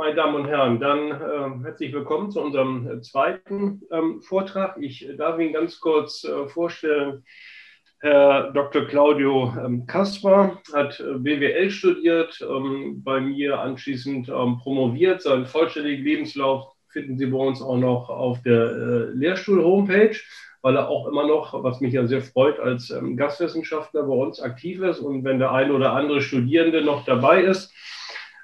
meine 0.00 0.14
Damen 0.14 0.34
und 0.34 0.46
Herren, 0.46 0.80
dann 0.80 1.10
äh, 1.10 1.62
herzlich 1.62 1.92
willkommen 1.92 2.30
zu 2.30 2.40
unserem 2.40 2.90
äh, 2.90 3.02
zweiten 3.02 3.82
ähm, 3.92 4.22
Vortrag. 4.22 4.78
Ich 4.80 5.06
darf 5.18 5.38
Ihnen 5.38 5.52
ganz 5.52 5.78
kurz 5.78 6.24
äh, 6.24 6.48
vorstellen, 6.48 7.22
Herr 7.98 8.50
Dr. 8.52 8.86
Claudio 8.86 9.52
ähm, 9.62 9.86
Kaspar 9.86 10.58
hat 10.72 11.00
äh, 11.00 11.18
BWL 11.18 11.70
studiert, 11.70 12.40
ähm, 12.40 13.02
bei 13.04 13.20
mir 13.20 13.60
anschließend 13.60 14.30
ähm, 14.30 14.56
promoviert. 14.62 15.20
Seinen 15.20 15.44
vollständigen 15.44 16.02
Lebenslauf 16.02 16.72
finden 16.88 17.18
Sie 17.18 17.26
bei 17.26 17.36
uns 17.36 17.60
auch 17.60 17.76
noch 17.76 18.08
auf 18.08 18.40
der 18.40 18.70
äh, 18.70 19.10
Lehrstuhl-Homepage, 19.10 20.16
weil 20.62 20.76
er 20.76 20.88
auch 20.88 21.08
immer 21.08 21.26
noch, 21.26 21.62
was 21.62 21.82
mich 21.82 21.92
ja 21.92 22.06
sehr 22.06 22.22
freut, 22.22 22.58
als 22.58 22.88
ähm, 22.88 23.18
Gastwissenschaftler 23.18 24.04
bei 24.04 24.14
uns 24.14 24.40
aktiv 24.40 24.80
ist. 24.80 25.00
Und 25.00 25.24
wenn 25.24 25.38
der 25.38 25.52
eine 25.52 25.74
oder 25.74 25.92
andere 25.92 26.22
Studierende 26.22 26.80
noch 26.80 27.04
dabei 27.04 27.42
ist, 27.42 27.70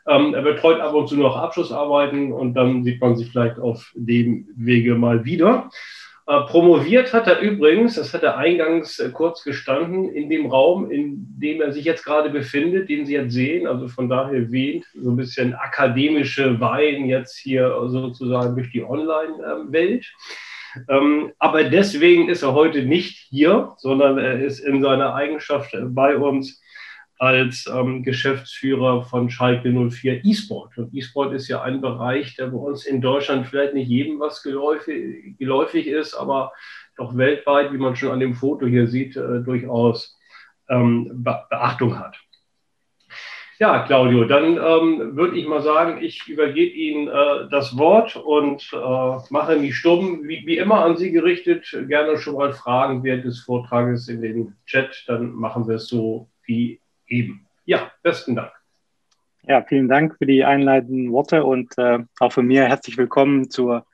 ähm, 0.09 0.35
er 0.35 0.43
betreut 0.43 0.81
ab 0.81 0.95
und 0.95 1.09
zu 1.09 1.17
noch 1.17 1.37
Abschlussarbeiten 1.37 2.33
und 2.33 2.55
dann 2.55 2.85
sieht 2.85 3.01
man 3.01 3.17
sich 3.17 3.31
vielleicht 3.31 3.59
auf 3.59 3.93
dem 3.95 4.49
Wege 4.57 4.95
mal 4.95 5.25
wieder. 5.25 5.71
Äh, 6.29 6.41
promoviert 6.49 7.13
hat 7.13 7.29
er 7.29 7.39
übrigens, 7.39 7.95
das 7.95 8.13
hat 8.13 8.25
er 8.25 8.37
eingangs 8.37 8.99
äh, 8.99 9.11
kurz 9.11 9.45
gestanden, 9.45 10.09
in 10.09 10.29
dem 10.29 10.47
Raum, 10.47 10.91
in 10.91 11.25
dem 11.39 11.61
er 11.61 11.73
sich 11.73 11.85
jetzt 11.85 12.05
gerade 12.05 12.31
befindet, 12.31 12.89
den 12.89 13.07
Sie 13.07 13.15
jetzt 13.15 13.33
sehen. 13.33 13.69
Also 13.69 13.87
von 13.87 14.09
daher 14.09 14.51
weht 14.51 14.85
so 15.01 15.11
ein 15.11 15.17
bisschen 15.17 15.55
akademische 15.55 16.59
Wein 16.61 17.07
jetzt 17.07 17.37
hier 17.37 17.73
sozusagen 17.87 18.57
durch 18.57 18.73
die 18.73 18.83
Online-Welt. 18.83 20.13
Ähm, 20.89 21.33
aber 21.39 21.65
deswegen 21.65 22.29
ist 22.29 22.43
er 22.43 22.55
heute 22.55 22.83
nicht 22.83 23.19
hier, 23.31 23.75
sondern 23.77 24.19
er 24.19 24.41
ist 24.41 24.59
in 24.59 24.83
seiner 24.83 25.15
Eigenschaft 25.15 25.77
bei 25.91 26.17
uns 26.17 26.61
als 27.19 27.67
ähm, 27.67 28.03
Geschäftsführer 28.03 29.05
von 29.05 29.31
Schalke 29.31 29.73
04 29.73 30.25
E-Sport. 30.25 30.77
Und 30.77 30.95
E-Sport 30.95 31.33
ist 31.35 31.49
ja 31.49 31.63
ein 31.63 31.81
Bereich, 31.81 32.37
der 32.37 32.49
bei 32.49 32.59
uns 32.59 32.85
in 32.85 33.01
Deutschland 33.01 33.47
vielleicht 33.47 33.75
nicht 33.75 33.89
jedem 33.89 34.21
was 34.21 34.43
geläufig, 34.43 35.37
geläufig 35.39 35.87
ist, 35.87 36.15
aber 36.15 36.53
doch 36.97 37.17
weltweit, 37.17 37.73
wie 37.73 37.79
man 37.79 37.97
schon 37.97 38.11
an 38.11 38.21
dem 38.21 38.35
Foto 38.35 38.67
hier 38.67 38.87
sieht, 38.87 39.17
äh, 39.17 39.41
durchaus 39.41 40.19
ähm, 40.69 41.11
Be 41.23 41.45
Beachtung 41.49 41.99
hat. 41.99 42.19
Ja, 43.59 43.85
Claudio, 43.87 44.25
dann 44.25 44.59
ähm, 44.59 45.17
würde 45.17 45.39
ich 45.39 45.47
mal 45.47 45.63
sagen, 45.63 46.03
ich 46.03 46.29
übergebe 46.29 46.77
Ihnen 46.77 47.09
äh, 47.09 47.49
das 47.51 47.79
Wort 47.79 48.15
und 48.15 48.71
äh, 48.75 49.19
mache 49.31 49.57
mich 49.57 49.77
stumm, 49.77 50.25
wie, 50.25 50.47
wie, 50.47 50.59
immer 50.59 50.85
an 50.85 50.99
Sie 50.99 51.11
gerichtet. 51.11 51.67
Gerne 51.89 52.19
schon 52.19 52.35
mal 52.35 52.53
Fragen 52.53 53.03
während 53.03 53.25
des 53.25 53.41
Vortrages 53.41 54.09
in 54.09 54.21
den 54.21 54.55
Chat, 54.67 55.05
dann 55.07 55.33
machen 55.33 55.67
wir 55.67 55.77
es 55.77 55.89
so 55.89 56.29
wie 56.45 56.83
eben. 57.09 57.47
Ja, 57.65 57.91
besten 58.03 58.37
Dank. 58.37 58.53
Ja, 59.49 59.63
vielen 59.63 59.89
Dank 59.89 60.17
für 60.19 60.27
die 60.27 60.45
einleitenden 60.45 61.13
Worte 61.13 61.45
und 61.45 61.79
äh, 61.79 62.01
auch 62.19 62.33
von 62.33 62.47
mir 62.47 62.65
herzlich 62.65 62.97
willkommen 62.97 63.49
zur, 63.49 63.87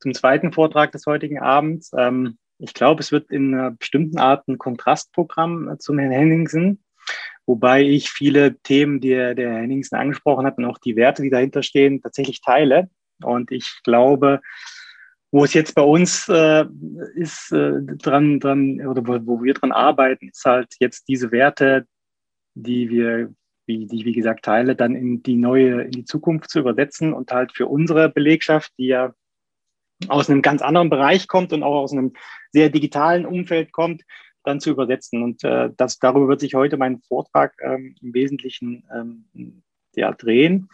zum 0.00 0.12
zweiten 0.12 0.52
Vortrag 0.52 0.90
des 0.92 1.06
heutigen 1.06 1.38
Abends. 1.38 1.92
Ähm, 1.96 2.36
ich 2.58 2.74
glaube, 2.74 3.00
es 3.00 3.12
wird 3.12 3.30
in 3.30 3.54
einer 3.54 3.70
bestimmten 3.70 4.18
Art 4.18 4.48
ein 4.48 4.58
Kontrastprogramm 4.58 5.68
äh, 5.68 5.78
zum 5.78 6.00
Herrn 6.00 6.10
Henningsen, 6.10 6.82
wobei 7.46 7.82
ich 7.82 8.10
viele 8.10 8.58
Themen, 8.58 9.00
die 9.00 9.10
der 9.10 9.36
Herr 9.36 9.60
Henningsen 9.60 9.96
angesprochen 9.96 10.44
hat 10.44 10.58
und 10.58 10.64
auch 10.64 10.78
die 10.78 10.96
Werte, 10.96 11.22
die 11.22 11.30
dahinter 11.30 11.62
stehen, 11.62 12.02
tatsächlich 12.02 12.40
teile. 12.40 12.90
Und 13.22 13.52
ich 13.52 13.80
glaube, 13.84 14.40
wo 15.30 15.44
es 15.44 15.54
jetzt 15.54 15.74
bei 15.74 15.82
uns 15.82 16.28
äh, 16.28 16.64
ist, 17.14 17.52
äh, 17.52 17.74
dran, 17.82 18.40
dran, 18.40 18.84
oder 18.86 19.06
wo, 19.06 19.18
wo 19.26 19.42
wir 19.42 19.54
dran 19.54 19.72
arbeiten, 19.72 20.28
ist 20.28 20.44
halt 20.44 20.74
jetzt 20.80 21.06
diese 21.08 21.30
Werte 21.30 21.86
die 22.54 22.90
wir, 22.90 23.32
wie, 23.66 23.86
die 23.86 23.96
ich 23.96 24.04
wie 24.04 24.12
gesagt 24.12 24.44
teile, 24.44 24.76
dann 24.76 24.94
in 24.94 25.22
die 25.22 25.36
neue, 25.36 25.82
in 25.82 25.90
die 25.90 26.04
Zukunft 26.04 26.50
zu 26.50 26.60
übersetzen 26.60 27.12
und 27.12 27.32
halt 27.32 27.52
für 27.52 27.66
unsere 27.66 28.08
Belegschaft, 28.08 28.72
die 28.78 28.86
ja 28.86 29.14
aus 30.08 30.30
einem 30.30 30.42
ganz 30.42 30.62
anderen 30.62 30.90
Bereich 30.90 31.26
kommt 31.26 31.52
und 31.52 31.62
auch 31.62 31.82
aus 31.82 31.92
einem 31.92 32.12
sehr 32.52 32.70
digitalen 32.70 33.26
Umfeld 33.26 33.72
kommt, 33.72 34.04
dann 34.44 34.60
zu 34.60 34.70
übersetzen. 34.70 35.22
Und 35.22 35.44
äh, 35.44 35.70
das, 35.76 35.98
darüber 35.98 36.28
wird 36.28 36.40
sich 36.40 36.54
heute 36.54 36.76
mein 36.76 37.00
Vortrag 37.00 37.54
ähm, 37.62 37.96
im 38.00 38.14
Wesentlichen 38.14 38.84
ähm, 38.94 39.62
ja, 39.94 40.12
drehen. 40.12 40.68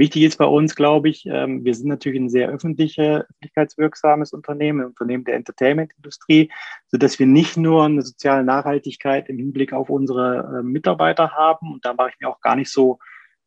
Wichtig 0.00 0.22
ist 0.22 0.38
bei 0.38 0.46
uns, 0.46 0.74
glaube 0.76 1.10
ich, 1.10 1.26
ähm, 1.26 1.62
wir 1.62 1.74
sind 1.74 1.88
natürlich 1.88 2.18
ein 2.18 2.30
sehr 2.30 2.48
öffentliche, 2.48 3.26
öffentlichkeitswirksames 3.28 4.32
Unternehmen, 4.32 4.80
ein 4.80 4.86
Unternehmen 4.86 5.24
der 5.24 5.34
Entertainment-Industrie, 5.34 6.50
sodass 6.86 7.18
wir 7.18 7.26
nicht 7.26 7.58
nur 7.58 7.84
eine 7.84 8.00
soziale 8.00 8.42
Nachhaltigkeit 8.42 9.28
im 9.28 9.36
Hinblick 9.36 9.74
auf 9.74 9.90
unsere 9.90 10.60
äh, 10.60 10.62
Mitarbeiter 10.62 11.32
haben. 11.32 11.74
Und 11.74 11.84
da 11.84 11.92
mache 11.92 12.08
ich 12.14 12.18
mir 12.18 12.30
auch 12.30 12.40
gar 12.40 12.56
nicht 12.56 12.72
so 12.72 12.98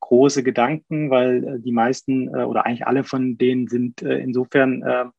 große 0.01 0.43
Gedanken, 0.43 1.09
weil 1.09 1.43
äh, 1.43 1.59
die 1.59 1.71
meisten 1.71 2.27
äh, 2.27 2.43
oder 2.43 2.67
eigentlich 2.67 2.85
alle 2.85 3.03
von 3.03 3.35
denen 3.35 3.67
sind 3.67 4.03
insofern 4.03 5.11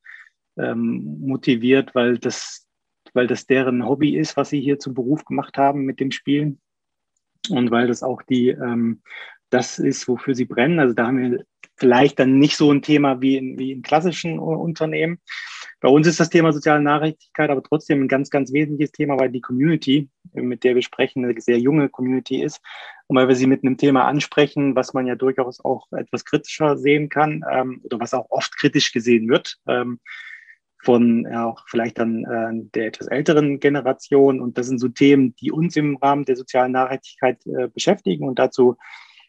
ähm, 0.57 1.19
motiviert, 1.21 1.97
weil 1.97 2.17
das, 2.19 2.69
weil 3.13 3.27
das 3.27 3.47
deren 3.47 3.85
Hobby 3.85 4.17
ist, 4.17 4.37
was 4.37 4.51
sie 4.51 4.61
hier 4.61 4.79
zum 4.79 4.95
Beruf 4.95 5.25
gemacht 5.25 5.59
haben 5.59 5.85
mit 5.85 5.99
dem 5.99 6.13
Spielen 6.13 6.61
und 7.51 7.71
weil 7.71 7.89
das 7.89 8.03
auch 8.03 8.23
die 8.23 8.51
ähm, 8.51 9.03
das 9.55 9.79
ist, 9.79 10.09
wofür 10.09 10.35
sie 10.35 10.47
brennen. 10.47 10.81
Also 10.81 10.95
da 10.95 11.07
haben 11.07 11.19
wir 11.19 11.45
vielleicht 11.77 12.19
dann 12.19 12.39
nicht 12.39 12.57
so 12.57 12.71
ein 12.73 12.83
Thema 12.83 13.21
wie 13.21 13.37
in, 13.37 13.59
wie 13.59 13.73
in 13.73 13.83
klassischen 13.83 14.39
Unternehmen. 14.39 15.21
Bei 15.81 15.89
uns 15.89 16.07
ist 16.07 16.19
das 16.19 16.31
Thema 16.31 16.53
soziale 16.53 16.83
Nachhaltigkeit 16.83 17.51
aber 17.51 17.63
trotzdem 17.63 18.03
ein 18.03 18.09
ganz, 18.09 18.31
ganz 18.31 18.53
wesentliches 18.53 18.93
Thema, 18.93 19.19
weil 19.19 19.31
die 19.31 19.41
Community, 19.41 20.09
mit 20.33 20.65
der 20.65 20.75
wir 20.75 20.83
sprechen, 20.83 21.25
eine 21.25 21.41
sehr 21.41 21.59
junge 21.59 21.89
Community 21.89 22.43
ist. 22.43 22.61
Und 23.07 23.17
weil 23.17 23.29
wir 23.29 23.37
sie 23.37 23.47
mit 23.47 23.63
einem 23.63 23.77
Thema 23.77 24.07
ansprechen, 24.07 24.75
was 24.75 24.93
man 24.93 25.07
ja 25.07 25.15
durchaus 25.15 25.65
auch 25.65 25.87
etwas 25.93 26.25
kritischer 26.25 26.77
sehen 26.77 27.09
kann 27.09 27.45
ähm, 27.51 27.81
oder 27.85 28.01
was 28.01 28.15
auch 28.15 28.27
oft 28.31 28.57
kritisch 28.57 28.93
gesehen 28.93 29.29
wird. 29.29 29.59
Ähm, 29.69 30.01
von 30.83 31.27
ja, 31.31 31.47
auch 31.47 31.65
vielleicht 31.69 31.99
dann 31.99 32.25
äh, 32.25 32.71
der 32.75 32.87
etwas 32.87 33.07
älteren 33.07 33.61
Generation. 33.61 34.41
Und 34.41 34.59
das 34.59 34.67
sind 34.67 34.79
so 34.79 34.89
Themen, 34.89 35.35
die 35.37 35.53
uns 35.53 35.77
im 35.77 35.97
Rahmen 35.97 36.25
der 36.25 36.37
sozialen 36.37 36.73
Nachhaltigkeit 36.73 37.39
äh, 37.47 37.69
beschäftigen. 37.69 38.27
Und 38.29 38.39
dazu 38.39 38.77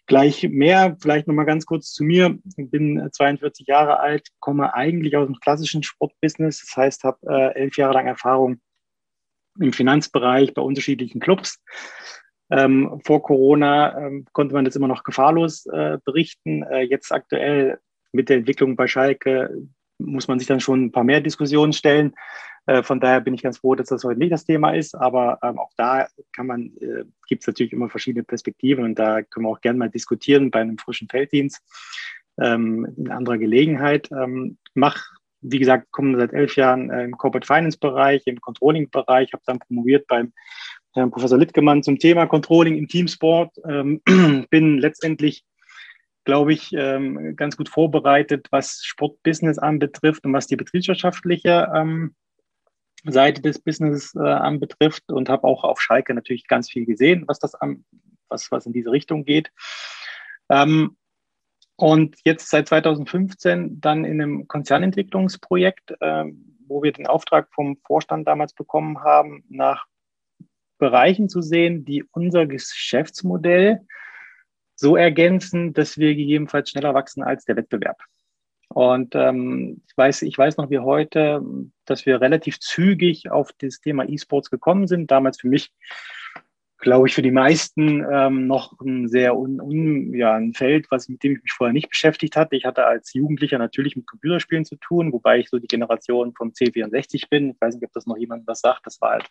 Gleich 0.07 0.47
mehr, 0.49 0.95
vielleicht 1.01 1.27
nochmal 1.27 1.45
ganz 1.45 1.65
kurz 1.65 1.91
zu 1.91 2.03
mir. 2.03 2.37
Ich 2.57 2.69
bin 2.69 3.09
42 3.11 3.65
Jahre 3.65 3.99
alt, 3.99 4.27
komme 4.39 4.73
eigentlich 4.73 5.17
aus 5.17 5.25
dem 5.25 5.39
klassischen 5.39 5.81
Sportbusiness. 5.81 6.59
Das 6.59 6.77
heißt, 6.77 7.03
habe 7.03 7.17
äh, 7.27 7.55
elf 7.55 7.77
Jahre 7.77 7.95
lang 7.95 8.07
Erfahrung 8.07 8.59
im 9.59 9.73
Finanzbereich 9.73 10.53
bei 10.53 10.61
unterschiedlichen 10.61 11.19
Clubs. 11.19 11.59
Ähm, 12.51 13.01
vor 13.03 13.23
Corona 13.23 13.97
ähm, 13.97 14.25
konnte 14.31 14.53
man 14.53 14.65
das 14.65 14.75
immer 14.75 14.87
noch 14.87 15.03
gefahrlos 15.03 15.65
äh, 15.65 15.97
berichten. 16.05 16.63
Äh, 16.63 16.81
jetzt 16.81 17.11
aktuell 17.11 17.79
mit 18.11 18.29
der 18.29 18.37
Entwicklung 18.37 18.75
bei 18.75 18.87
Schalke 18.87 19.49
muss 19.97 20.27
man 20.27 20.39
sich 20.39 20.47
dann 20.47 20.59
schon 20.59 20.85
ein 20.85 20.91
paar 20.91 21.03
mehr 21.03 21.21
Diskussionen 21.21 21.73
stellen. 21.73 22.13
Äh, 22.67 22.83
von 22.83 22.99
daher 22.99 23.21
bin 23.21 23.33
ich 23.33 23.43
ganz 23.43 23.59
froh, 23.59 23.75
dass 23.75 23.89
das 23.89 24.03
heute 24.03 24.19
nicht 24.19 24.31
das 24.31 24.45
Thema 24.45 24.71
ist. 24.71 24.95
Aber 24.95 25.39
ähm, 25.43 25.59
auch 25.59 25.71
da 25.77 26.07
kann 26.33 26.47
man, 26.47 26.71
äh, 26.79 27.05
gibt 27.27 27.43
es 27.43 27.47
natürlich 27.47 27.73
immer 27.73 27.89
verschiedene 27.89 28.23
Perspektiven 28.23 28.83
und 28.83 28.95
da 28.95 29.21
können 29.21 29.45
wir 29.45 29.51
auch 29.51 29.61
gerne 29.61 29.79
mal 29.79 29.89
diskutieren 29.89 30.51
bei 30.51 30.61
einem 30.61 30.77
frischen 30.77 31.07
Felddienst 31.07 31.61
ähm, 32.39 32.87
in 32.97 33.11
anderer 33.11 33.37
Gelegenheit. 33.37 34.09
Ähm, 34.11 34.57
mach, 34.73 35.03
wie 35.41 35.59
gesagt, 35.59 35.91
komme 35.91 36.17
seit 36.17 36.33
elf 36.33 36.55
Jahren 36.55 36.89
äh, 36.89 37.03
im 37.03 37.17
Corporate 37.17 37.45
Finance 37.45 37.77
Bereich, 37.77 38.23
im 38.25 38.41
Controlling 38.41 38.89
Bereich, 38.89 39.33
habe 39.33 39.43
dann 39.45 39.59
promoviert 39.59 40.07
beim 40.07 40.33
Herrn 40.93 41.11
Professor 41.11 41.37
Littgemann 41.37 41.83
zum 41.83 41.99
Thema 41.99 42.25
Controlling 42.25 42.77
im 42.77 42.87
Teamsport. 42.87 43.51
Ähm, 43.67 44.01
bin 44.49 44.79
letztendlich 44.79 45.43
glaube 46.25 46.53
ich, 46.53 46.73
ähm, 46.73 47.35
ganz 47.35 47.55
gut 47.55 47.69
vorbereitet, 47.69 48.47
was 48.49 48.81
Sportbusiness 48.83 49.59
anbetrifft 49.59 50.25
und 50.25 50.33
was 50.33 50.47
die 50.47 50.55
betriebswirtschaftliche 50.55 51.71
ähm, 51.73 52.15
Seite 53.05 53.41
des 53.41 53.59
Business 53.59 54.13
äh, 54.15 54.19
anbetrifft 54.19 55.11
und 55.11 55.29
habe 55.29 55.45
auch 55.45 55.63
auf 55.63 55.81
Schalke 55.81 56.13
natürlich 56.13 56.47
ganz 56.47 56.69
viel 56.69 56.85
gesehen, 56.85 57.23
was 57.27 57.39
das 57.39 57.55
an, 57.55 57.85
was, 58.29 58.51
was 58.51 58.65
in 58.65 58.73
diese 58.73 58.91
Richtung 58.91 59.25
geht. 59.25 59.51
Ähm, 60.49 60.97
und 61.77 62.15
jetzt 62.23 62.49
seit 62.49 62.67
2015 62.67 63.81
dann 63.81 64.05
in 64.05 64.21
einem 64.21 64.47
Konzernentwicklungsprojekt, 64.47 65.91
äh, 65.99 66.25
wo 66.67 66.81
wir 66.83 66.91
den 66.91 67.07
Auftrag 67.07 67.53
vom 67.53 67.77
Vorstand 67.85 68.27
damals 68.27 68.53
bekommen 68.53 69.03
haben, 69.03 69.43
nach 69.49 69.85
Bereichen 70.77 71.29
zu 71.29 71.41
sehen, 71.41 71.85
die 71.85 72.03
unser 72.11 72.45
Geschäftsmodell 72.45 73.85
so 74.75 74.95
ergänzen, 74.95 75.73
dass 75.73 75.97
wir 75.97 76.15
gegebenenfalls 76.15 76.69
schneller 76.69 76.93
wachsen 76.93 77.23
als 77.23 77.45
der 77.45 77.55
Wettbewerb. 77.55 77.97
Und 78.75 79.15
ähm, 79.15 79.81
ich, 79.87 79.95
weiß, 79.95 80.23
ich 80.23 80.37
weiß 80.37 80.57
noch 80.57 80.69
wie 80.69 80.79
heute, 80.79 81.41
dass 81.85 82.05
wir 82.05 82.19
relativ 82.19 82.59
zügig 82.59 83.31
auf 83.31 83.51
das 83.57 83.79
Thema 83.79 84.03
E-Sports 84.03 84.49
gekommen 84.49 84.85
sind. 84.87 85.09
Damals 85.11 85.39
für 85.39 85.47
mich 85.47 85.71
glaube 86.85 87.07
ich, 87.07 87.15
für 87.15 87.23
die 87.23 87.31
meisten 87.31 88.05
ähm, 88.11 88.45
noch 88.45 88.79
ein 88.79 89.07
sehr 89.07 89.35
un, 89.35 89.59
un, 89.59 90.13
ja, 90.13 90.35
ein 90.35 90.53
Feld, 90.53 90.85
was, 90.91 91.09
mit 91.09 91.23
dem 91.23 91.33
ich 91.33 91.41
mich 91.41 91.51
vorher 91.51 91.73
nicht 91.73 91.89
beschäftigt 91.89 92.35
hatte. 92.35 92.55
Ich 92.55 92.63
hatte 92.63 92.85
als 92.85 93.11
Jugendlicher 93.11 93.57
natürlich 93.57 93.95
mit 93.95 94.05
Computerspielen 94.05 94.65
zu 94.65 94.75
tun, 94.75 95.11
wobei 95.11 95.39
ich 95.39 95.49
so 95.49 95.57
die 95.57 95.65
Generation 95.67 96.35
vom 96.35 96.49
C64 96.49 97.27
bin. 97.27 97.49
Ich 97.49 97.59
weiß 97.59 97.73
nicht, 97.73 97.83
ob 97.83 97.91
das 97.91 98.05
noch 98.05 98.17
jemand 98.17 98.45
was 98.45 98.61
sagt. 98.61 98.85
Das 98.85 99.01
war 99.01 99.13
halt 99.13 99.25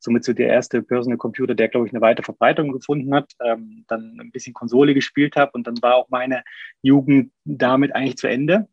somit 0.00 0.22
so 0.22 0.34
der 0.34 0.48
erste 0.48 0.82
Personal 0.82 1.16
Computer, 1.16 1.54
der, 1.54 1.68
glaube 1.68 1.86
ich, 1.86 1.94
eine 1.94 2.02
weite 2.02 2.22
Verbreitung 2.22 2.72
gefunden 2.72 3.14
hat. 3.14 3.32
Ähm, 3.42 3.86
dann 3.88 4.18
ein 4.20 4.30
bisschen 4.30 4.52
Konsole 4.52 4.92
gespielt 4.92 5.34
habe 5.34 5.52
und 5.54 5.66
dann 5.66 5.80
war 5.80 5.94
auch 5.94 6.10
meine 6.10 6.44
Jugend 6.82 7.32
damit 7.46 7.94
eigentlich 7.94 8.18
zu 8.18 8.28
Ende. 8.28 8.68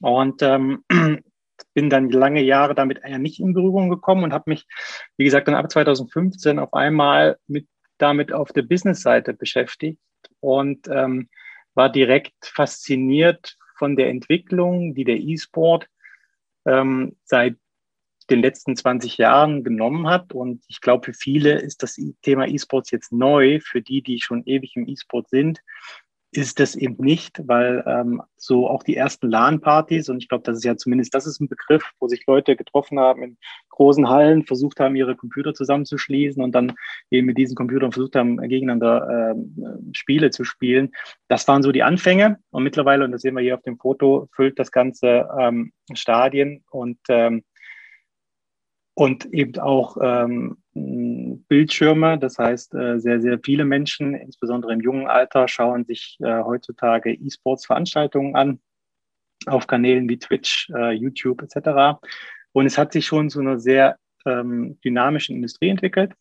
Und 0.00 0.42
ähm, 0.42 0.82
bin 1.74 1.90
dann 1.90 2.10
lange 2.10 2.42
Jahre 2.42 2.74
damit 2.74 3.00
eher 3.04 3.18
nicht 3.18 3.40
in 3.40 3.52
Berührung 3.52 3.90
gekommen 3.90 4.24
und 4.24 4.32
habe 4.32 4.50
mich, 4.50 4.66
wie 5.16 5.24
gesagt, 5.24 5.48
dann 5.48 5.54
ab 5.54 5.70
2015 5.70 6.58
auf 6.58 6.72
einmal 6.72 7.38
mit 7.46 7.66
damit 7.98 8.32
auf 8.32 8.52
der 8.52 8.62
Business-Seite 8.62 9.34
beschäftigt 9.34 10.00
und 10.40 10.88
ähm, 10.88 11.28
war 11.74 11.90
direkt 11.90 12.34
fasziniert 12.42 13.56
von 13.76 13.96
der 13.96 14.08
Entwicklung, 14.08 14.94
die 14.94 15.04
der 15.04 15.16
E-Sport 15.16 15.88
ähm, 16.66 17.16
seit 17.24 17.56
den 18.30 18.40
letzten 18.40 18.76
20 18.76 19.18
Jahren 19.18 19.64
genommen 19.64 20.08
hat. 20.08 20.32
Und 20.32 20.64
ich 20.68 20.80
glaube, 20.80 21.04
für 21.04 21.14
viele 21.14 21.60
ist 21.60 21.82
das 21.82 22.00
Thema 22.22 22.46
E-Sports 22.46 22.90
jetzt 22.90 23.12
neu. 23.12 23.60
Für 23.60 23.82
die, 23.82 24.02
die 24.02 24.20
schon 24.20 24.44
ewig 24.44 24.76
im 24.76 24.88
E-Sport 24.88 25.28
sind, 25.28 25.60
ist 26.36 26.60
das 26.60 26.74
eben 26.74 26.96
nicht, 26.98 27.40
weil 27.46 27.82
ähm, 27.86 28.22
so 28.36 28.68
auch 28.68 28.82
die 28.82 28.96
ersten 28.96 29.30
LAN-Partys, 29.30 30.08
und 30.08 30.18
ich 30.18 30.28
glaube, 30.28 30.44
das 30.44 30.58
ist 30.58 30.64
ja 30.64 30.76
zumindest, 30.76 31.14
das 31.14 31.26
ist 31.26 31.40
ein 31.40 31.48
Begriff, 31.48 31.92
wo 32.00 32.08
sich 32.08 32.26
Leute 32.26 32.56
getroffen 32.56 32.98
haben 32.98 33.22
in 33.22 33.38
großen 33.70 34.08
Hallen, 34.08 34.44
versucht 34.44 34.80
haben, 34.80 34.96
ihre 34.96 35.16
Computer 35.16 35.54
zusammenzuschließen 35.54 36.42
und 36.42 36.52
dann 36.52 36.74
eben 37.10 37.26
mit 37.26 37.38
diesen 37.38 37.56
Computern 37.56 37.92
versucht 37.92 38.16
haben, 38.16 38.36
gegeneinander 38.36 39.34
äh, 39.34 39.34
Spiele 39.92 40.30
zu 40.30 40.44
spielen. 40.44 40.92
Das 41.28 41.46
waren 41.48 41.62
so 41.62 41.72
die 41.72 41.82
Anfänge. 41.82 42.38
Und 42.50 42.62
mittlerweile, 42.62 43.04
und 43.04 43.12
das 43.12 43.22
sehen 43.22 43.34
wir 43.34 43.42
hier 43.42 43.56
auf 43.56 43.62
dem 43.62 43.78
Foto, 43.78 44.28
füllt 44.32 44.58
das 44.58 44.70
Ganze 44.70 45.28
ähm, 45.38 45.72
Stadien 45.94 46.64
und 46.70 46.98
ähm, 47.08 47.42
und 48.94 49.26
eben 49.34 49.58
auch 49.58 49.96
ähm, 50.00 50.56
Bildschirme. 50.74 52.18
Das 52.18 52.38
heißt, 52.38 52.74
äh, 52.74 52.98
sehr, 52.98 53.20
sehr 53.20 53.38
viele 53.42 53.64
Menschen, 53.64 54.14
insbesondere 54.14 54.72
im 54.72 54.80
jungen 54.80 55.06
Alter, 55.06 55.48
schauen 55.48 55.84
sich 55.84 56.18
äh, 56.20 56.42
heutzutage 56.42 57.12
E-Sports-Veranstaltungen 57.12 58.34
an 58.34 58.60
auf 59.46 59.66
Kanälen 59.66 60.08
wie 60.08 60.18
Twitch, 60.18 60.70
äh, 60.70 60.92
YouTube 60.92 61.42
etc. 61.42 61.98
Und 62.52 62.66
es 62.66 62.78
hat 62.78 62.92
sich 62.92 63.06
schon 63.06 63.30
zu 63.30 63.40
einer 63.40 63.58
sehr 63.58 63.98
ähm, 64.26 64.78
dynamischen 64.84 65.36
Industrie 65.36 65.68
entwickelt. 65.68 66.12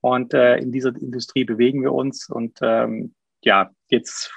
Und 0.00 0.34
in 0.34 0.70
dieser 0.70 0.94
Industrie 0.94 1.44
bewegen 1.44 1.80
wir 1.80 1.94
uns. 1.94 2.28
Und 2.28 2.58
ähm, 2.60 3.14
ja, 3.42 3.70
jetzt 3.88 4.34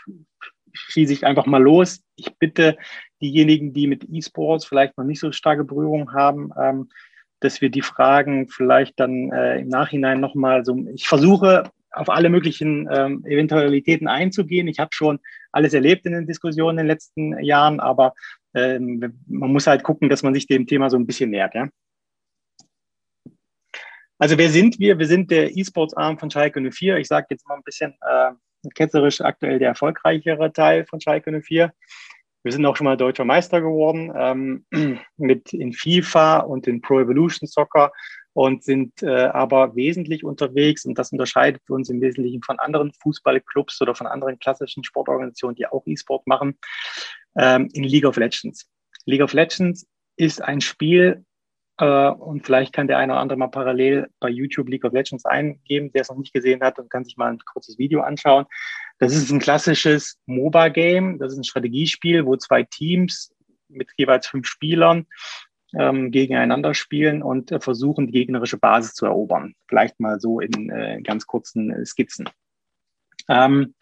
schieße 0.71 1.11
ich 1.11 1.25
einfach 1.25 1.45
mal 1.45 1.61
los. 1.61 2.01
Ich 2.15 2.37
bitte 2.37 2.77
diejenigen, 3.21 3.73
die 3.73 3.87
mit 3.87 4.05
E-Sports 4.09 4.63
vielleicht 4.63 4.97
noch 4.97 5.03
nicht 5.03 5.19
so 5.19 5.33
starke 5.33 5.65
Berührung 5.65 6.13
haben, 6.13 6.51
ähm, 6.57 6.89
dass 7.39 7.61
wir 7.61 7.69
die 7.69 7.81
Fragen 7.81 8.47
vielleicht 8.47 8.99
dann 8.99 9.31
äh, 9.31 9.59
im 9.59 9.69
Nachhinein 9.69 10.19
nochmal 10.19 10.65
so, 10.65 10.75
ich 10.93 11.07
versuche 11.07 11.71
auf 11.91 12.09
alle 12.09 12.29
möglichen 12.29 12.87
ähm, 12.91 13.25
Eventualitäten 13.25 14.07
einzugehen. 14.07 14.67
Ich 14.67 14.79
habe 14.79 14.89
schon 14.93 15.19
alles 15.51 15.73
erlebt 15.73 16.05
in 16.05 16.13
den 16.13 16.27
Diskussionen 16.27 16.77
in 16.79 16.83
den 16.85 16.87
letzten 16.87 17.43
Jahren, 17.43 17.79
aber 17.79 18.13
ähm, 18.53 19.21
man 19.27 19.51
muss 19.51 19.67
halt 19.67 19.83
gucken, 19.83 20.09
dass 20.09 20.23
man 20.23 20.33
sich 20.33 20.47
dem 20.47 20.67
Thema 20.67 20.89
so 20.89 20.97
ein 20.97 21.07
bisschen 21.07 21.29
nähert. 21.29 21.55
Ja? 21.55 21.69
Also 24.19 24.37
wer 24.37 24.49
sind 24.49 24.79
wir? 24.79 24.97
Wir 24.97 25.07
sind 25.07 25.29
der 25.31 25.55
E-Sports-Arm 25.55 26.17
von 26.17 26.31
Schalke 26.31 26.59
04. 26.59 26.97
Ich 26.97 27.07
sage 27.07 27.27
jetzt 27.29 27.47
mal 27.47 27.55
ein 27.55 27.63
bisschen 27.63 27.95
äh, 28.01 28.31
ketzerisch 28.73 29.21
aktuell 29.21 29.59
der 29.59 29.69
erfolgreichere 29.69 30.51
Teil 30.51 30.85
von 30.85 30.99
Schalke 30.99 31.41
04. 31.41 31.71
Wir 32.47 32.53
sind 32.53 32.65
auch 32.65 32.77
schon 32.77 32.85
mal 32.85 32.95
deutscher 32.95 33.25
Meister 33.25 33.59
geworden 33.59 34.13
ähm, 34.15 34.65
mit 35.17 35.51
in 35.51 35.73
FIFA 35.73 36.39
und 36.39 36.65
in 36.65 36.79
Pro 36.79 37.01
Evolution 37.01 37.45
Soccer 37.45 37.91
und 38.31 38.63
sind 38.63 39.03
äh, 39.03 39.25
aber 39.25 39.75
wesentlich 39.75 40.23
unterwegs 40.23 40.85
und 40.85 40.97
das 40.97 41.11
unterscheidet 41.11 41.61
uns 41.69 41.89
im 41.89 41.99
Wesentlichen 41.99 42.41
von 42.41 42.57
anderen 42.59 42.93
Fußballclubs 43.01 43.81
oder 43.81 43.95
von 43.95 44.07
anderen 44.07 44.39
klassischen 44.39 44.85
Sportorganisationen, 44.85 45.57
die 45.57 45.67
auch 45.67 45.85
E-Sport 45.85 46.25
machen, 46.25 46.57
ähm, 47.37 47.67
in 47.73 47.83
League 47.83 48.05
of 48.05 48.15
Legends. 48.15 48.69
League 49.03 49.23
of 49.23 49.33
Legends 49.33 49.85
ist 50.15 50.41
ein 50.41 50.61
Spiel, 50.61 51.25
äh, 51.79 52.09
und 52.09 52.45
vielleicht 52.45 52.73
kann 52.73 52.87
der 52.87 52.97
eine 52.97 53.13
oder 53.13 53.21
andere 53.21 53.37
mal 53.37 53.47
parallel 53.47 54.09
bei 54.19 54.29
YouTube 54.29 54.69
League 54.69 54.83
of 54.83 54.93
Legends 54.93 55.25
eingeben, 55.25 55.91
der 55.91 56.01
es 56.01 56.09
noch 56.09 56.17
nicht 56.17 56.33
gesehen 56.33 56.61
hat 56.61 56.79
und 56.79 56.89
kann 56.89 57.05
sich 57.05 57.17
mal 57.17 57.31
ein 57.31 57.39
kurzes 57.39 57.77
Video 57.77 58.01
anschauen. 58.01 58.45
Das 58.99 59.15
ist 59.15 59.31
ein 59.31 59.39
klassisches 59.39 60.19
MOBA-Game. 60.25 61.19
Das 61.19 61.33
ist 61.33 61.37
ein 61.37 61.43
Strategiespiel, 61.43 62.25
wo 62.25 62.35
zwei 62.35 62.63
Teams 62.63 63.33
mit 63.69 63.89
jeweils 63.97 64.27
fünf 64.27 64.47
Spielern 64.47 65.05
ähm, 65.77 66.11
gegeneinander 66.11 66.73
spielen 66.73 67.21
und 67.21 67.51
äh, 67.51 67.59
versuchen, 67.59 68.07
die 68.07 68.13
gegnerische 68.13 68.57
Basis 68.57 68.93
zu 68.93 69.05
erobern. 69.05 69.53
Vielleicht 69.67 69.99
mal 69.99 70.19
so 70.19 70.39
in 70.39 70.69
äh, 70.69 71.01
ganz 71.01 71.27
kurzen 71.27 71.71
äh, 71.71 71.85
Skizzen. 71.85 72.29
Ähm, 73.27 73.75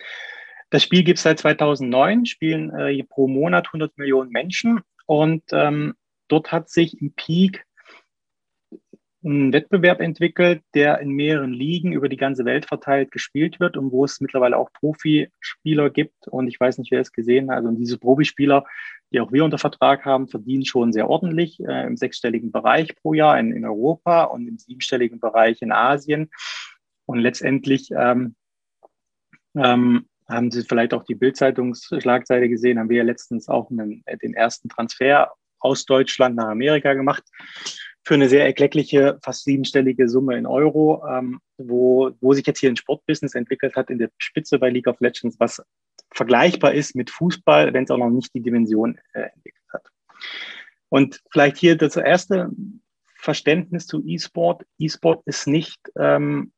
das 0.70 0.84
Spiel 0.84 1.04
gibt 1.04 1.18
es 1.18 1.24
seit 1.24 1.40
2009, 1.40 2.26
spielen 2.26 2.72
äh, 2.72 3.04
pro 3.04 3.28
Monat 3.28 3.68
100 3.68 3.98
Millionen 3.98 4.32
Menschen 4.32 4.82
und 5.06 5.44
ähm, 5.52 5.94
dort 6.28 6.52
hat 6.52 6.70
sich 6.70 7.00
im 7.00 7.14
Peak 7.14 7.65
einen 9.26 9.54
Wettbewerb 9.54 10.02
entwickelt, 10.02 10.62
der 10.76 11.00
in 11.00 11.10
mehreren 11.10 11.52
Ligen 11.52 11.94
über 11.94 12.10
die 12.10 12.18
ganze 12.18 12.46
Welt 12.46 12.66
verteilt 12.66 13.12
gespielt 13.12 13.60
wird 13.60 13.76
und 13.76 13.92
wo 13.92 14.06
es 14.06 14.22
mittlerweile 14.22 14.58
auch 14.58 14.72
Profispieler 14.74 15.90
gibt. 15.90 16.28
Und 16.28 16.48
ich 16.48 16.60
weiß 16.60 16.78
nicht, 16.78 16.92
wer 16.92 17.02
es 17.02 17.12
gesehen 17.12 17.50
hat. 17.50 17.58
Also 17.58 17.72
diese 17.72 17.98
Profispieler, 17.98 18.66
die 19.12 19.20
auch 19.20 19.32
wir 19.32 19.44
unter 19.44 19.58
Vertrag 19.58 20.06
haben, 20.06 20.28
verdienen 20.28 20.66
schon 20.66 20.94
sehr 20.94 21.10
ordentlich 21.10 21.60
äh, 21.60 21.88
im 21.88 21.98
sechsstelligen 21.98 22.52
Bereich 22.52 22.96
pro 22.96 23.14
Jahr 23.14 23.40
in, 23.40 23.52
in, 23.52 23.66
Europa 23.66 24.26
und 24.26 24.48
im 24.48 24.60
siebenstelligen 24.60 25.20
Bereich 25.20 25.62
in 25.62 25.72
Asien. 25.72 26.30
Und 27.08 27.20
letztendlich 27.20 27.90
ähm, 27.98 28.36
ähm, 29.56 30.06
haben 30.30 30.52
Sie 30.52 30.64
vielleicht 30.64 30.94
auch 30.94 31.04
die 31.04 31.16
Bildzeitungsschlagzeile 31.16 32.48
gesehen, 32.48 32.78
haben 32.78 32.90
wir 32.90 32.98
ja 32.98 33.04
letztens 33.04 33.48
auch 33.48 33.72
einen, 33.72 34.04
den 34.22 34.34
ersten 34.36 34.70
Transfer 34.70 35.32
aus 35.60 35.86
Deutschland 35.86 36.36
nach 36.36 36.50
Amerika 36.50 36.94
gemacht 36.94 37.24
für 38.06 38.14
eine 38.14 38.30
sehr 38.30 38.46
erkleckliche, 38.46 39.18
fast 39.24 39.46
siebenstellige 39.46 40.08
Summe 40.08 40.38
in 40.38 40.46
Euro, 40.46 41.04
ähm, 41.10 41.40
wo, 41.58 42.12
wo 42.22 42.34
sich 42.34 42.46
jetzt 42.46 42.60
hier 42.60 42.70
ein 42.70 42.78
Sportbusiness 42.78 43.34
entwickelt 43.34 43.76
hat 43.76 43.90
in 43.90 43.98
der 43.98 44.12
Spitze 44.20 44.60
bei 44.60 44.70
League 44.70 44.88
of 44.88 45.00
Legends, 45.00 45.40
was 45.40 45.62
vergleichbar 46.12 46.74
ist 46.74 46.96
mit 46.96 47.10
Fußball, 47.10 47.74
wenn 47.74 47.86
es 47.86 47.92
auch 47.92 47.98
noch 47.98 48.12
nicht 48.12 48.34
die 48.36 48.42
Dimension 48.42 49.00
äh, 49.14 49.22
entwickelt 49.34 49.66
hat. 49.74 49.90
Und 50.90 51.20
vielleicht 51.32 51.58
hier 51.58 51.76
das 51.76 51.98
erste 51.98 52.52
Verständnis 53.16 53.88
zu 53.88 54.04
E-Sport. 54.06 54.66
E-Sport 54.78 55.24
ist 55.26 55.48
nicht 55.48 55.80
ähm, 55.98 56.52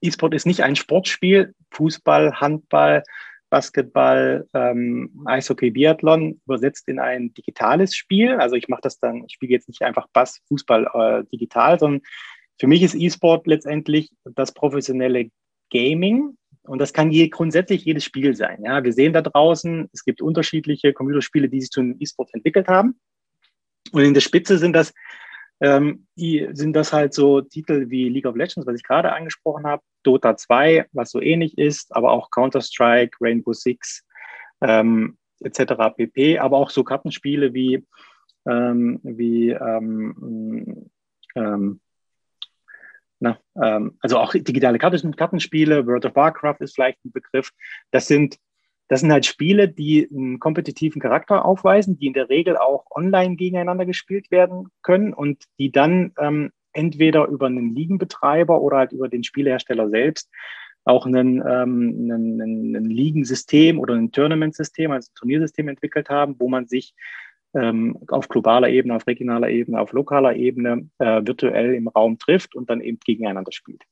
E-Sport 0.00 0.34
ist 0.34 0.46
nicht 0.46 0.62
ein 0.62 0.76
Sportspiel. 0.76 1.54
Fußball, 1.70 2.40
Handball, 2.40 3.02
Basketball, 3.50 4.46
ähm, 4.54 5.10
Eishockey, 5.24 5.70
Biathlon 5.70 6.40
übersetzt 6.44 6.88
in 6.88 6.98
ein 6.98 7.32
digitales 7.34 7.94
Spiel. 7.94 8.34
Also 8.34 8.56
ich 8.56 8.68
mache 8.68 8.82
das 8.82 8.98
dann, 8.98 9.24
ich 9.26 9.34
spiele 9.34 9.52
jetzt 9.52 9.68
nicht 9.68 9.82
einfach 9.82 10.06
Bass, 10.12 10.40
Fußball 10.48 10.88
äh, 10.94 11.24
digital, 11.32 11.78
sondern 11.78 12.02
für 12.58 12.66
mich 12.66 12.82
ist 12.82 12.94
E-Sport 12.94 13.46
letztendlich 13.46 14.10
das 14.24 14.52
professionelle 14.52 15.30
Gaming. 15.70 16.36
Und 16.62 16.80
das 16.80 16.92
kann 16.92 17.10
je, 17.10 17.28
grundsätzlich 17.28 17.84
jedes 17.84 18.04
Spiel 18.04 18.34
sein. 18.34 18.62
Ja, 18.62 18.84
wir 18.84 18.92
sehen 18.92 19.12
da 19.12 19.22
draußen, 19.22 19.88
es 19.92 20.04
gibt 20.04 20.20
unterschiedliche 20.20 20.92
Computerspiele, 20.92 21.48
die 21.48 21.60
sich 21.60 21.70
zu 21.70 21.80
einem 21.80 21.96
E-Sport 21.98 22.34
entwickelt 22.34 22.68
haben. 22.68 23.00
Und 23.92 24.02
in 24.02 24.12
der 24.12 24.20
Spitze 24.20 24.58
sind 24.58 24.74
das 24.74 24.92
ähm, 25.60 26.06
sind 26.16 26.74
das 26.74 26.92
halt 26.92 27.14
so 27.14 27.40
Titel 27.40 27.90
wie 27.90 28.08
League 28.08 28.26
of 28.26 28.36
Legends, 28.36 28.66
was 28.66 28.76
ich 28.76 28.84
gerade 28.84 29.12
angesprochen 29.12 29.66
habe, 29.66 29.82
Dota 30.02 30.36
2, 30.36 30.86
was 30.92 31.10
so 31.10 31.20
ähnlich 31.20 31.58
ist, 31.58 31.94
aber 31.94 32.12
auch 32.12 32.30
Counter-Strike, 32.30 33.16
Rainbow 33.20 33.52
Six 33.52 34.04
ähm, 34.60 35.18
etc. 35.40 35.74
pp. 35.96 36.38
Aber 36.38 36.58
auch 36.58 36.70
so 36.70 36.84
Kartenspiele 36.84 37.54
wie, 37.54 37.84
ähm, 38.46 39.00
wie 39.02 39.50
ähm, 39.50 40.90
ähm, 41.34 41.80
na, 43.20 43.38
ähm, 43.60 43.98
also 44.00 44.18
auch 44.18 44.32
digitale 44.32 44.78
Kartenspiele, 44.78 45.86
World 45.86 46.06
of 46.06 46.14
Warcraft 46.14 46.58
ist 46.60 46.74
vielleicht 46.74 47.04
ein 47.04 47.12
Begriff. 47.12 47.50
Das 47.90 48.06
sind 48.06 48.38
das 48.88 49.00
sind 49.00 49.12
halt 49.12 49.26
Spiele, 49.26 49.68
die 49.68 50.08
einen 50.10 50.38
kompetitiven 50.38 51.00
Charakter 51.00 51.44
aufweisen, 51.44 51.98
die 51.98 52.06
in 52.06 52.14
der 52.14 52.30
Regel 52.30 52.56
auch 52.56 52.86
online 52.90 53.36
gegeneinander 53.36 53.86
gespielt 53.86 54.30
werden 54.30 54.68
können 54.82 55.12
und 55.12 55.44
die 55.58 55.70
dann 55.70 56.12
ähm, 56.18 56.50
entweder 56.72 57.26
über 57.28 57.46
einen 57.46 57.74
Ligenbetreiber 57.74 58.60
oder 58.60 58.78
halt 58.78 58.92
über 58.92 59.08
den 59.08 59.24
Spielehersteller 59.24 59.90
selbst 59.90 60.30
auch 60.84 61.04
einen, 61.04 61.36
ähm, 61.46 62.10
einen, 62.10 62.40
einen 62.40 62.90
Ligensystem 62.90 63.78
oder 63.78 63.94
ein 63.94 64.10
Tournament-System, 64.10 64.90
also 64.90 65.10
ein 65.10 65.14
Turniersystem 65.16 65.68
entwickelt 65.68 66.08
haben, 66.08 66.36
wo 66.38 66.48
man 66.48 66.66
sich 66.66 66.94
ähm, 67.54 67.98
auf 68.08 68.28
globaler 68.28 68.70
Ebene, 68.70 68.94
auf 68.94 69.06
regionaler 69.06 69.50
Ebene, 69.50 69.80
auf 69.80 69.92
lokaler 69.92 70.36
Ebene 70.36 70.88
äh, 70.98 71.20
virtuell 71.26 71.74
im 71.74 71.88
Raum 71.88 72.18
trifft 72.18 72.54
und 72.54 72.70
dann 72.70 72.80
eben 72.80 72.98
gegeneinander 73.04 73.52
spielt. 73.52 73.82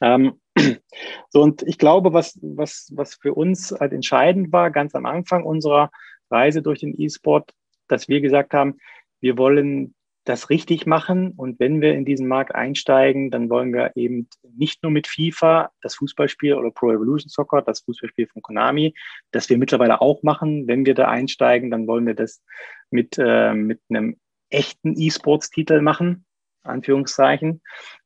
Ähm, 0.00 0.40
so, 1.28 1.42
und 1.42 1.62
ich 1.62 1.78
glaube, 1.78 2.12
was, 2.12 2.38
was, 2.42 2.90
was 2.94 3.14
für 3.16 3.34
uns 3.34 3.72
halt 3.78 3.92
entscheidend 3.92 4.52
war, 4.52 4.70
ganz 4.70 4.94
am 4.94 5.06
Anfang 5.06 5.44
unserer 5.44 5.90
Reise 6.30 6.62
durch 6.62 6.80
den 6.80 6.98
E-Sport, 6.98 7.52
dass 7.88 8.08
wir 8.08 8.20
gesagt 8.20 8.54
haben, 8.54 8.78
wir 9.20 9.38
wollen 9.38 9.94
das 10.24 10.48
richtig 10.50 10.86
machen. 10.86 11.32
Und 11.36 11.60
wenn 11.60 11.80
wir 11.80 11.94
in 11.94 12.04
diesen 12.04 12.26
Markt 12.26 12.54
einsteigen, 12.54 13.30
dann 13.30 13.50
wollen 13.50 13.72
wir 13.72 13.92
eben 13.94 14.28
nicht 14.56 14.82
nur 14.82 14.90
mit 14.90 15.06
FIFA, 15.06 15.70
das 15.82 15.96
Fußballspiel 15.96 16.54
oder 16.54 16.70
Pro 16.70 16.90
Evolution 16.90 17.28
Soccer, 17.28 17.62
das 17.62 17.80
Fußballspiel 17.80 18.26
von 18.28 18.42
Konami, 18.42 18.94
das 19.30 19.48
wir 19.50 19.58
mittlerweile 19.58 20.00
auch 20.00 20.22
machen. 20.22 20.66
Wenn 20.66 20.86
wir 20.86 20.94
da 20.94 21.08
einsteigen, 21.08 21.70
dann 21.70 21.86
wollen 21.86 22.06
wir 22.06 22.14
das 22.14 22.42
mit, 22.90 23.18
äh, 23.18 23.52
mit 23.52 23.80
einem 23.90 24.16
echten 24.48 24.98
E-Sports-Titel 24.98 25.82
machen, 25.82 26.24
Anführungszeichen. 26.62 27.60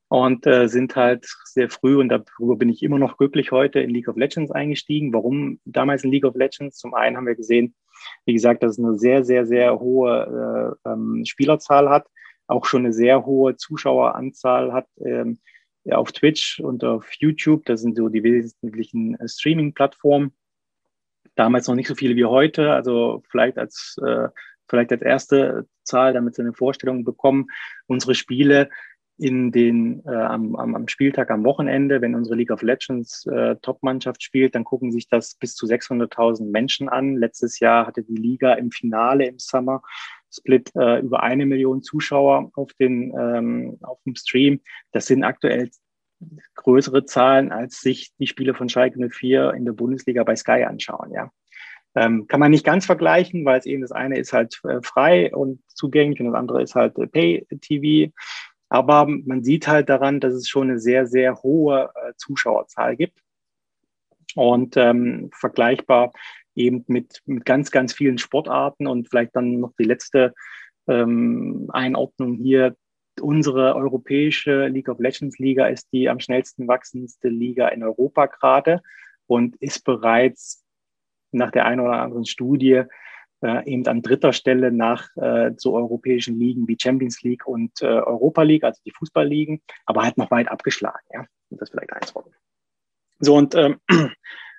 Und 0.09 0.47
äh, 0.47 0.69
sind 0.69 0.97
halt 0.97 1.27
sehr 1.45 1.69
früh, 1.69 1.97
und 1.97 2.09
darüber 2.09 2.57
bin 2.57 2.71
ich 2.71 2.83
immer 2.83 2.99
noch 2.99 3.19
glücklich 3.19 3.53
heute, 3.53 3.81
in 3.81 3.91
League 3.91 4.09
of 4.09 4.17
Legends 4.17 4.50
eingestiegen. 4.50 5.12
Warum 5.12 5.61
damals 5.67 6.03
in 6.03 6.11
League 6.11 6.25
of 6.25 6.35
Legends? 6.35 6.79
Zum 6.79 6.95
einen 6.95 7.17
haben 7.17 7.27
wir 7.27 7.35
gesehen, 7.35 7.75
wie 8.25 8.33
gesagt, 8.33 8.62
dass 8.62 8.79
es 8.79 8.85
eine 8.85 8.99
sehr, 8.99 9.25
sehr, 9.25 9.47
sehr 9.47 9.79
hohe 9.79 10.77
äh, 10.85 10.91
ähm, 10.91 11.25
Spielerzahl 11.27 11.91
hat, 11.91 12.07
auch 12.47 12.65
schon 12.65 12.85
eine 12.85 12.93
sehr 12.95 13.27
hohe 13.27 13.57
Zuschaueranzahl 13.57 14.73
hat 14.73 14.87
ähm, 15.05 15.41
auf 15.91 16.12
Twitch 16.12 16.61
und 16.61 16.85
auf 16.85 17.12
YouTube. 17.19 17.67
Das 17.67 17.83
sind 17.83 17.97
so 17.97 18.09
die 18.09 18.23
wesentlichen 18.23 19.15
äh, 19.21 19.29
Streaming-Plattformen. 19.29 20.33
Damals 21.35 21.69
noch 21.69 21.75
nicht 21.75 21.88
so 21.88 21.95
viele 21.95 22.17
wie 22.17 22.25
heute, 22.25 22.73
also 22.73 23.23
vielleicht 23.29 23.59
als 23.59 23.97
äh, 24.05 24.29
vielleicht 24.69 24.93
als 24.93 25.03
erste 25.03 25.67
Zahl, 25.83 26.12
damit 26.12 26.35
Sie 26.35 26.43
eine 26.43 26.53
Vorstellung 26.53 27.05
bekommen. 27.05 27.47
Unsere 27.87 28.15
Spiele 28.15 28.71
in 29.19 29.51
den, 29.51 30.03
äh, 30.07 30.15
am, 30.15 30.55
am 30.57 30.89
Spieltag 30.89 31.31
am 31.31 31.45
Wochenende, 31.45 32.01
wenn 32.01 32.15
unsere 32.15 32.37
League 32.37 32.53
of 32.53 32.63
Legends 32.63 33.27
äh, 33.27 33.57
Top-Mannschaft 33.63 34.23
spielt, 34.23 34.55
dann 34.55 34.65
gucken 34.65 34.93
sich 34.93 35.09
das 35.09 35.35
bis 35.35 35.55
zu 35.55 35.67
600.000 35.67 36.51
Menschen 36.51 36.89
an. 36.89 37.17
Letztes 37.17 37.59
Jahr 37.59 37.87
hatte 37.87 38.05
die 38.05 38.15
Liga 38.15 38.55
im 38.55 38.71
Finale 38.71 39.27
im 39.27 39.39
Summer 39.39 39.83
Split 40.31 40.71
äh, 40.77 41.01
über 41.01 41.23
eine 41.23 41.47
Million 41.47 41.83
Zuschauer 41.83 42.51
auf, 42.55 42.73
den, 42.75 43.13
ähm, 43.19 43.79
auf 43.83 43.99
dem 44.05 44.15
Stream. 44.15 44.61
Das 44.93 45.07
sind 45.07 45.25
aktuell 45.25 45.71
größere 46.55 47.05
Zahlen, 47.05 47.53
als 47.53 47.81
sich 47.81 48.13
die 48.19 48.27
Spiele 48.27 48.55
von 48.55 48.69
Schalke 48.69 48.99
04 48.99 49.55
in 49.55 49.65
der 49.65 49.73
Bundesliga 49.73 50.25
bei 50.25 50.37
Sky 50.37 50.65
anschauen. 50.65 51.13
Ja. 51.13 51.31
Ähm, 51.95 52.27
kann 52.27 52.41
man 52.41 52.51
nicht 52.51 52.65
ganz 52.65 52.87
vergleichen, 52.87 53.45
weil 53.45 53.59
es 53.59 53.67
eben 53.67 53.83
das 53.83 53.93
eine 53.93 54.19
ist 54.19 54.33
halt 54.33 54.61
äh, 54.65 54.81
frei 54.83 55.35
und 55.35 55.61
zugänglich 55.69 56.21
und 56.21 56.27
das 56.27 56.35
andere 56.35 56.63
ist 56.63 56.75
halt 56.75 56.99
äh, 56.99 57.07
Pay-TV. 57.07 58.13
Aber 58.69 59.07
man 59.07 59.43
sieht 59.43 59.67
halt 59.67 59.89
daran, 59.89 60.21
dass 60.21 60.35
es 60.35 60.49
schon 60.49 60.71
eine 60.71 60.79
sehr, 60.79 61.07
sehr 61.07 61.43
hohe 61.43 61.91
äh, 61.95 62.13
Zuschauerzahl 62.17 62.97
gibt. 62.97 63.21
Und 64.35 64.77
ähm, 64.77 65.31
vergleichbar 65.33 66.13
eben 66.55 66.85
mit, 66.87 67.23
mit 67.25 67.45
ganz, 67.47 67.71
ganz 67.71 67.95
vielen 67.95 68.19
Sportarten 68.19 68.87
und 68.87 69.09
vielleicht 69.09 69.35
dann 69.35 69.61
noch 69.61 69.73
die 69.79 69.85
letzte 69.85 70.35
ähm, 70.87 71.69
Einordnung 71.73 72.35
hier. 72.35 72.77
Unsere 73.21 73.75
europäische 73.75 74.67
League 74.69 74.89
of 74.89 75.01
Legends 75.01 75.39
Liga 75.39 75.67
ist 75.67 75.89
die 75.93 76.09
am 76.09 76.21
schnellsten 76.21 76.69
wachsendste 76.69 77.29
Liga 77.29 77.69
in 77.69 77.83
Europa 77.83 78.27
gerade 78.27 78.83
und 79.27 79.57
ist 79.57 79.85
bereits 79.85 80.65
nach 81.33 81.51
der 81.51 81.67
einen 81.67 81.81
oder 81.81 82.01
anderen 82.01 82.27
Studie 82.27 82.85
äh, 83.42 83.64
eben 83.71 83.87
an 83.87 84.02
dritter 84.02 84.33
Stelle 84.33 84.73
nach 84.73 85.09
äh, 85.16 85.52
so 85.57 85.75
europäischen 85.75 86.38
Ligen 86.38 86.66
wie 86.68 86.78
Champions 86.80 87.23
League 87.23 87.47
und 87.47 87.83
äh, 87.83 87.87
Europa 87.87 88.42
League, 88.42 88.64
also 88.64 88.80
die 88.85 88.92
Fußballligen, 88.92 89.61
aber 89.87 90.02
halt 90.02 90.18
noch 90.18 90.30
weit 90.30 90.49
abgeschlagen. 90.49 91.04
Ja, 91.12 91.25
und 91.50 91.61
das 91.61 91.71
vielleicht 91.71 91.92
eins 91.92 92.14
Wort. 92.14 92.30
So 93.21 93.35
und 93.35 93.54
ähm, 93.54 93.78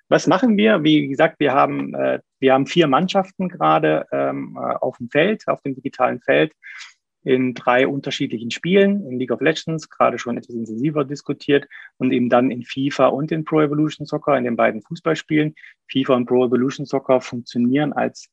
was 0.10 0.28
machen 0.28 0.58
wir? 0.58 0.84
Wie 0.84 1.08
gesagt, 1.08 1.40
wir 1.40 1.54
haben 1.54 1.94
äh, 1.94 2.20
wir 2.40 2.54
haben 2.54 2.68
vier 2.68 2.88
Mannschaften 2.88 3.50
gerade 3.50 4.06
ähm, 4.12 4.58
äh, 4.60 4.76
auf 4.76 4.98
dem 4.98 5.10
Feld, 5.10 5.48
auf 5.48 5.62
dem 5.62 5.76
digitalen 5.76 6.22
Feld 6.22 6.54
in 7.24 7.54
drei 7.54 7.86
unterschiedlichen 7.86 8.50
Spielen, 8.50 9.06
in 9.06 9.20
League 9.20 9.32
of 9.32 9.42
Legends, 9.42 9.90
gerade 9.90 10.18
schon 10.18 10.38
etwas 10.38 10.56
intensiver 10.56 11.04
diskutiert, 11.04 11.68
und 11.98 12.12
eben 12.14 12.30
dann 12.30 12.50
in 12.50 12.64
FIFA 12.64 13.08
und 13.08 13.32
in 13.32 13.44
Pro 13.44 13.60
Evolution 13.62 14.08
Soccer, 14.08 14.38
in 14.38 14.46
den 14.46 14.56
beiden 14.56 14.82
Fußballspielen. 14.82 15.54
FIFA 15.92 16.16
und 16.16 16.26
Pro 16.28 16.46
Evolution 16.46 16.86
Soccer 16.86 17.20
funktionieren 17.20 17.92
als 17.92 18.30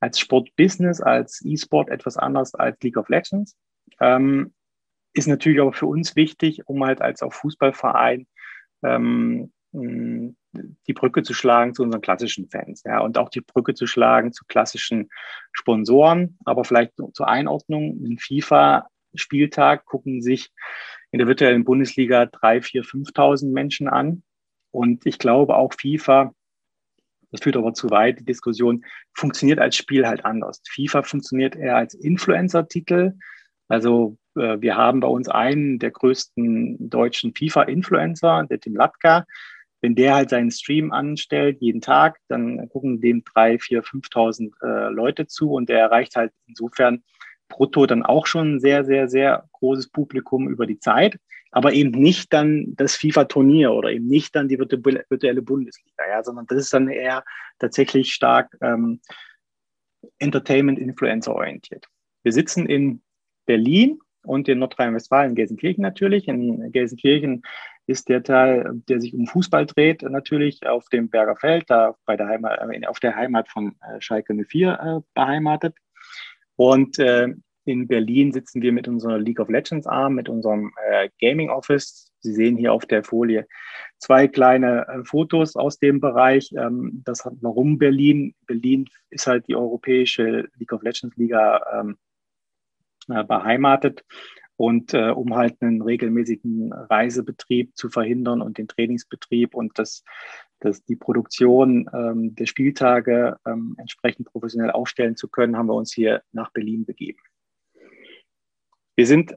als 0.00 0.18
Sportbusiness, 0.18 1.00
als 1.00 1.44
E-Sport 1.44 1.90
etwas 1.90 2.16
anders 2.16 2.54
als 2.54 2.80
League 2.82 2.96
of 2.96 3.08
Legends. 3.08 3.56
Ähm, 4.00 4.52
ist 5.12 5.28
natürlich 5.28 5.60
aber 5.60 5.72
für 5.72 5.86
uns 5.86 6.16
wichtig, 6.16 6.66
um 6.66 6.84
halt 6.84 7.00
als 7.02 7.22
auch 7.22 7.32
Fußballverein 7.32 8.26
ähm, 8.82 9.52
die 9.72 10.92
Brücke 10.92 11.22
zu 11.22 11.32
schlagen 11.34 11.74
zu 11.74 11.82
unseren 11.82 12.00
klassischen 12.00 12.48
Fans, 12.48 12.82
ja, 12.84 13.00
und 13.00 13.18
auch 13.18 13.28
die 13.28 13.40
Brücke 13.40 13.74
zu 13.74 13.86
schlagen 13.86 14.32
zu 14.32 14.44
klassischen 14.46 15.08
Sponsoren. 15.52 16.38
Aber 16.44 16.64
vielleicht 16.64 16.92
zur 17.12 17.28
Einordnung, 17.28 18.00
ein 18.02 18.18
FIFA-Spieltag 18.18 19.84
gucken 19.84 20.22
sich 20.22 20.50
in 21.12 21.18
der 21.18 21.28
virtuellen 21.28 21.64
Bundesliga 21.64 22.26
drei, 22.26 22.62
vier, 22.62 22.84
5.000 22.84 23.52
Menschen 23.52 23.88
an. 23.88 24.22
Und 24.72 25.06
ich 25.06 25.18
glaube 25.18 25.56
auch 25.56 25.72
FIFA 25.72 26.32
das 27.30 27.40
führt 27.42 27.56
aber 27.56 27.74
zu 27.74 27.90
weit, 27.90 28.20
die 28.20 28.24
Diskussion, 28.24 28.84
funktioniert 29.14 29.58
als 29.58 29.76
Spiel 29.76 30.06
halt 30.06 30.24
anders. 30.24 30.62
FIFA 30.68 31.02
funktioniert 31.02 31.56
eher 31.56 31.76
als 31.76 31.94
Influencer-Titel. 31.94 33.14
Also 33.68 34.18
äh, 34.36 34.60
wir 34.60 34.76
haben 34.76 35.00
bei 35.00 35.08
uns 35.08 35.28
einen 35.28 35.78
der 35.78 35.90
größten 35.90 36.90
deutschen 36.90 37.34
FIFA-Influencer, 37.34 38.46
der 38.50 38.60
Tim 38.60 38.76
Latka. 38.76 39.24
Wenn 39.80 39.94
der 39.94 40.14
halt 40.14 40.30
seinen 40.30 40.50
Stream 40.50 40.92
anstellt, 40.92 41.58
jeden 41.60 41.80
Tag, 41.80 42.18
dann 42.28 42.68
gucken 42.68 43.00
dem 43.00 43.24
drei, 43.24 43.58
vier, 43.58 43.82
5.000 43.82 44.50
äh, 44.62 44.92
Leute 44.92 45.26
zu 45.26 45.52
und 45.52 45.68
der 45.68 45.78
erreicht 45.78 46.16
halt 46.16 46.32
insofern 46.46 47.02
brutto 47.48 47.86
dann 47.86 48.02
auch 48.02 48.26
schon 48.26 48.56
ein 48.56 48.60
sehr, 48.60 48.84
sehr, 48.84 49.08
sehr 49.08 49.48
großes 49.52 49.88
Publikum 49.88 50.48
über 50.48 50.66
die 50.66 50.78
Zeit 50.78 51.18
aber 51.50 51.72
eben 51.72 51.90
nicht 51.90 52.32
dann 52.32 52.74
das 52.76 52.96
FIFA-Turnier 52.96 53.72
oder 53.72 53.90
eben 53.90 54.06
nicht 54.06 54.34
dann 54.36 54.48
die 54.48 54.58
virtuelle 54.58 55.42
Bundesliga, 55.42 56.04
ja, 56.08 56.22
sondern 56.22 56.46
das 56.46 56.58
ist 56.58 56.74
dann 56.74 56.88
eher 56.88 57.24
tatsächlich 57.58 58.12
stark 58.12 58.56
ähm, 58.60 59.00
Entertainment-Influencer 60.18 61.34
orientiert. 61.34 61.86
Wir 62.22 62.32
sitzen 62.32 62.66
in 62.66 63.02
Berlin 63.46 63.98
und 64.22 64.48
in 64.48 64.58
Nordrhein-Westfalen, 64.58 65.34
Gelsenkirchen 65.34 65.82
natürlich. 65.82 66.28
In 66.28 66.70
Gelsenkirchen 66.72 67.42
ist 67.86 68.08
der 68.08 68.22
Teil, 68.22 68.82
der 68.88 69.00
sich 69.00 69.14
um 69.14 69.26
Fußball 69.26 69.66
dreht, 69.66 70.02
natürlich 70.02 70.66
auf 70.66 70.88
dem 70.90 71.08
Berger 71.08 71.36
Feld, 71.36 71.64
da 71.68 71.96
bei 72.04 72.16
der 72.16 72.28
Heimat, 72.28 72.60
äh, 72.70 72.86
auf 72.86 73.00
der 73.00 73.16
Heimat 73.16 73.48
von 73.48 73.76
äh, 73.82 74.00
Schalke 74.00 74.34
04 74.34 74.78
äh, 74.80 75.00
beheimatet. 75.14 75.76
Und 76.56 76.98
äh, 76.98 77.28
in 77.70 77.86
Berlin 77.86 78.32
sitzen 78.32 78.60
wir 78.62 78.72
mit 78.72 78.88
unserer 78.88 79.18
League 79.18 79.40
of 79.40 79.48
Legends 79.48 79.86
Arm, 79.86 80.14
mit 80.14 80.28
unserem 80.28 80.72
äh, 80.90 81.08
Gaming 81.20 81.50
Office. 81.50 82.12
Sie 82.20 82.32
sehen 82.32 82.56
hier 82.56 82.72
auf 82.72 82.84
der 82.84 83.04
Folie 83.04 83.46
zwei 83.98 84.26
kleine 84.26 84.88
äh, 84.88 85.04
Fotos 85.04 85.54
aus 85.56 85.78
dem 85.78 86.00
Bereich. 86.00 86.52
Ähm, 86.56 87.02
das 87.04 87.24
hat, 87.24 87.34
warum 87.40 87.78
Berlin? 87.78 88.34
Berlin 88.46 88.86
ist 89.10 89.26
halt 89.26 89.46
die 89.46 89.54
europäische 89.54 90.48
League 90.56 90.72
of 90.72 90.82
Legends 90.82 91.16
Liga 91.16 91.60
ähm, 91.80 91.96
äh, 93.08 93.22
beheimatet. 93.24 94.04
Und 94.56 94.92
äh, 94.92 95.08
um 95.08 95.34
halt 95.36 95.56
einen 95.62 95.80
regelmäßigen 95.80 96.72
Reisebetrieb 96.72 97.74
zu 97.76 97.88
verhindern 97.88 98.42
und 98.42 98.58
den 98.58 98.68
Trainingsbetrieb 98.68 99.54
und 99.54 99.78
das, 99.78 100.04
das 100.58 100.84
die 100.84 100.96
Produktion 100.96 101.88
ähm, 101.94 102.34
der 102.34 102.44
Spieltage 102.44 103.38
ähm, 103.46 103.74
entsprechend 103.78 104.26
professionell 104.26 104.70
aufstellen 104.70 105.16
zu 105.16 105.28
können, 105.28 105.56
haben 105.56 105.68
wir 105.68 105.74
uns 105.74 105.94
hier 105.94 106.22
nach 106.32 106.52
Berlin 106.52 106.84
begeben. 106.84 107.20
Wir 109.00 109.06
sind 109.06 109.34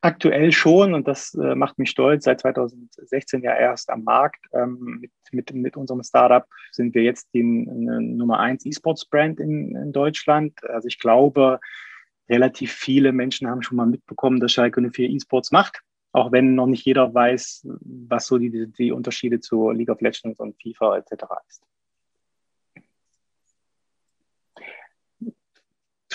aktuell 0.00 0.52
schon, 0.52 0.94
und 0.94 1.06
das 1.06 1.34
äh, 1.34 1.54
macht 1.54 1.78
mich 1.78 1.90
stolz, 1.90 2.24
seit 2.24 2.40
2016 2.40 3.42
ja 3.42 3.54
erst 3.54 3.90
am 3.90 4.04
Markt. 4.04 4.42
Ähm, 4.54 5.00
mit, 5.02 5.12
mit, 5.32 5.52
mit 5.52 5.76
unserem 5.76 6.02
Startup 6.02 6.46
sind 6.72 6.94
wir 6.94 7.02
jetzt 7.02 7.28
die 7.34 7.42
Nummer 7.42 8.38
1 8.38 8.64
E-Sports-Brand 8.64 9.38
in, 9.38 9.76
in 9.76 9.92
Deutschland. 9.92 10.64
Also 10.64 10.88
ich 10.88 10.98
glaube, 10.98 11.60
relativ 12.30 12.72
viele 12.72 13.12
Menschen 13.12 13.48
haben 13.48 13.60
schon 13.60 13.76
mal 13.76 13.84
mitbekommen, 13.84 14.40
dass 14.40 14.52
Schalke 14.52 14.80
04 14.80 15.10
E-Sports 15.10 15.52
macht, 15.52 15.82
auch 16.12 16.32
wenn 16.32 16.54
noch 16.54 16.68
nicht 16.68 16.86
jeder 16.86 17.12
weiß, 17.12 17.68
was 18.08 18.28
so 18.28 18.38
die, 18.38 18.72
die 18.72 18.92
Unterschiede 18.92 19.40
zu 19.40 19.72
League 19.72 19.90
of 19.90 20.00
Legends 20.00 20.40
und 20.40 20.56
FIFA 20.62 20.96
etc. 20.96 21.24
ist. 21.46 21.62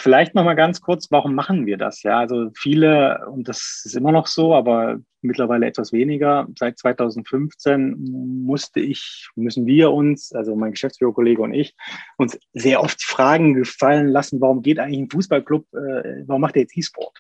Vielleicht 0.04 0.36
noch 0.36 0.44
mal 0.44 0.54
ganz 0.54 0.82
kurz, 0.82 1.10
warum 1.12 1.34
machen 1.34 1.66
wir 1.66 1.78
das? 1.78 2.04
Ja, 2.04 2.20
also 2.20 2.50
viele, 2.58 3.26
und 3.30 3.48
das 3.48 3.84
ist 3.86 3.96
immer 3.96 4.12
noch 4.12 4.28
so, 4.28 4.54
aber 4.54 5.00
mittlerweile 5.22 5.66
etwas 5.66 5.94
weniger. 5.94 6.46
Seit 6.60 6.78
2015 6.78 8.44
musste 8.44 8.82
ich, 8.82 9.30
müssen 9.36 9.66
wir 9.66 9.94
uns, 9.94 10.34
also 10.34 10.58
mein 10.58 10.72
Geschäftsführerkollege 10.72 11.42
und 11.42 11.54
ich, 11.54 11.74
uns 12.18 12.38
sehr 12.52 12.82
oft 12.82 13.02
Fragen 13.02 13.54
gefallen 13.54 14.10
lassen, 14.10 14.42
warum 14.42 14.62
geht 14.62 14.78
eigentlich 14.78 15.00
ein 15.00 15.10
Fußballclub, 15.10 15.74
äh, 15.74 16.24
warum 16.28 16.42
macht 16.42 16.58
er 16.58 16.64
jetzt 16.64 16.76
E-Sport? 16.76 17.20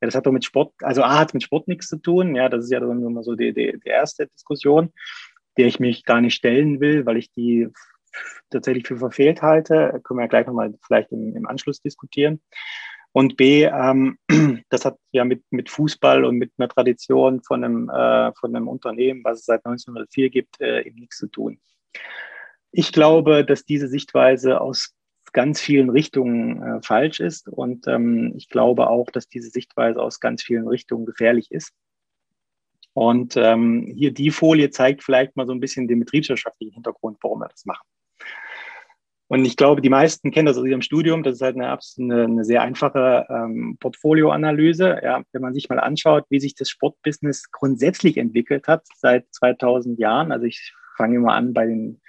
Ja, 0.00 0.06
das 0.06 0.14
hat 0.14 0.24
doch 0.24 0.32
mit 0.32 0.46
Sport, 0.46 0.72
also 0.80 1.02
A 1.02 1.18
hat 1.18 1.34
mit 1.34 1.42
Sport 1.42 1.68
nichts 1.68 1.88
zu 1.88 1.98
tun. 1.98 2.34
Ja, 2.34 2.48
das 2.48 2.64
ist 2.64 2.70
ja 2.70 2.80
dann 2.80 3.04
immer 3.04 3.22
so 3.22 3.34
die, 3.34 3.52
die, 3.52 3.78
die 3.84 3.90
erste 3.90 4.28
Diskussion, 4.28 4.94
der 5.58 5.66
ich 5.66 5.78
mich 5.78 6.06
gar 6.06 6.22
nicht 6.22 6.36
stellen 6.36 6.80
will, 6.80 7.04
weil 7.04 7.18
ich 7.18 7.30
die 7.32 7.68
tatsächlich 8.50 8.86
für 8.86 8.98
verfehlt 8.98 9.42
halte. 9.42 10.00
Können 10.04 10.18
wir 10.18 10.24
ja 10.24 10.28
gleich 10.28 10.46
nochmal 10.46 10.74
vielleicht 10.84 11.12
im, 11.12 11.36
im 11.36 11.46
Anschluss 11.46 11.80
diskutieren. 11.80 12.40
Und 13.12 13.36
B, 13.36 13.62
ähm, 13.64 14.18
das 14.70 14.84
hat 14.84 14.98
ja 15.12 15.24
mit, 15.24 15.44
mit 15.50 15.70
Fußball 15.70 16.24
und 16.24 16.36
mit 16.36 16.52
einer 16.58 16.68
Tradition 16.68 17.42
von 17.42 17.62
einem, 17.62 17.88
äh, 17.88 18.32
von 18.34 18.54
einem 18.54 18.66
Unternehmen, 18.66 19.22
was 19.22 19.40
es 19.40 19.44
seit 19.44 19.64
1904 19.64 20.30
gibt, 20.30 20.60
äh, 20.60 20.82
eben 20.82 20.98
nichts 20.98 21.18
zu 21.18 21.28
tun. 21.28 21.60
Ich 22.72 22.92
glaube, 22.92 23.44
dass 23.44 23.64
diese 23.64 23.86
Sichtweise 23.86 24.60
aus 24.60 24.94
ganz 25.32 25.60
vielen 25.60 25.90
Richtungen 25.90 26.62
äh, 26.62 26.82
falsch 26.82 27.20
ist. 27.20 27.48
Und 27.48 27.86
ähm, 27.86 28.32
ich 28.36 28.48
glaube 28.48 28.88
auch, 28.88 29.10
dass 29.10 29.28
diese 29.28 29.50
Sichtweise 29.50 30.00
aus 30.00 30.18
ganz 30.18 30.42
vielen 30.42 30.66
Richtungen 30.66 31.06
gefährlich 31.06 31.52
ist. 31.52 31.72
Und 32.94 33.36
ähm, 33.36 33.92
hier 33.96 34.12
die 34.12 34.30
Folie 34.30 34.70
zeigt 34.70 35.02
vielleicht 35.02 35.36
mal 35.36 35.46
so 35.46 35.52
ein 35.52 35.60
bisschen 35.60 35.86
den 35.86 36.00
betriebswirtschaftlichen 36.00 36.74
Hintergrund, 36.74 37.18
warum 37.22 37.40
wir 37.40 37.48
das 37.48 37.64
machen. 37.64 37.86
Und 39.34 39.44
ich 39.44 39.56
glaube, 39.56 39.82
die 39.82 39.90
meisten 39.90 40.30
kennen 40.30 40.46
das 40.46 40.56
aus 40.58 40.64
ihrem 40.64 40.80
Studium. 40.80 41.24
Das 41.24 41.34
ist 41.34 41.40
halt 41.42 41.56
eine, 41.56 41.76
eine, 41.98 42.44
sehr 42.44 42.62
einfache 42.62 43.26
ähm, 43.28 43.76
Portfolioanalyse. 43.80 45.00
Ja, 45.02 45.24
wenn 45.32 45.42
man 45.42 45.52
sich 45.52 45.68
mal 45.68 45.80
anschaut, 45.80 46.24
wie 46.30 46.38
sich 46.38 46.54
das 46.54 46.70
Sportbusiness 46.70 47.50
grundsätzlich 47.50 48.16
entwickelt 48.16 48.68
hat 48.68 48.84
seit 48.96 49.26
2000 49.34 49.98
Jahren. 49.98 50.30
Also 50.30 50.46
ich 50.46 50.72
fange 50.96 51.16
immer 51.16 51.32
an 51.32 51.52
bei 51.52 51.66
den 51.66 52.00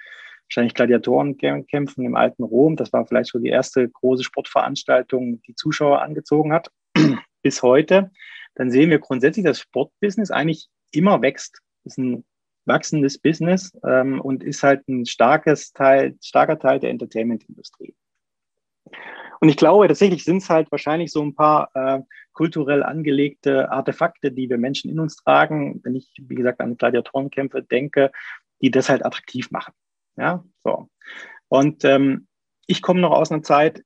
wahrscheinlich 0.44 0.74
Gladiatorenkämpfen 0.74 2.04
im 2.04 2.14
alten 2.14 2.44
Rom. 2.44 2.76
Das 2.76 2.92
war 2.92 3.04
vielleicht 3.04 3.30
so 3.30 3.40
die 3.40 3.48
erste 3.48 3.88
große 3.88 4.22
Sportveranstaltung, 4.22 5.42
die 5.42 5.56
Zuschauer 5.56 6.02
angezogen 6.02 6.52
hat, 6.52 6.70
bis 7.42 7.60
heute. 7.60 8.12
Dann 8.54 8.70
sehen 8.70 8.90
wir 8.90 9.00
grundsätzlich, 9.00 9.44
dass 9.44 9.58
Sportbusiness 9.58 10.30
eigentlich 10.30 10.68
immer 10.92 11.22
wächst. 11.22 11.58
Das 11.82 11.94
ist 11.94 11.98
ein 11.98 12.24
wachsendes 12.66 13.18
Business 13.18 13.76
ähm, 13.84 14.20
und 14.20 14.42
ist 14.42 14.62
halt 14.62 14.86
ein 14.88 15.06
starkes 15.06 15.72
Teil, 15.72 16.16
starker 16.22 16.58
Teil 16.58 16.80
der 16.80 16.90
Entertainment-Industrie. 16.90 17.94
Und 19.40 19.48
ich 19.48 19.56
glaube, 19.56 19.86
tatsächlich 19.86 20.24
sind 20.24 20.38
es 20.38 20.50
halt 20.50 20.70
wahrscheinlich 20.70 21.12
so 21.12 21.22
ein 21.22 21.34
paar 21.34 21.70
äh, 21.74 22.00
kulturell 22.32 22.82
angelegte 22.82 23.70
Artefakte, 23.70 24.32
die 24.32 24.48
wir 24.48 24.58
Menschen 24.58 24.90
in 24.90 24.98
uns 24.98 25.16
tragen, 25.16 25.80
wenn 25.84 25.94
ich, 25.94 26.10
wie 26.18 26.34
gesagt, 26.34 26.60
an 26.60 26.76
Gladiatorenkämpfe 26.76 27.62
denke, 27.62 28.12
die 28.62 28.70
das 28.70 28.88
halt 28.88 29.04
attraktiv 29.04 29.50
machen. 29.50 29.74
Ja, 30.16 30.44
so. 30.64 30.88
Und 31.48 31.84
ähm, 31.84 32.26
ich 32.66 32.82
komme 32.82 33.00
noch 33.00 33.12
aus 33.12 33.30
einer 33.30 33.42
Zeit, 33.42 33.84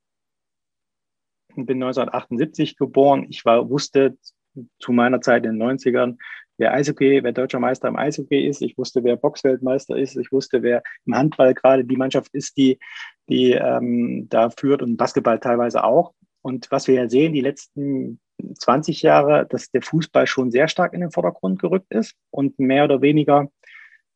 bin 1.55 1.83
1978 1.83 2.77
geboren. 2.77 3.25
Ich 3.29 3.43
war, 3.43 3.69
wusste 3.69 4.17
zu 4.79 4.91
meiner 4.91 5.21
Zeit 5.21 5.45
in 5.45 5.57
den 5.57 5.63
90ern, 5.63 6.17
wer 6.57 6.73
Eishockey, 6.73 7.23
wer 7.23 7.31
deutscher 7.31 7.59
Meister 7.59 7.87
im 7.87 7.95
Eishockey 7.95 8.47
ist. 8.47 8.61
Ich 8.61 8.77
wusste, 8.77 9.03
wer 9.03 9.15
Boxweltmeister 9.15 9.97
ist. 9.97 10.15
Ich 10.17 10.31
wusste, 10.31 10.61
wer 10.61 10.83
im 11.05 11.15
Handball 11.15 11.53
gerade 11.53 11.83
die 11.83 11.97
Mannschaft 11.97 12.33
ist, 12.33 12.55
die, 12.57 12.77
die 13.29 13.51
ähm, 13.51 14.27
da 14.29 14.49
führt 14.49 14.81
und 14.81 14.97
Basketball 14.97 15.39
teilweise 15.39 15.83
auch. 15.83 16.13
Und 16.41 16.69
was 16.71 16.87
wir 16.87 16.95
ja 16.95 17.09
sehen, 17.09 17.33
die 17.33 17.41
letzten 17.41 18.19
20 18.57 19.01
Jahre, 19.01 19.45
dass 19.47 19.71
der 19.71 19.81
Fußball 19.81 20.27
schon 20.27 20.51
sehr 20.51 20.67
stark 20.67 20.93
in 20.93 21.01
den 21.01 21.11
Vordergrund 21.11 21.59
gerückt 21.59 21.91
ist 21.93 22.15
und 22.29 22.59
mehr 22.59 22.83
oder 22.85 23.01
weniger 23.01 23.49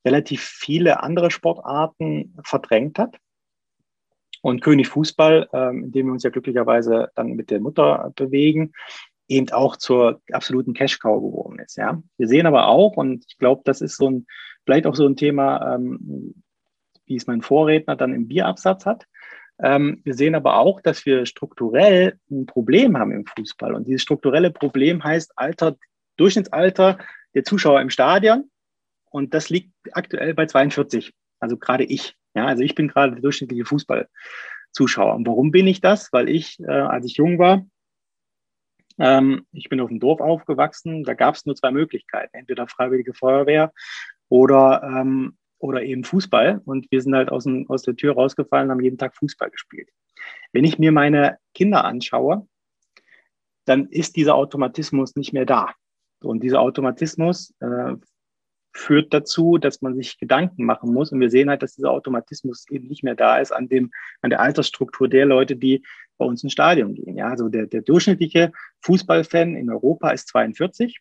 relativ 0.06 0.42
viele 0.42 1.02
andere 1.02 1.32
Sportarten 1.32 2.36
verdrängt 2.44 3.00
hat. 3.00 3.18
Und 4.42 4.62
König 4.62 4.88
Fußball, 4.90 5.50
ähm, 5.54 5.86
in 5.86 5.92
dem 5.92 6.06
wir 6.08 6.14
uns 6.14 6.24
ja 6.24 6.30
glücklicherweise 6.30 7.10
dann 7.16 7.32
mit 7.32 7.50
der 7.50 7.60
Mutter 7.60 8.12
bewegen, 8.16 8.74
eben 9.28 9.50
auch 9.52 9.76
zur 9.78 10.22
absoluten 10.32 10.74
Cash-Cow 10.74 11.22
geworden 11.22 11.60
ist. 11.60 11.78
Ja, 11.78 12.02
wir 12.18 12.28
sehen 12.28 12.46
aber 12.46 12.68
auch, 12.68 12.98
und 12.98 13.26
ich 13.28 13.38
glaube, 13.38 13.62
das 13.66 13.82
ist 13.82 13.98
so 13.98 14.10
ein, 14.10 14.28
vielleicht 14.66 14.86
auch 14.86 14.96
so 14.96 15.06
ein 15.06 15.16
Thema, 15.16 15.76
ähm, 15.76 16.36
wie 17.06 17.16
es 17.16 17.28
mein 17.28 17.42
Vorredner 17.42 17.96
dann 17.96 18.14
im 18.14 18.28
Bierabsatz 18.28 18.86
hat. 18.86 19.06
Ähm, 19.62 20.02
wir 20.04 20.14
sehen 20.14 20.36
aber 20.36 20.58
auch, 20.58 20.82
dass 20.82 21.06
wir 21.06 21.26
strukturell 21.26 22.20
ein 22.30 22.46
Problem 22.46 22.98
haben 22.98 23.12
im 23.12 23.26
Fußball. 23.26 23.74
Und 23.74 23.88
dieses 23.88 24.02
strukturelle 24.02 24.52
Problem 24.52 25.04
heißt 25.04 25.34
Alter, 25.36 25.78
Durchschnittsalter 26.18 26.98
der 27.34 27.44
Zuschauer 27.44 27.82
im 27.82 27.90
Stadion. 27.90 28.50
Und 29.10 29.34
das 29.34 29.50
liegt 29.50 29.72
aktuell 29.94 30.34
bei 30.34 30.46
42. 30.46 31.14
Also 31.40 31.58
gerade 31.58 31.84
ich. 31.84 32.16
Ja, 32.34 32.48
also 32.48 32.64
ich 32.64 32.76
bin 32.76 32.90
gerade 32.90 33.14
der 33.14 33.22
durchschnittliche 33.22 33.66
Fußballzuschauer. 33.66 35.16
Und 35.16 35.28
warum 35.28 35.52
bin 35.52 35.68
ich 35.68 35.80
das? 35.80 36.12
Weil 36.12 36.28
ich, 36.28 36.60
äh, 36.60 36.72
als 36.72 37.06
ich 37.06 37.18
jung 37.18 37.40
war, 37.40 37.66
ähm, 38.98 39.46
ich 39.52 39.70
bin 39.70 39.80
auf 39.80 39.90
dem 39.90 40.00
Dorf 40.00 40.22
aufgewachsen, 40.22 41.04
da 41.04 41.14
gab 41.14 41.36
es 41.36 41.46
nur 41.46 41.56
zwei 41.56 41.72
Möglichkeiten, 41.72 42.36
entweder 42.36 42.68
Freiwillige 42.68 43.14
Feuerwehr 43.14 43.74
oder, 44.30 44.84
ähm, 44.84 45.38
oder 45.60 45.84
eben 45.84 46.04
Fußball. 46.04 46.62
Und 46.66 46.90
wir 46.92 47.02
sind 47.02 47.16
halt 47.16 47.30
aus, 47.30 47.44
dem, 47.44 47.70
aus 47.70 47.84
der 47.84 47.96
Tür 47.96 48.14
rausgefallen, 48.14 48.72
haben 48.72 48.82
jeden 48.82 48.98
Tag 48.98 49.16
Fußball 49.16 49.50
gespielt. 49.50 49.90
Wenn 50.54 50.64
ich 50.64 50.80
mir 50.80 50.92
meine 50.92 51.38
Kinder 51.54 51.84
anschaue, 51.86 52.48
dann 53.66 53.88
ist 53.88 54.16
dieser 54.16 54.36
Automatismus 54.36 55.16
nicht 55.16 55.34
mehr 55.34 55.46
da. 55.46 55.74
Und 56.22 56.44
dieser 56.44 56.62
Automatismus 56.62 57.54
äh, 57.60 57.96
führt 58.76 59.14
dazu, 59.14 59.58
dass 59.58 59.82
man 59.82 59.96
sich 59.96 60.20
Gedanken 60.20 60.66
machen 60.66 60.94
muss. 60.94 61.12
Und 61.12 61.22
wir 61.22 61.30
sehen 61.30 61.50
halt, 61.50 61.64
dass 61.64 61.76
dieser 61.76 61.92
Automatismus 61.92 62.66
eben 62.70 62.88
nicht 62.88 63.04
mehr 63.04 63.16
da 63.16 63.38
ist 63.38 63.52
an 63.52 63.70
dem, 63.70 63.92
an 64.22 64.30
der 64.30 64.42
Altersstruktur 64.42 65.08
der 65.08 65.26
Leute, 65.26 65.56
die 65.56 65.84
bei 66.18 66.26
uns 66.26 66.44
ins 66.44 66.52
Stadion 66.52 66.94
gehen. 66.94 67.18
Ja, 67.18 67.30
also 67.30 67.48
der, 67.48 67.68
der 67.68 67.82
durchschnittliche 67.82 68.52
Fußballfan 68.82 69.56
in 69.56 69.70
Europa 69.70 70.12
ist 70.12 70.28
42. 70.28 71.00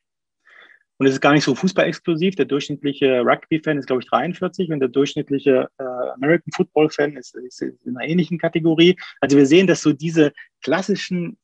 Und 0.98 1.06
es 1.06 1.14
ist 1.14 1.20
gar 1.20 1.32
nicht 1.32 1.42
so 1.42 1.56
fußballexklusiv. 1.56 2.37
Der 2.37 2.44
durchschnittliche 2.44 3.22
Rugby-Fan 3.22 3.78
ist, 3.78 3.87
glaube 3.87 4.02
ich, 4.02 4.08
43 4.08 4.70
und 4.70 4.78
der 4.78 4.88
durchschnittliche 4.88 5.68
äh, 5.78 5.82
American 5.82 6.52
Football-Fan 6.52 7.16
ist, 7.16 7.34
ist 7.34 7.60
in 7.60 7.96
einer 7.96 8.08
ähnlichen 8.08 8.38
Kategorie. 8.38 8.96
Also 9.20 9.37
wir 9.37 9.46
sehen, 9.46 9.66
dass 9.66 9.82
so 9.82 9.92
diese 9.92 10.32
klassischen 10.62 11.37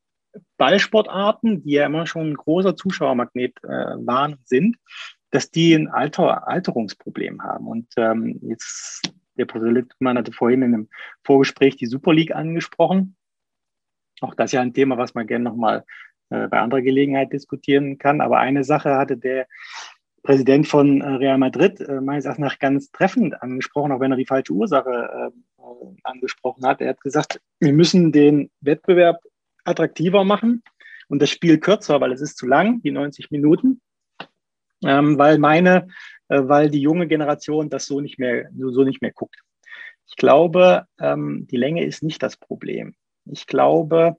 Ballsportarten, 0.59 1.65
die 1.65 1.73
ja 1.73 1.87
immer 1.87 2.07
schon 2.07 2.31
ein 2.31 2.37
großer 2.37 2.77
Zuschauermagnet 2.77 3.57
äh, 3.65 3.69
waren 3.69 4.39
sind, 4.45 4.77
dass 5.31 5.51
die 5.51 5.75
ein 5.75 5.89
Alter, 5.89 6.49
Alterungsproblem 6.49 7.43
haben. 7.43 7.67
Und 7.67 7.87
ähm, 7.97 8.39
jetzt, 8.43 9.13
der 9.37 9.45
Professor 9.45 9.73
Littmann 9.73 10.19
hatte 10.19 10.33
vorhin 10.33 10.63
in 10.63 10.75
einem 10.75 10.89
Vorgespräch 11.25 11.77
die 11.77 11.87
Super 11.87 12.13
League 12.13 12.35
angesprochen. 12.35 13.17
Auch 14.21 14.35
das 14.35 14.47
ist 14.47 14.53
ja 14.53 14.61
ein 14.61 14.75
Thema, 14.75 14.99
was 14.99 15.15
man 15.15 15.27
gerne 15.27 15.45
nochmal 15.45 15.85
äh, 16.31 16.49
bei 16.49 16.61
anderer 16.61 16.83
Gelegenheit 16.83 17.33
diskutieren 17.33 17.99
kann. 17.99 18.21
Aber 18.21 18.39
eine 18.39 18.65
Sache 18.65 18.97
hatte 18.97 19.17
der 19.17 19.47
Präsident 20.23 20.69
von 20.69 21.01
äh, 21.01 21.09
Real 21.09 21.39
Madrid 21.39 21.81
äh, 21.81 22.01
meines 22.01 22.25
Erachtens 22.25 22.45
nach 22.45 22.59
ganz 22.59 22.91
treffend 22.91 23.43
angesprochen, 23.43 23.93
auch 23.93 24.01
wenn 24.01 24.13
er 24.13 24.19
die 24.19 24.27
falsche 24.27 24.53
Ursache 24.53 25.33
äh, 25.33 25.63
angesprochen 26.03 26.67
hat. 26.67 26.81
Er 26.81 26.91
hat 26.91 27.01
gesagt, 27.01 27.41
wir 27.59 27.73
müssen 27.73 28.13
den 28.13 28.51
Wettbewerb 28.61 29.23
attraktiver 29.65 30.25
machen 30.25 30.63
und 31.09 31.23
das 31.23 31.31
Spiel 31.31 31.59
kürzer, 31.59 32.01
weil 32.01 32.13
es 32.13 32.21
ist 32.21 32.37
zu 32.37 32.47
lang, 32.47 32.83
die 32.83 32.91
90 32.91 33.31
Minuten 33.31 33.81
ähm, 34.85 35.19
weil 35.19 35.39
meine, 35.39 35.89
äh, 36.29 36.43
weil 36.43 36.71
die 36.71 36.81
junge 36.81 37.07
Generation 37.07 37.71
das 37.71 37.87
so 37.87 38.01
nicht 38.01 38.19
mehr, 38.19 38.51
so 38.57 38.85
nicht 38.85 39.03
mehr 39.03 39.13
guckt. 39.13 39.41
Ich 40.07 40.17
glaube, 40.17 40.87
ähm, 41.01 41.47
die 41.51 41.57
Länge 41.57 41.85
ist 41.85 42.03
nicht 42.03 42.23
das 42.23 42.37
Problem. 42.37 42.95
Ich 43.27 43.47
glaube, 43.47 44.17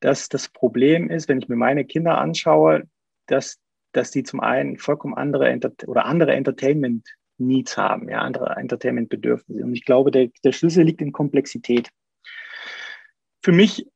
dass 0.00 0.28
das 0.28 0.48
Problem 0.48 1.10
ist, 1.10 1.28
wenn 1.28 1.38
ich 1.38 1.48
mir 1.48 1.56
meine 1.56 1.84
Kinder 1.84 2.18
anschaue, 2.18 2.84
dass, 3.26 3.58
dass 3.92 4.10
die 4.10 4.22
zum 4.22 4.40
einen 4.40 4.78
vollkommen 4.78 5.14
andere 5.14 5.48
Enter 5.48 5.72
oder 5.86 6.04
andere 6.04 6.34
Entertainment 6.34 7.08
Needs 7.38 7.76
haben, 7.76 8.08
ja, 8.08 8.18
andere 8.18 8.56
Entertainment-Bedürfnisse. 8.56 9.62
Und 9.62 9.72
ich 9.72 9.84
glaube, 9.84 10.10
der, 10.10 10.28
der 10.44 10.52
Schlüssel 10.52 10.84
liegt 10.84 11.00
in 11.00 11.12
Komplexität. 11.12 11.88
Für 13.42 13.52
mich 13.52 13.86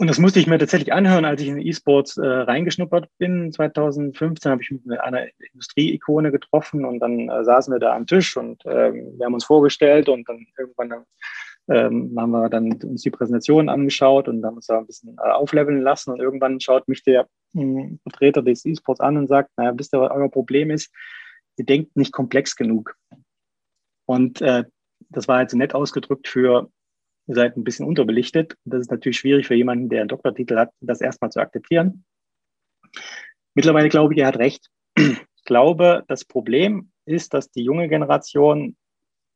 und 0.00 0.06
das 0.06 0.20
musste 0.20 0.38
ich 0.38 0.46
mir 0.46 0.58
tatsächlich 0.60 0.92
anhören, 0.92 1.24
als 1.24 1.42
ich 1.42 1.48
in 1.48 1.58
E-Sports 1.58 2.18
äh, 2.18 2.24
reingeschnuppert 2.24 3.08
bin. 3.18 3.52
2015 3.52 4.52
habe 4.52 4.62
ich 4.62 4.70
mit 4.70 5.00
einer 5.00 5.26
Industrieikone 5.52 6.30
getroffen 6.30 6.84
und 6.84 7.00
dann 7.00 7.28
äh, 7.28 7.44
saßen 7.44 7.74
wir 7.74 7.80
da 7.80 7.96
am 7.96 8.06
Tisch 8.06 8.36
und 8.36 8.62
ähm, 8.64 9.18
wir 9.18 9.26
haben 9.26 9.34
uns 9.34 9.44
vorgestellt 9.44 10.08
und 10.08 10.28
dann 10.28 10.46
irgendwann 10.56 11.04
ähm, 11.68 12.14
haben 12.16 12.30
wir 12.30 12.48
dann 12.48 12.80
uns 12.80 13.02
die 13.02 13.10
Präsentation 13.10 13.68
angeschaut 13.68 14.28
und 14.28 14.44
haben 14.44 14.54
uns 14.54 14.66
da 14.66 14.78
ein 14.78 14.86
bisschen 14.86 15.16
äh, 15.18 15.30
aufleveln 15.30 15.82
lassen 15.82 16.12
und 16.12 16.20
irgendwann 16.20 16.60
schaut 16.60 16.86
mich 16.86 17.02
der 17.02 17.26
äh, 17.56 17.88
Vertreter 18.04 18.42
des 18.42 18.64
E-Sports 18.64 19.00
an 19.00 19.16
und 19.16 19.26
sagt, 19.26 19.50
naja, 19.56 19.72
wisst 19.76 19.92
ihr, 19.92 20.00
was 20.00 20.12
euer 20.12 20.30
Problem 20.30 20.70
ist? 20.70 20.94
Ihr 21.56 21.64
denkt 21.64 21.96
nicht 21.96 22.12
komplex 22.12 22.54
genug. 22.54 22.94
Und 24.06 24.40
äh, 24.42 24.62
das 25.08 25.26
war 25.26 25.40
jetzt 25.40 25.54
nett 25.54 25.74
ausgedrückt 25.74 26.28
für 26.28 26.70
ihr 27.28 27.34
seid 27.34 27.56
ein 27.56 27.64
bisschen 27.64 27.86
unterbelichtet. 27.86 28.56
Das 28.64 28.80
ist 28.80 28.90
natürlich 28.90 29.18
schwierig 29.18 29.46
für 29.46 29.54
jemanden, 29.54 29.88
der 29.88 30.00
einen 30.00 30.08
Doktortitel 30.08 30.56
hat, 30.56 30.70
das 30.80 31.00
erstmal 31.00 31.30
zu 31.30 31.40
akzeptieren. 31.40 32.04
Mittlerweile 33.54 33.88
glaube 33.88 34.14
ich, 34.14 34.20
er 34.20 34.28
hat 34.28 34.38
recht. 34.38 34.68
Ich 34.96 35.44
glaube, 35.44 36.04
das 36.08 36.24
Problem 36.24 36.90
ist, 37.06 37.32
dass 37.32 37.50
die 37.50 37.62
junge 37.62 37.88
Generation 37.88 38.76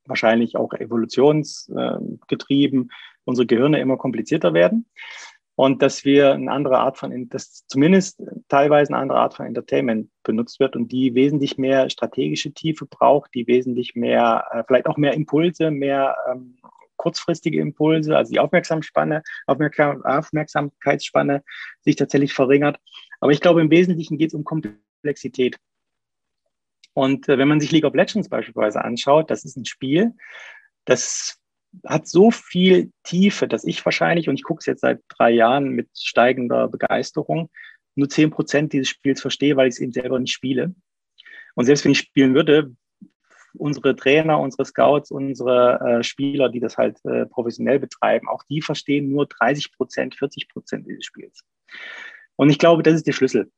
wahrscheinlich 0.07 0.57
auch 0.57 0.75
evolutionsgetrieben 0.75 2.91
unsere 3.25 3.47
Gehirne 3.47 3.81
immer 3.81 3.97
komplizierter 3.97 4.53
werden. 4.53 4.87
und 5.55 5.83
dass 5.83 6.05
wir 6.05 6.33
eine 6.33 6.51
andere 6.51 6.79
Art 6.79 6.99
von, 6.99 7.29
dass 7.29 7.67
zumindest 7.67 8.23
teilweise 8.49 8.93
eine 8.93 9.03
andere 9.03 9.19
Art 9.19 9.35
von 9.35 9.47
Entertainment 9.47 10.11
benutzt 10.23 10.61
wird 10.61 10.77
und 10.77 10.91
die 10.91 11.15
wesentlich 11.15 11.59
mehr 11.59 11.91
strategische 11.91 12.53
Tiefe 12.53 12.87
braucht, 12.87 13.35
die 13.35 13.47
wesentlich 13.47 13.95
mehr, 13.95 14.47
äh, 14.51 14.65
vielleicht 14.67 14.87
auch 14.87 14.97
mehr 14.97 15.13
Impulse, 15.13 15.71
mehr 15.71 16.17
ähm, 16.31 16.57
kurzfristige 17.03 17.61
Impulse, 17.61 18.17
also 18.17 18.31
die 18.31 18.39
Aufmerksamspanne, 18.39 19.23
Aufmerksam, 19.47 20.05
Aufmerksamkeitsspanne 20.05 21.43
sich 21.81 21.97
tatsächlich 21.97 22.33
verringert. 22.33 22.79
Aber 23.21 23.33
ich 23.33 23.41
glaube, 23.41 23.61
im 23.61 23.71
Wesentlichen 23.71 24.19
geht 24.19 24.29
es 24.29 24.35
um 24.35 24.45
Komplexität. 24.45 25.57
Und 26.95 27.29
äh, 27.29 27.39
wenn 27.39 27.49
man 27.49 27.61
sich 27.61 27.73
League 27.73 27.85
of 27.85 27.95
Legends 27.95 28.29
beispielsweise 28.29 28.85
anschaut, 28.85 29.31
das 29.31 29.45
ist 29.45 29.57
ein 29.57 29.65
Spiel, 29.65 30.13
das 30.85 31.39
hat 31.87 32.07
so 32.07 32.31
viel 32.31 32.93
Tiefe, 33.03 33.49
dass 33.49 33.65
ich 33.65 33.85
wahrscheinlich, 33.85 34.29
und 34.29 34.37
ich 34.37 34.45
gucke 34.45 34.61
es 34.61 34.67
jetzt 34.67 34.83
seit 34.83 35.01
drei 35.09 35.31
Jahren 35.31 35.71
mit 35.71 35.89
steigender 35.99 36.69
Begeisterung, 36.69 37.51
nur 37.97 38.09
zehn 38.09 38.31
Prozent 38.31 38.73
dieses 38.73 38.89
Spiels 38.89 39.21
verstehe, 39.21 39.57
weil 39.57 39.69
ich 39.69 39.75
es 39.75 39.81
eben 39.81 39.93
selber 39.93 40.21
nicht 40.21 40.33
spiele. 40.33 40.75
Und 41.55 41.65
selbst 41.65 41.85
wenn 41.85 41.93
ich 41.93 41.99
spielen 41.99 42.35
würde, 42.35 42.77
unsere 43.55 43.95
Trainer, 43.97 44.41
unsere 44.41 44.65
Scouts, 44.65 45.11
unsere 45.11 45.81
äh, 45.81 46.03
Spieler, 46.03 46.49
die 46.49 46.61
das 46.61 46.79
halt 46.79 46.99
äh, 47.05 47.27
professionell 47.27 47.79
betreiben, 47.79 48.29
auch 48.29 48.43
die 48.45 48.63
verstehen 48.63 49.11
nur 49.11 49.27
30 49.27 49.73
Prozent, 49.73 50.15
40 50.15 50.49
Prozent 50.49 50.87
dieses 50.87 51.05
Spiels. 51.05 51.43
Und 52.37 52.51
ich 52.51 52.59
glaube, 52.59 52.83
das 52.83 52.95
ist 52.95 53.07
der 53.07 53.13
Schlüssel. 53.13 53.51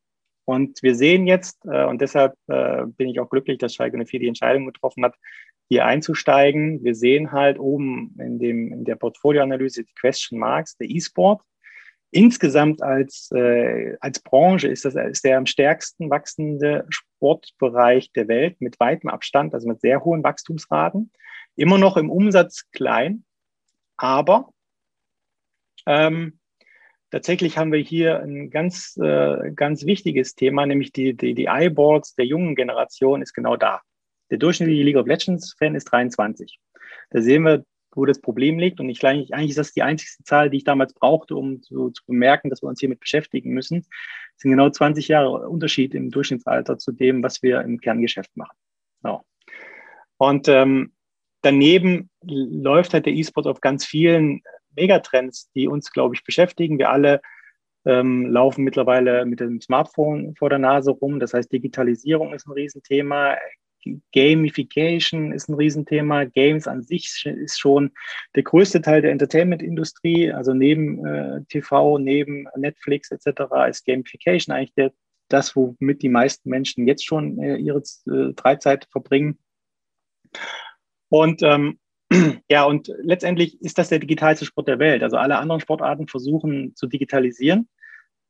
Und 0.46 0.83
wir 0.83 0.94
sehen 0.94 1.26
jetzt, 1.26 1.64
äh, 1.64 1.85
und 1.85 2.00
deshalb 2.00 2.35
äh, 2.48 2.85
bin 2.87 3.09
ich 3.09 3.18
auch 3.20 3.30
glücklich, 3.30 3.59
dass 3.59 3.74
Schalke 3.74 3.96
04 3.96 4.20
die 4.20 4.28
Entscheidung 4.28 4.66
getroffen 4.66 5.04
hat, 5.04 5.14
hier 5.68 5.87
einzusteigen. 5.87 6.85
Wir 6.85 6.94
sehen 6.94 7.33
halt 7.33 7.59
oben 7.59 8.14
in, 8.18 8.38
dem, 8.38 8.72
in 8.72 8.85
der 8.85 8.96
Portfolioanalyse 8.96 9.85
die 9.85 9.94
Question 9.94 10.38
Marks, 10.38 10.76
der 10.76 10.90
E-Sport. 10.90 11.42
Insgesamt 12.14 12.81
als, 12.81 13.29
äh, 13.33 13.96
als 13.98 14.20
Branche 14.20 14.68
ist 14.68 14.85
das 14.85 14.94
ist 14.94 15.24
der 15.24 15.37
am 15.37 15.46
stärksten 15.46 16.11
wachsende 16.11 16.87
Sportbereich 16.88 18.12
der 18.12 18.29
Welt 18.29 18.61
mit 18.61 18.79
weitem 18.79 19.11
Abstand, 19.11 19.53
also 19.53 19.66
mit 19.66 19.81
sehr 19.81 20.05
hohen 20.05 20.22
Wachstumsraten. 20.22 21.11
Immer 21.57 21.77
noch 21.77 21.96
im 21.96 22.11
Umsatz 22.11 22.70
klein, 22.70 23.24
aber 23.96 24.50
ähm, 25.87 26.38
tatsächlich 27.11 27.59
haben 27.59 27.72
wir 27.72 27.81
hier 27.81 28.20
ein 28.20 28.48
ganz, 28.48 28.96
äh, 28.96 29.50
ganz 29.50 29.85
wichtiges 29.85 30.37
Thema, 30.37 30.66
nämlich 30.66 30.92
die, 30.92 31.14
die, 31.14 31.35
die 31.35 31.48
iBoards 31.50 32.14
der 32.14 32.27
jungen 32.27 32.55
Generation 32.55 33.22
ist 33.22 33.33
genau 33.33 33.57
da. 33.57 33.81
Der 34.31 34.38
durchschnittliche 34.38 34.85
League 34.85 34.98
of 34.98 35.09
Legends-Fan 35.09 35.74
ist 35.74 35.87
23. 35.87 36.61
Da 37.11 37.20
sehen 37.20 37.42
wir, 37.42 37.64
wo 37.96 38.04
das 38.07 38.20
Problem 38.20 38.59
liegt. 38.59 38.80
Und 38.80 38.88
ich, 38.88 39.04
eigentlich, 39.04 39.50
ist 39.50 39.59
das 39.59 39.72
die 39.72 39.83
einzigste 39.83 40.24
Zahl, 40.24 40.50
die 40.50 40.59
ich 40.59 40.64
damals 40.64 40.94
brauchte, 40.94 41.37
um 41.37 41.62
zu, 41.62 41.90
zu 41.90 42.04
bemerken, 42.07 42.50
dass 42.50 42.62
wir 42.62 42.68
uns 42.68 42.80
hiermit 42.80 43.00
beschäftigen 43.00 43.52
müssen. 43.52 43.80
Das 43.80 44.42
sind 44.42 44.50
genau 44.50 44.70
20 44.70 45.09
Jahre 45.09 45.48
Unterschied 45.48 45.94
im 45.94 46.11
Durchschnittsalter 46.11 46.78
zu 46.78 46.92
dem, 46.92 47.22
was 47.22 47.42
wir 47.42 47.61
im 47.61 47.80
Kerngeschäft 47.80 48.37
machen. 48.37 48.57
Ja. 49.04 49.22
Und 50.16 50.48
ähm, 50.48 50.92
daneben 51.42 52.11
läuft 52.22 52.94
halt 52.94 53.07
der 53.07 53.12
E-Sport 53.12 53.46
auf 53.46 53.61
ganz 53.61 53.85
vielen 53.85 54.42
Megatrends, 54.76 55.50
die 55.52 55.68
uns, 55.68 55.90
glaube 55.92 56.14
ich, 56.14 56.24
beschäftigen. 56.24 56.78
Wir 56.78 56.90
alle 56.90 57.20
ähm, 57.85 58.26
laufen 58.26 58.64
mittlerweile 58.64 59.26
mit 59.26 59.40
dem 59.40 59.61
Smartphone 59.61 60.35
vor 60.37 60.50
der 60.50 60.59
Nase 60.59 60.90
rum. 60.90 61.20
Das 61.20 61.35
heißt, 61.35 61.52
Digitalisierung 61.52 62.33
ist 62.33 62.46
ein 62.46 62.52
Riesenthema. 62.52 63.37
Gamification 64.14 65.32
ist 65.32 65.48
ein 65.48 65.54
Riesenthema. 65.54 66.24
Games 66.24 66.66
an 66.66 66.82
sich 66.82 67.24
ist 67.26 67.58
schon 67.58 67.92
der 68.34 68.42
größte 68.42 68.82
Teil 68.82 69.02
der 69.02 69.12
Entertainment-Industrie. 69.12 70.32
Also 70.32 70.54
neben 70.54 71.04
äh, 71.06 71.44
TV, 71.48 71.98
neben 71.98 72.46
Netflix 72.56 73.10
etc. 73.10 73.42
ist 73.68 73.84
Gamification 73.86 74.54
eigentlich 74.54 74.74
der, 74.74 74.92
das, 75.28 75.56
womit 75.56 76.02
die 76.02 76.08
meisten 76.08 76.48
Menschen 76.48 76.86
jetzt 76.86 77.04
schon 77.04 77.38
äh, 77.38 77.56
ihre 77.56 77.82
äh, 78.06 78.32
Freizeit 78.36 78.86
verbringen. 78.90 79.38
Und 81.08 81.42
ähm, 81.42 81.78
ja, 82.48 82.64
und 82.64 82.92
letztendlich 82.98 83.60
ist 83.62 83.78
das 83.78 83.88
der 83.88 83.98
digitalste 83.98 84.44
Sport 84.44 84.68
der 84.68 84.78
Welt. 84.78 85.02
Also 85.02 85.16
alle 85.16 85.38
anderen 85.38 85.60
Sportarten 85.60 86.08
versuchen 86.08 86.74
zu 86.74 86.86
digitalisieren. 86.86 87.68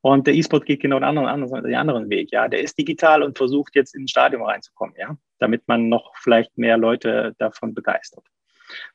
Und 0.04 0.26
der 0.26 0.34
E-Sport 0.34 0.66
geht 0.66 0.80
genau 0.80 0.96
den 0.96 1.04
anderen, 1.04 1.64
den 1.64 1.74
anderen 1.76 2.10
Weg. 2.10 2.30
Ja, 2.30 2.46
der 2.46 2.60
ist 2.60 2.76
digital 2.76 3.22
und 3.22 3.38
versucht 3.38 3.74
jetzt 3.74 3.94
ins 3.94 4.10
Stadion 4.10 4.42
reinzukommen. 4.42 4.94
Ja, 4.98 5.16
damit 5.38 5.66
man 5.66 5.88
noch 5.88 6.14
vielleicht 6.16 6.58
mehr 6.58 6.76
Leute 6.76 7.34
davon 7.38 7.72
begeistert. 7.72 8.22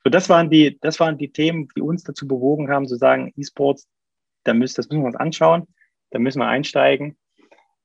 So, 0.03 0.11
das 0.11 0.29
waren 0.29 0.51
die, 0.51 0.77
das 0.81 0.99
waren 0.99 1.17
die 1.17 1.31
Themen, 1.31 1.67
die 1.75 1.81
uns 1.81 2.03
dazu 2.03 2.27
bewogen 2.27 2.69
haben, 2.69 2.85
zu 2.85 2.95
sagen, 2.95 3.33
E-Sports, 3.35 3.87
da 4.43 4.53
müssen, 4.53 4.75
das 4.75 4.87
müssen 4.89 5.01
wir 5.01 5.07
uns 5.07 5.15
anschauen, 5.15 5.65
da 6.11 6.19
müssen 6.19 6.41
wir 6.41 6.47
einsteigen. 6.47 7.17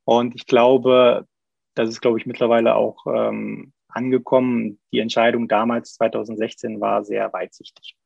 Und 0.05 0.35
ich 0.35 0.47
glaube, 0.47 1.27
das 1.75 1.89
ist, 1.89 2.03
glaube 2.03 2.19
ich, 2.19 2.27
mittlerweile 2.27 2.75
auch 2.75 3.07
ähm, 3.07 3.73
angekommen. 3.89 4.79
Die 4.93 4.99
Entscheidung 4.99 5.49
damals, 5.49 5.95
2016, 5.95 6.79
war 6.79 7.07
sehr 7.07 7.33
weitsichtig. 7.33 7.97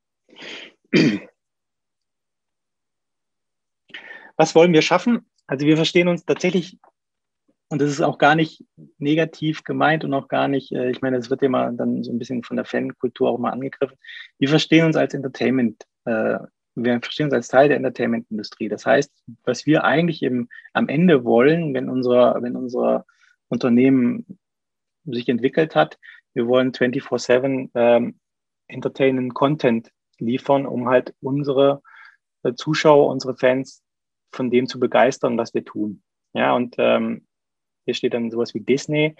Was 4.38 4.54
wollen 4.54 4.72
wir 4.72 4.82
schaffen? 4.82 5.26
Also 5.46 5.66
wir 5.66 5.76
verstehen 5.76 6.08
uns 6.08 6.24
tatsächlich, 6.24 6.78
und 7.68 7.82
das 7.82 7.90
ist 7.90 8.00
auch 8.00 8.18
gar 8.18 8.34
nicht 8.34 8.64
negativ 8.98 9.64
gemeint 9.64 10.04
und 10.04 10.14
auch 10.14 10.28
gar 10.28 10.48
nicht, 10.48 10.72
äh, 10.72 10.90
ich 10.90 11.02
meine, 11.02 11.18
es 11.18 11.28
wird 11.28 11.42
ja 11.42 11.48
mal 11.48 11.74
dann 11.76 12.02
so 12.04 12.12
ein 12.12 12.18
bisschen 12.18 12.44
von 12.44 12.56
der 12.56 12.64
Fankultur 12.64 13.28
auch 13.28 13.38
mal 13.38 13.50
angegriffen. 13.50 13.98
Wir 14.38 14.48
verstehen 14.48 14.86
uns 14.86 14.96
als 14.96 15.12
Entertainment, 15.12 15.84
äh, 16.04 16.38
wir 16.76 17.00
verstehen 17.00 17.26
uns 17.26 17.34
als 17.34 17.48
Teil 17.48 17.68
der 17.68 17.76
Entertainment-Industrie. 17.78 18.68
Das 18.68 18.86
heißt, 18.86 19.12
was 19.44 19.66
wir 19.66 19.84
eigentlich 19.84 20.22
im, 20.22 20.48
am 20.72 20.88
Ende 20.88 21.24
wollen, 21.24 21.74
wenn 21.74 21.90
unser, 21.90 22.40
wenn 22.40 22.54
unser 22.54 23.04
Unternehmen 23.48 24.38
sich 25.04 25.28
entwickelt 25.28 25.74
hat. 25.74 25.98
Wir 26.34 26.46
wollen 26.46 26.72
24-7 26.72 27.70
ähm, 27.74 28.20
entertainenden 28.68 29.34
Content 29.34 29.90
liefern, 30.18 30.66
um 30.66 30.88
halt 30.88 31.14
unsere 31.20 31.82
äh, 32.44 32.54
Zuschauer, 32.54 33.08
unsere 33.08 33.36
Fans 33.36 33.82
von 34.32 34.50
dem 34.50 34.66
zu 34.66 34.78
begeistern, 34.78 35.38
was 35.38 35.54
wir 35.54 35.64
tun. 35.64 36.02
Ja, 36.34 36.54
und 36.54 36.76
ähm, 36.78 37.26
hier 37.84 37.94
steht 37.94 38.14
dann 38.14 38.30
sowas 38.30 38.54
wie 38.54 38.60
Disney. 38.60 39.16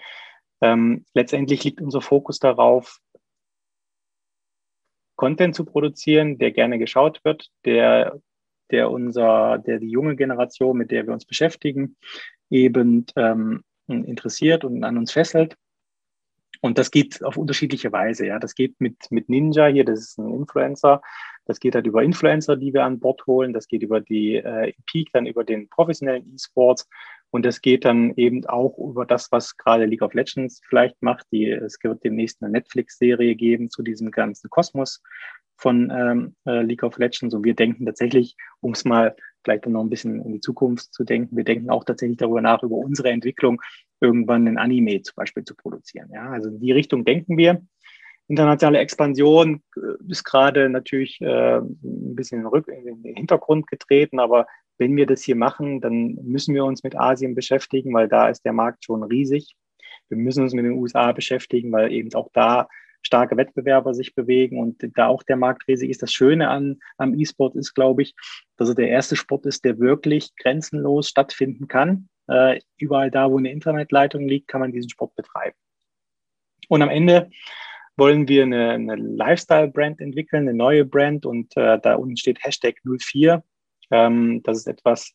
Ähm, 0.61 1.05
letztendlich 1.13 1.63
liegt 1.63 1.81
unser 1.81 2.01
Fokus 2.01 2.39
darauf, 2.39 2.99
Content 5.15 5.53
zu 5.53 5.65
produzieren, 5.65 6.37
der 6.37 6.51
gerne 6.51 6.79
geschaut 6.79 7.19
wird, 7.25 7.49
der, 7.65 8.21
der 8.71 8.89
unser, 8.89 9.57
der 9.57 9.79
die 9.79 9.89
junge 9.89 10.15
Generation, 10.15 10.77
mit 10.77 10.91
der 10.91 11.05
wir 11.05 11.13
uns 11.13 11.25
beschäftigen, 11.25 11.97
eben 12.49 13.05
ähm, 13.17 13.63
interessiert 13.87 14.63
und 14.63 14.83
an 14.85 14.97
uns 14.97 15.11
fesselt. 15.11 15.57
Und 16.61 16.77
das 16.77 16.89
geht 16.89 17.23
auf 17.23 17.35
unterschiedliche 17.35 17.91
Weise. 17.91 18.27
Ja, 18.27 18.39
das 18.39 18.55
geht 18.55 18.79
mit, 18.79 19.11
mit 19.11 19.27
Ninja 19.27 19.67
hier, 19.67 19.83
das 19.83 19.99
ist 19.99 20.19
ein 20.19 20.33
Influencer. 20.33 21.01
Das 21.49 21.59
geht 21.59 21.73
halt 21.73 21.87
über 21.87 22.03
Influencer, 22.03 22.55
die 22.55 22.75
wir 22.75 22.83
an 22.83 22.99
Bord 22.99 23.25
holen. 23.25 23.53
Das 23.53 23.67
geht 23.67 23.81
über 23.81 24.01
die 24.01 24.35
äh, 24.35 24.71
Peak, 24.85 25.09
dann 25.13 25.25
über 25.25 25.43
den 25.43 25.67
professionellen 25.67 26.31
E-Sports. 26.31 26.87
Und 27.31 27.43
das 27.43 27.61
geht 27.61 27.85
dann 27.85 28.13
eben 28.17 28.45
auch 28.45 28.77
über 28.77 29.03
das, 29.03 29.31
was 29.31 29.57
gerade 29.57 29.85
League 29.85 30.03
of 30.03 30.13
Legends 30.13 30.61
vielleicht 30.69 31.01
macht. 31.01 31.25
Die, 31.31 31.49
es 31.49 31.79
wird 31.81 32.03
demnächst 32.03 32.43
eine 32.43 32.51
Netflix-Serie 32.51 33.33
geben 33.33 33.71
zu 33.71 33.81
diesem 33.81 34.11
ganzen 34.11 34.51
Kosmos 34.51 35.01
von 35.57 35.89
ähm, 35.89 36.35
äh, 36.45 36.61
League 36.61 36.83
of 36.83 36.99
Legends. 36.99 37.33
Und 37.33 37.43
wir 37.43 37.55
denken 37.55 37.83
tatsächlich, 37.83 38.35
um 38.59 38.73
es 38.73 38.85
mal 38.85 39.15
vielleicht 39.43 39.65
noch 39.65 39.81
ein 39.81 39.89
bisschen 39.89 40.23
in 40.23 40.33
die 40.33 40.41
Zukunft 40.41 40.93
zu 40.93 41.03
denken, 41.03 41.35
wir 41.35 41.45
denken 41.45 41.71
auch 41.71 41.83
tatsächlich 41.83 42.17
darüber 42.17 42.41
nach, 42.41 42.61
über 42.61 42.75
unsere 42.75 43.09
Entwicklung 43.09 43.59
irgendwann 44.01 44.47
ein 44.47 44.59
Anime 44.59 45.01
zum 45.01 45.15
Beispiel 45.15 45.45
zu 45.45 45.55
produzieren. 45.55 46.11
Ja, 46.13 46.29
also 46.29 46.49
in 46.49 46.59
die 46.59 46.73
Richtung 46.73 47.05
denken 47.05 47.37
wir. 47.37 47.59
Internationale 48.29 48.77
Expansion 48.77 49.63
äh, 49.75 49.79
ist 50.07 50.23
gerade 50.23 50.69
natürlich 50.69 51.19
äh, 51.19 51.57
ein 51.57 52.15
bisschen 52.15 52.45
in 52.67 53.03
den 53.03 53.15
Hintergrund 53.15 53.67
getreten, 53.67 54.19
aber 54.19 54.45
wenn 54.77 54.95
wir 54.95 55.07
das 55.07 55.23
hier 55.23 55.35
machen, 55.35 55.81
dann 55.81 56.13
müssen 56.21 56.53
wir 56.53 56.63
uns 56.63 56.83
mit 56.83 56.97
Asien 56.97 57.33
beschäftigen, 57.33 57.93
weil 57.93 58.07
da 58.07 58.29
ist 58.29 58.45
der 58.45 58.53
Markt 58.53 58.85
schon 58.85 59.03
riesig. 59.03 59.55
Wir 60.09 60.17
müssen 60.17 60.43
uns 60.43 60.53
mit 60.53 60.63
den 60.63 60.73
USA 60.73 61.11
beschäftigen, 61.11 61.71
weil 61.71 61.91
eben 61.91 62.13
auch 62.13 62.29
da 62.31 62.67
starke 63.01 63.35
Wettbewerber 63.35 63.95
sich 63.95 64.13
bewegen 64.13 64.59
und 64.59 64.77
da 64.95 65.07
auch 65.07 65.23
der 65.23 65.37
Markt 65.37 65.67
riesig 65.67 65.89
ist. 65.89 66.03
Das 66.03 66.13
Schöne 66.13 66.49
an, 66.49 66.79
am 66.97 67.17
E-Sport 67.17 67.55
ist, 67.55 67.73
glaube 67.73 68.03
ich, 68.03 68.13
dass 68.57 68.69
er 68.69 68.75
der 68.75 68.89
erste 68.89 69.15
Sport 69.15 69.47
ist, 69.47 69.65
der 69.65 69.79
wirklich 69.79 70.35
grenzenlos 70.35 71.09
stattfinden 71.09 71.67
kann. 71.67 72.09
Äh, 72.27 72.59
überall 72.77 73.09
da, 73.09 73.31
wo 73.31 73.37
eine 73.39 73.51
Internetleitung 73.51 74.27
liegt, 74.27 74.47
kann 74.47 74.61
man 74.61 74.71
diesen 74.71 74.89
Sport 74.89 75.15
betreiben. 75.15 75.55
Und 76.67 76.83
am 76.83 76.89
Ende 76.89 77.29
wollen 77.99 78.27
wir 78.27 78.43
eine, 78.43 78.71
eine 78.71 78.95
Lifestyle-Brand 78.95 80.01
entwickeln, 80.01 80.47
eine 80.47 80.57
neue 80.57 80.85
Brand 80.85 81.25
und 81.25 81.55
äh, 81.57 81.79
da 81.79 81.95
unten 81.95 82.17
steht 82.17 82.43
Hashtag 82.43 82.77
04. 82.83 83.43
Ähm, 83.91 84.41
das 84.43 84.57
ist 84.59 84.67
etwas, 84.67 85.13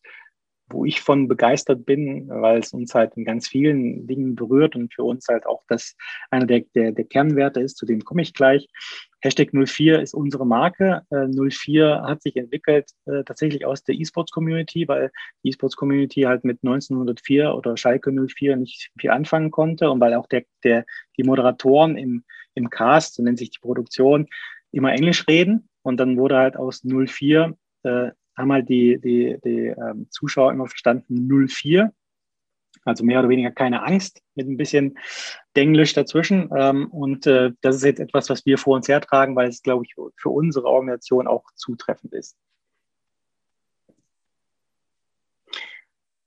wo 0.69 0.85
ich 0.85 1.01
von 1.01 1.29
begeistert 1.29 1.85
bin, 1.85 2.29
weil 2.29 2.59
es 2.59 2.73
uns 2.73 2.95
halt 2.95 3.17
in 3.17 3.25
ganz 3.25 3.49
vielen 3.49 4.07
Dingen 4.07 4.35
berührt 4.35 4.77
und 4.77 4.95
für 4.95 5.05
uns 5.05 5.29
halt 5.29 5.47
auch 5.47 5.63
das 5.69 5.95
einer 6.31 6.47
der, 6.47 6.61
der, 6.75 6.93
der 6.93 7.05
Kernwerte 7.05 7.61
ist, 7.61 7.77
zu 7.77 7.87
dem 7.87 8.05
komme 8.05 8.23
ich 8.23 8.33
gleich. 8.33 8.69
Hashtag 9.21 9.53
04 9.53 10.01
ist 10.01 10.15
unsere 10.15 10.47
Marke. 10.47 11.03
Äh, 11.11 11.27
04 11.29 12.03
hat 12.07 12.23
sich 12.23 12.37
entwickelt 12.37 12.91
äh, 13.07 13.25
tatsächlich 13.25 13.67
aus 13.67 13.83
der 13.85 13.95
E-Sports-Community, 13.95 14.89
weil 14.89 15.11
die 15.43 15.49
E-Sports-Community 15.49 16.23
halt 16.23 16.45
mit 16.45 16.59
1904 16.63 17.55
oder 17.55 17.77
Schalke 17.77 18.11
04 18.11 18.57
nicht 18.57 18.91
viel 18.99 19.11
anfangen 19.11 19.51
konnte 19.51 19.91
und 19.91 20.01
weil 20.01 20.15
auch 20.15 20.27
der, 20.27 20.45
der, 20.63 20.85
die 21.17 21.25
Moderatoren 21.25 21.97
im, 21.97 22.25
im 22.55 22.71
Cast, 22.71 23.15
so 23.15 23.23
nennt 23.23 23.39
sich 23.39 23.51
die 23.51 23.61
Produktion, 23.61 24.29
immer 24.73 24.93
Englisch 24.93 25.27
reden. 25.29 25.69
Und 25.83 25.99
dann 25.99 26.17
wurde 26.17 26.37
halt 26.37 26.57
aus 26.57 26.83
04 26.85 27.57
äh, 27.85 28.11
haben 28.37 28.53
halt 28.53 28.69
die, 28.69 29.01
die, 29.01 29.39
die 29.45 29.67
ähm, 29.67 30.09
Zuschauer 30.11 30.53
immer 30.53 30.67
verstanden 30.67 31.29
04. 31.49 31.93
Also 32.85 33.05
mehr 33.05 33.21
oder 33.21 33.29
weniger 33.29 33.51
keine 33.51 33.83
Angst 33.83 34.23
mit 34.35 34.47
ein 34.47 34.57
bisschen 34.57 34.99
Denglisch 35.57 35.95
dazwischen. 35.95 36.51
Ähm, 36.57 36.89
und 36.91 37.27
äh, 37.27 37.53
das 37.61 37.77
ist 37.77 37.85
jetzt 37.85 38.01
etwas, 38.01 38.29
was 38.29 38.45
wir 38.45 38.59
vor 38.59 38.77
uns 38.77 38.89
hertragen, 38.89 39.37
weil 39.37 39.49
es, 39.49 39.63
glaube 39.63 39.85
ich, 39.87 39.95
für 40.17 40.29
unsere 40.29 40.67
Organisation 40.67 41.27
auch 41.27 41.45
zutreffend 41.55 42.13
ist. 42.13 42.37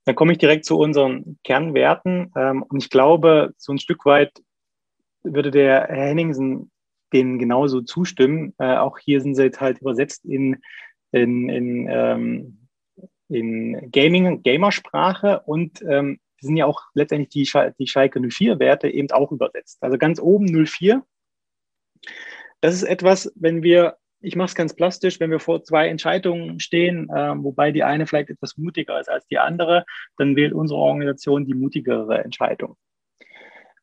Dann 0.06 0.16
komme 0.16 0.32
ich 0.32 0.38
direkt 0.38 0.64
zu 0.64 0.80
unseren 0.80 1.38
Kernwerten. 1.44 2.32
Ähm, 2.36 2.64
und 2.64 2.82
ich 2.82 2.90
glaube, 2.90 3.54
so 3.58 3.74
ein 3.74 3.80
Stück 3.80 4.06
weit 4.06 4.32
würde 5.34 5.52
der 5.52 5.88
Herr 5.88 6.08
Henningsen 6.08 6.72
denen 7.14 7.40
genauso 7.40 7.82
zustimmen. 7.82 8.54
Äh, 8.58 8.76
auch 8.76 9.00
hier 9.00 9.22
sind 9.22 9.36
sie 9.36 9.44
jetzt 9.44 9.62
halt 9.62 9.80
übersetzt 9.80 10.26
in 10.26 10.58
in, 11.12 11.50
in, 11.50 11.88
ähm, 11.90 12.68
in 13.30 13.92
Gaming, 13.92 14.44
Gamersprache 14.44 15.42
und 15.46 15.82
ähm, 15.82 16.20
sind 16.40 16.58
ja 16.58 16.66
auch 16.66 16.82
letztendlich 16.94 17.30
die, 17.30 17.46
Sch 17.46 17.58
die 17.80 17.88
Schalke 17.88 18.20
04-Werte 18.20 18.90
eben 18.90 19.10
auch 19.12 19.32
übersetzt. 19.32 19.80
Also 19.82 19.98
ganz 19.98 20.20
oben 20.20 20.66
04. 20.66 21.04
Das 22.62 22.76
ist 22.76 22.84
etwas, 22.84 23.32
wenn 23.36 23.64
wir, 23.64 23.98
ich 24.22 24.36
mache 24.36 24.48
es 24.48 24.56
ganz 24.56 24.76
plastisch, 24.76 25.20
wenn 25.20 25.32
wir 25.32 25.40
vor 25.40 25.64
zwei 25.64 25.88
Entscheidungen 25.88 26.60
stehen, 26.60 27.10
äh, 27.10 27.34
wobei 27.38 27.72
die 27.72 27.84
eine 27.84 28.06
vielleicht 28.08 28.30
etwas 28.30 28.58
mutiger 28.58 29.00
ist 29.00 29.10
als 29.10 29.26
die 29.28 29.40
andere, 29.40 29.86
dann 30.18 30.36
wählt 30.36 30.54
unsere 30.54 30.80
Organisation 30.80 31.46
die 31.46 31.54
mutigere 31.54 32.24
Entscheidung. 32.24 32.78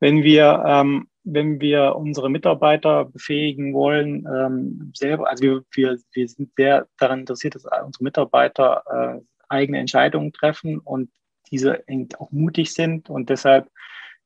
Wenn 0.00 0.22
wir 0.22 0.62
ähm, 0.66 1.08
wenn 1.24 1.60
wir 1.60 1.96
unsere 1.96 2.30
Mitarbeiter 2.30 3.06
befähigen 3.06 3.72
wollen, 3.72 4.26
ähm, 4.26 4.92
selber, 4.94 5.28
also 5.28 5.42
wir, 5.42 5.64
wir, 5.72 5.98
wir 6.12 6.28
sind 6.28 6.50
sehr 6.54 6.86
daran 6.98 7.20
interessiert, 7.20 7.54
dass 7.54 7.64
unsere 7.64 8.04
Mitarbeiter 8.04 8.82
äh, 8.86 9.24
eigene 9.48 9.78
Entscheidungen 9.78 10.32
treffen 10.32 10.78
und 10.78 11.10
diese 11.50 11.82
auch 12.18 12.30
mutig 12.30 12.74
sind. 12.74 13.08
Und 13.08 13.30
deshalb 13.30 13.70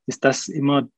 ist 0.07 0.25
das 0.25 0.49
immer 0.49 0.89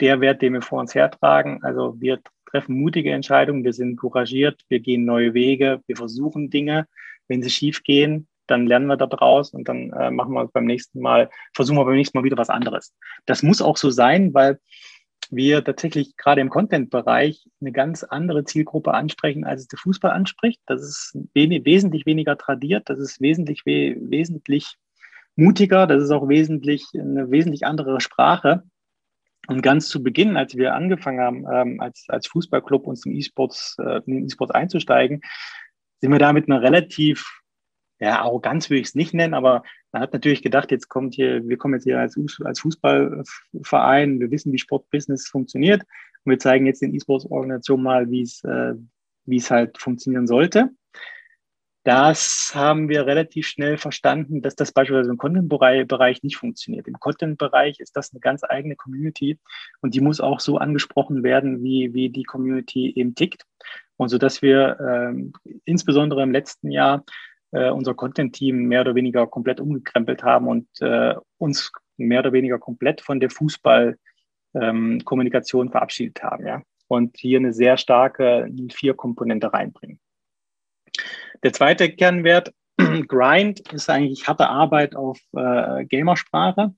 der 0.00 0.20
Wert, 0.22 0.40
den 0.40 0.54
wir 0.54 0.62
vor 0.62 0.80
uns 0.80 0.94
hertragen. 0.94 1.62
Also 1.62 2.00
wir 2.00 2.20
treffen 2.50 2.80
mutige 2.80 3.12
Entscheidungen, 3.12 3.64
wir 3.64 3.74
sind 3.74 3.96
couragiert, 3.96 4.62
wir 4.68 4.80
gehen 4.80 5.04
neue 5.04 5.34
Wege, 5.34 5.82
wir 5.86 5.96
versuchen 5.96 6.48
Dinge. 6.48 6.88
Wenn 7.28 7.42
sie 7.42 7.50
schief 7.50 7.82
gehen, 7.82 8.26
dann 8.50 8.66
lernen 8.66 8.86
wir 8.86 8.96
da 8.96 9.06
draus 9.06 9.52
und 9.52 9.68
dann 9.68 9.92
äh, 9.92 10.10
machen 10.10 10.32
wir 10.34 10.46
beim 10.48 10.64
nächsten 10.64 11.00
Mal, 11.00 11.30
versuchen 11.54 11.78
wir 11.78 11.84
beim 11.84 11.96
nächsten 11.96 12.18
Mal 12.18 12.24
wieder 12.24 12.38
was 12.38 12.50
anderes. 12.50 12.94
Das 13.26 13.42
muss 13.42 13.62
auch 13.62 13.76
so 13.76 13.90
sein, 13.90 14.34
weil 14.34 14.58
wir 15.30 15.62
tatsächlich 15.62 16.16
gerade 16.16 16.40
im 16.40 16.50
Content-Bereich 16.50 17.46
eine 17.60 17.72
ganz 17.72 18.02
andere 18.02 18.44
Zielgruppe 18.44 18.94
ansprechen, 18.94 19.44
als 19.44 19.62
es 19.62 19.68
der 19.68 19.78
Fußball 19.78 20.10
anspricht. 20.10 20.60
Das 20.66 20.82
ist 20.82 21.16
wesentlich 21.34 22.06
weniger 22.06 22.36
tradiert, 22.36 22.88
das 22.88 22.98
ist 22.98 23.20
wesentlich, 23.20 23.64
wesentlich 23.64 24.76
mutiger, 25.36 25.86
das 25.86 26.02
ist 26.02 26.10
auch 26.10 26.28
wesentlich 26.28 26.86
eine 26.94 27.30
wesentlich 27.30 27.64
andere 27.64 28.00
Sprache. 28.00 28.64
Und 29.46 29.62
ganz 29.62 29.88
zu 29.88 30.02
Beginn, 30.02 30.36
als 30.36 30.54
wir 30.56 30.74
angefangen 30.74 31.20
haben, 31.20 31.44
ähm, 31.52 31.80
als, 31.80 32.04
als 32.08 32.26
Fußballclub 32.28 32.86
uns 32.86 33.06
im 33.06 33.12
E-Sports, 33.12 33.76
äh, 33.78 34.00
E-Sports 34.06 34.52
einzusteigen, 34.52 35.22
sind 36.00 36.12
wir 36.12 36.18
da 36.18 36.32
mit 36.32 36.48
einer 36.48 36.62
relativ 36.62 37.39
ja, 38.00 38.20
Arroganz 38.20 38.70
würde 38.70 38.80
ich 38.80 38.88
es 38.88 38.94
nicht 38.94 39.12
nennen, 39.12 39.34
aber 39.34 39.62
man 39.92 40.02
hat 40.02 40.12
natürlich 40.12 40.42
gedacht, 40.42 40.70
jetzt 40.70 40.88
kommt 40.88 41.14
hier, 41.14 41.46
wir 41.46 41.58
kommen 41.58 41.74
jetzt 41.74 41.84
hier 41.84 41.98
als, 41.98 42.16
als 42.42 42.60
Fußballverein, 42.60 44.20
wir 44.20 44.30
wissen, 44.30 44.52
wie 44.52 44.58
Sportbusiness 44.58 45.28
funktioniert 45.28 45.82
und 46.24 46.30
wir 46.30 46.38
zeigen 46.38 46.66
jetzt 46.66 46.80
den 46.80 46.94
E-Sports-Organisationen 46.94 47.84
mal, 47.84 48.10
wie 48.10 48.22
es, 48.22 48.42
äh, 48.44 48.74
wie 49.26 49.36
es 49.36 49.50
halt 49.50 49.78
funktionieren 49.78 50.26
sollte. 50.26 50.70
Das 51.82 52.52
haben 52.54 52.90
wir 52.90 53.06
relativ 53.06 53.46
schnell 53.46 53.78
verstanden, 53.78 54.42
dass 54.42 54.54
das 54.54 54.72
beispielsweise 54.72 55.10
im 55.10 55.16
Content-Bereich 55.16 56.22
nicht 56.22 56.36
funktioniert. 56.36 56.86
Im 56.86 57.00
Content-Bereich 57.00 57.80
ist 57.80 57.96
das 57.96 58.12
eine 58.12 58.20
ganz 58.20 58.44
eigene 58.44 58.76
Community 58.76 59.38
und 59.80 59.94
die 59.94 60.02
muss 60.02 60.20
auch 60.20 60.40
so 60.40 60.58
angesprochen 60.58 61.22
werden, 61.22 61.62
wie, 61.62 61.94
wie 61.94 62.10
die 62.10 62.24
Community 62.24 62.92
eben 62.96 63.14
tickt. 63.14 63.44
Und 63.96 64.08
so 64.08 64.18
dass 64.18 64.42
wir 64.42 64.78
ähm, 64.80 65.32
insbesondere 65.64 66.22
im 66.22 66.32
letzten 66.32 66.70
Jahr 66.70 67.04
äh, 67.52 67.70
unser 67.70 67.94
Content-Team 67.94 68.64
mehr 68.64 68.80
oder 68.82 68.94
weniger 68.94 69.26
komplett 69.26 69.60
umgekrempelt 69.60 70.22
haben 70.22 70.46
und 70.48 70.68
äh, 70.80 71.14
uns 71.38 71.72
mehr 71.96 72.20
oder 72.20 72.32
weniger 72.32 72.58
komplett 72.58 73.00
von 73.00 73.18
der 73.20 73.30
Fußball-Kommunikation 73.30 75.66
ähm, 75.66 75.72
verabschiedet 75.72 76.22
haben. 76.22 76.46
Ja? 76.46 76.62
Und 76.88 77.16
hier 77.16 77.38
eine 77.38 77.52
sehr 77.52 77.76
starke 77.76 78.48
Vier-Komponente 78.72 79.52
reinbringen. 79.52 79.98
Der 81.42 81.52
zweite 81.52 81.90
Kernwert, 81.90 82.54
Grind, 83.08 83.72
ist 83.72 83.90
eigentlich 83.90 84.28
harte 84.28 84.48
Arbeit 84.48 84.96
auf 84.96 85.20
äh, 85.36 85.84
Gamersprache. 85.84 86.74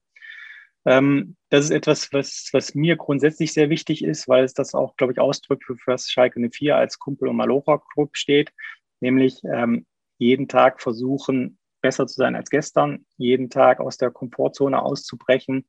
Ähm, 0.85 1.37
das 1.49 1.67
ist 1.67 1.71
etwas, 1.71 2.13
was, 2.13 2.49
was 2.53 2.75
mir 2.75 2.97
grundsätzlich 2.97 3.53
sehr 3.53 3.71
wichtig 3.71 4.05
ist, 4.05 4.29
weil 4.29 4.43
es 4.45 4.53
das 4.53 4.75
auch, 4.75 4.97
glaube 4.97 5.13
ich, 5.13 5.21
ausdrückt, 5.21 5.63
für 5.65 5.77
was 5.87 6.11
Schalke 6.11 6.41
04 6.41 6.77
als 6.77 6.99
Kumpel- 6.99 7.29
und 7.29 7.37
Malocher-Club 7.37 8.17
steht, 8.17 8.53
nämlich 9.01 9.41
ähm, 9.45 9.87
jeden 10.23 10.49
Tag 10.49 10.81
versuchen, 10.81 11.59
besser 11.81 12.07
zu 12.07 12.15
sein 12.15 12.37
als 12.37 12.49
gestern, 12.49 13.05
jeden 13.17 13.51
Tag 13.51 13.81
aus 13.81 13.97
der 13.97 14.11
Komfortzone 14.11 14.81
auszubrechen 14.81 15.67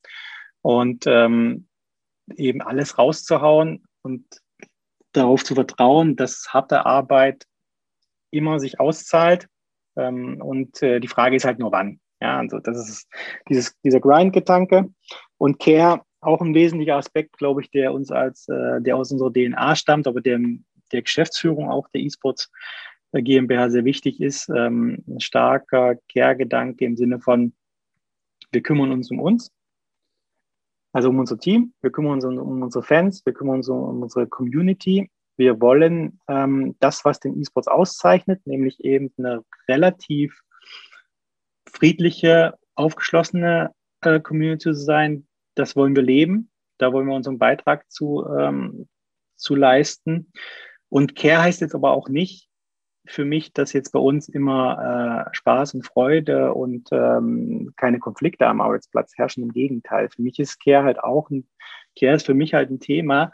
und 0.62 1.06
ähm, 1.08 1.68
eben 2.36 2.62
alles 2.62 2.98
rauszuhauen 2.98 3.84
und 4.04 4.24
darauf 5.12 5.44
zu 5.44 5.56
vertrauen, 5.56 6.16
dass 6.16 6.48
harte 6.50 6.86
Arbeit 6.86 7.46
immer 8.32 8.60
sich 8.60 8.80
auszahlt. 8.80 9.48
Ähm, 9.96 10.42
und 10.42 10.82
äh, 10.82 11.00
die 11.00 11.08
Frage 11.08 11.36
ist 11.36 11.46
halt 11.46 11.60
nur 11.60 11.72
wann. 11.72 12.00
Ja, 12.22 12.38
also 12.38 12.60
das 12.60 12.78
ist 12.90 13.08
dieses, 13.50 13.78
dieser 13.82 14.00
Grind-Gedanke. 14.00 14.90
Und 15.38 15.60
Care, 15.60 16.02
auch 16.22 16.42
ein 16.42 16.56
wesentlicher 16.56 16.96
Aspekt, 16.96 17.38
glaube 17.38 17.62
ich, 17.62 17.70
der 17.70 17.94
uns 17.94 18.12
als, 18.12 18.48
äh, 18.48 18.82
der 18.82 18.96
aus 18.96 19.12
unserer 19.12 19.32
DNA 19.32 19.76
stammt, 19.76 20.08
aber 20.08 20.22
der, 20.22 20.40
der 20.92 21.02
Geschäftsführung 21.02 21.70
auch 21.70 21.90
der 21.90 22.02
E-Sports 22.02 22.50
GmbH 23.22 23.70
sehr 23.70 23.86
wichtig 23.86 24.22
ist. 24.22 24.50
Ähm, 24.50 25.04
ein 25.08 25.20
starker 25.20 25.96
Care-Gedanke 26.12 26.86
im 26.86 26.96
Sinne 26.96 27.20
von, 27.20 27.54
wir 28.52 28.62
kümmern 28.62 28.92
uns 28.92 29.12
um 29.12 29.20
uns, 29.20 29.52
also 30.94 31.10
um 31.10 31.20
unser 31.20 31.40
Team, 31.40 31.74
wir 31.82 31.92
kümmern 31.92 32.14
uns 32.14 32.26
um, 32.26 32.38
um 32.38 32.62
unsere 32.62 32.84
Fans, 32.84 33.26
wir 33.26 33.34
kümmern 33.34 33.58
uns 33.58 33.70
um, 33.70 33.82
um 33.82 34.02
unsere 34.04 34.28
Community. 34.28 35.10
Wir 35.36 35.60
wollen 35.60 36.20
ähm, 36.28 36.76
das, 36.80 37.04
was 37.06 37.20
den 37.20 37.40
E-Sports 37.40 37.68
auszeichnet, 37.68 38.46
nämlich 38.46 38.84
eben 38.84 39.12
eine 39.18 39.44
relativ 39.68 40.44
friedliche, 41.68 42.54
aufgeschlossene 42.76 43.72
äh, 44.02 44.20
Community 44.20 44.60
zu 44.60 44.74
sein. 44.76 45.28
Das 45.56 45.76
wollen 45.76 45.96
wir 45.96 46.04
leben. 46.04 46.52
Da 46.78 46.94
wollen 46.94 47.08
wir 47.08 47.16
unseren 47.16 47.40
Beitrag 47.40 47.90
zu, 47.92 48.26
ähm, 48.38 48.88
zu 49.36 49.56
leisten. 49.56 50.32
Und 50.90 51.16
Care 51.16 51.42
heißt 51.42 51.62
jetzt 51.62 51.74
aber 51.76 51.92
auch 51.92 52.10
nicht, 52.10 52.48
für 53.06 53.26
mich, 53.26 53.54
dass 53.54 53.74
jetzt 53.74 53.92
bei 53.92 54.00
uns 54.00 54.30
immer 54.30 55.28
äh, 55.28 55.36
Spaß 55.36 55.74
und 55.74 55.86
Freude 55.86 56.54
und 56.54 56.90
ähm, 56.92 57.74
keine 57.76 58.00
Konflikte 58.00 58.48
am 58.48 58.62
Arbeitsplatz 58.62 59.14
herrschen. 59.18 59.44
Im 59.44 59.52
Gegenteil. 59.52 60.10
Für 60.10 60.22
mich 60.22 60.40
ist 60.40 60.64
Care 60.64 60.84
halt 60.84 61.00
auch 61.00 61.30
ein, 61.30 61.48
Care 61.98 62.16
ist 62.16 62.26
für 62.26 62.34
mich 62.34 62.54
halt 62.54 62.70
ein 62.70 62.80
Thema, 62.80 63.32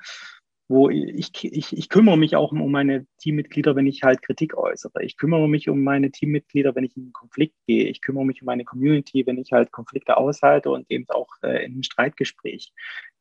wo 0.67 0.89
ich, 0.89 1.31
ich, 1.43 1.75
ich 1.75 1.89
kümmere 1.89 2.17
mich 2.17 2.35
auch 2.35 2.51
um 2.51 2.71
meine 2.71 3.05
Teammitglieder, 3.17 3.75
wenn 3.75 3.87
ich 3.87 4.03
halt 4.03 4.21
Kritik 4.21 4.55
äußere. 4.55 5.03
Ich 5.03 5.17
kümmere 5.17 5.49
mich 5.49 5.67
um 5.67 5.83
meine 5.83 6.11
Teammitglieder, 6.11 6.75
wenn 6.75 6.83
ich 6.83 6.95
in 6.95 7.03
einen 7.03 7.13
Konflikt 7.13 7.55
gehe. 7.65 7.87
Ich 7.87 8.01
kümmere 8.01 8.25
mich 8.25 8.41
um 8.41 8.45
meine 8.45 8.65
Community, 8.65 9.25
wenn 9.25 9.39
ich 9.39 9.51
halt 9.51 9.71
Konflikte 9.71 10.17
aushalte 10.17 10.69
und 10.69 10.89
eben 10.89 11.05
auch 11.09 11.29
äh, 11.43 11.65
in 11.65 11.79
ein 11.79 11.83
Streitgespräch 11.83 12.71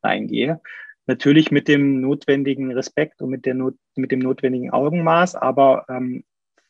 reingehe. 0.02 0.60
Natürlich 1.06 1.50
mit 1.50 1.68
dem 1.68 2.02
notwendigen 2.02 2.70
Respekt 2.72 3.22
und 3.22 3.30
mit, 3.30 3.46
der 3.46 3.54
Not, 3.54 3.76
mit 3.96 4.12
dem 4.12 4.18
notwendigen 4.18 4.70
Augenmaß, 4.70 5.34
aber 5.34 5.86
ähm, 5.88 6.24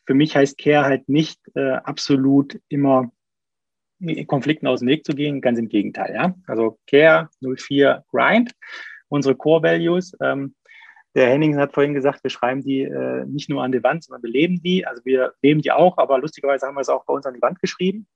für 0.09 0.15
mich 0.15 0.35
heißt 0.35 0.57
Care 0.57 0.85
halt 0.85 1.07
nicht 1.07 1.39
äh, 1.53 1.73
absolut 1.73 2.59
immer 2.67 3.11
Konflikten 4.25 4.65
aus 4.65 4.79
dem 4.79 4.87
Weg 4.87 5.05
zu 5.05 5.13
gehen, 5.13 5.39
ganz 5.39 5.59
im 5.59 5.69
Gegenteil. 5.69 6.15
Ja? 6.15 6.33
Also 6.47 6.79
Care 6.87 7.29
04 7.41 8.05
Grind, 8.09 8.53
unsere 9.09 9.35
Core 9.35 9.61
Values. 9.61 10.17
Ähm, 10.19 10.55
der 11.13 11.29
Henning 11.29 11.57
hat 11.57 11.73
vorhin 11.73 11.93
gesagt, 11.93 12.23
wir 12.23 12.31
schreiben 12.31 12.63
die 12.63 12.81
äh, 12.81 13.23
nicht 13.27 13.51
nur 13.51 13.61
an 13.61 13.71
die 13.71 13.83
Wand, 13.83 14.03
sondern 14.03 14.23
wir 14.23 14.31
leben 14.31 14.63
die. 14.63 14.83
Also 14.83 15.05
wir 15.05 15.33
leben 15.43 15.61
die 15.61 15.71
auch, 15.71 15.99
aber 15.99 16.17
lustigerweise 16.17 16.65
haben 16.65 16.73
wir 16.73 16.81
es 16.81 16.89
auch 16.89 17.05
bei 17.05 17.13
uns 17.13 17.27
an 17.27 17.35
die 17.35 17.41
Wand 17.43 17.61
geschrieben. 17.61 18.07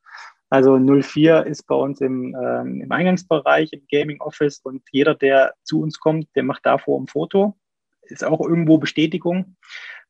Also 0.50 0.80
04 0.80 1.46
ist 1.46 1.68
bei 1.68 1.76
uns 1.76 2.02
im, 2.02 2.36
ähm, 2.36 2.82
im 2.82 2.92
Eingangsbereich, 2.92 3.72
im 3.72 3.86
Gaming 3.92 4.20
Office 4.20 4.62
und 4.64 4.82
jeder, 4.90 5.14
der 5.14 5.54
zu 5.62 5.80
uns 5.80 6.00
kommt, 6.00 6.28
der 6.36 6.42
macht 6.42 6.66
davor 6.66 7.00
ein 7.00 7.06
Foto. 7.06 7.56
Ist 8.02 8.24
auch 8.24 8.42
irgendwo 8.42 8.80
Bestätigung. 8.80 9.58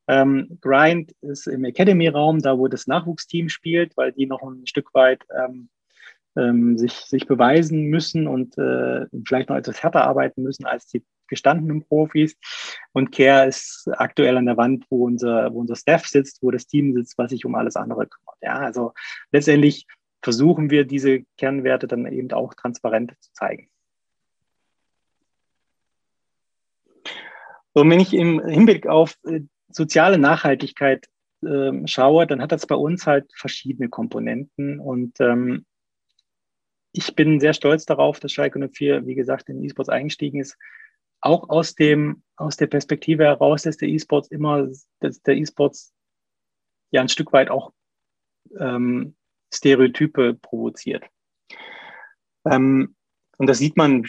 Ähm, 0.08 0.58
Grind 0.62 1.14
ist 1.22 1.48
im 1.48 1.64
Academy-Raum, 1.64 2.40
da 2.40 2.58
wo 2.58 2.68
das 2.68 2.88
Nachwuchsteam 2.88 3.50
spielt, 3.50 3.96
weil 3.96 4.12
die 4.12 4.26
noch 4.26 4.42
ein 4.42 4.68
Stück 4.68 4.94
weit 4.94 5.24
ähm, 5.36 5.70
ähm, 6.36 6.78
sich, 6.78 6.94
sich 6.94 7.28
beweisen 7.28 7.86
müssen 7.86 8.28
und 8.28 8.58
äh, 8.58 9.06
vielleicht 9.26 9.50
noch 9.50 9.56
etwas 9.56 9.82
härter 9.82 10.04
arbeiten 10.04 10.44
müssen 10.44 10.66
als 10.66 10.88
die 10.88 11.04
gestandenen 11.28 11.84
Profis. 11.84 12.36
Und 12.92 13.12
Care 13.12 13.48
ist 13.48 13.90
aktuell 13.94 14.38
an 14.38 14.46
der 14.46 14.58
Wand, 14.58 14.86
wo 14.90 15.06
unser, 15.06 15.54
wo 15.54 15.60
unser 15.60 15.76
Staff 15.76 16.06
sitzt, 16.06 16.42
wo 16.42 16.52
das 16.52 16.68
Team 16.68 16.94
sitzt, 16.94 17.18
was 17.18 17.32
sich 17.32 17.46
um 17.46 17.56
alles 17.56 17.76
andere 17.76 18.08
kümmert. 18.08 18.38
Ja, 18.42 18.60
also 18.60 18.94
letztendlich 19.32 19.88
versuchen 20.22 20.70
wir 20.70 20.86
diese 20.86 21.24
Kernwerte 21.38 21.88
dann 21.88 22.06
eben 22.12 22.32
auch 22.32 22.54
transparent 22.54 23.14
zu 23.20 23.32
zeigen. 23.34 23.70
Und 27.74 27.90
wenn 27.90 28.00
ich 28.00 28.14
im 28.14 28.40
Hinblick 28.46 28.86
auf 28.88 29.18
äh, 29.26 29.42
soziale 29.76 30.18
Nachhaltigkeit 30.18 31.08
äh, 31.44 31.72
schaue, 31.86 32.28
dann 32.28 32.42
hat 32.42 32.52
das 32.52 32.66
bei 32.66 32.76
uns 32.76 33.06
halt 33.06 33.32
verschiedene 33.36 33.90
Komponenten. 33.90 34.80
Und 34.80 35.20
ähm, 35.20 35.66
ich 36.94 37.16
bin 37.16 37.40
sehr 37.40 37.54
stolz 37.54 37.86
darauf, 37.86 38.20
dass 38.20 38.32
Schalke 38.32 38.60
04, 38.60 39.06
wie 39.06 39.16
gesagt, 39.16 39.50
in 39.50 39.64
E-Sports 39.64 39.90
eingestiegen 39.90 40.40
ist. 40.40 40.58
Auch 41.22 41.50
aus, 41.50 41.76
dem, 41.76 42.24
aus 42.36 42.58
der 42.58 42.68
Perspektive 42.68 43.24
heraus, 43.24 43.64
dass 43.64 43.78
der 43.78 43.90
E-Sports 43.90 44.30
immer, 44.30 44.68
dass 45.00 45.22
der 45.22 45.36
E-Sports 45.36 45.94
ja 46.92 47.02
ein 47.02 47.10
Stück 47.10 47.34
weit 47.34 47.50
auch 47.50 47.74
ähm, 48.60 49.16
Stereotype 49.54 50.36
provoziert. 50.36 51.06
Ähm, 52.46 52.96
und 53.38 53.48
das 53.48 53.58
sieht 53.58 53.78
man 53.78 54.06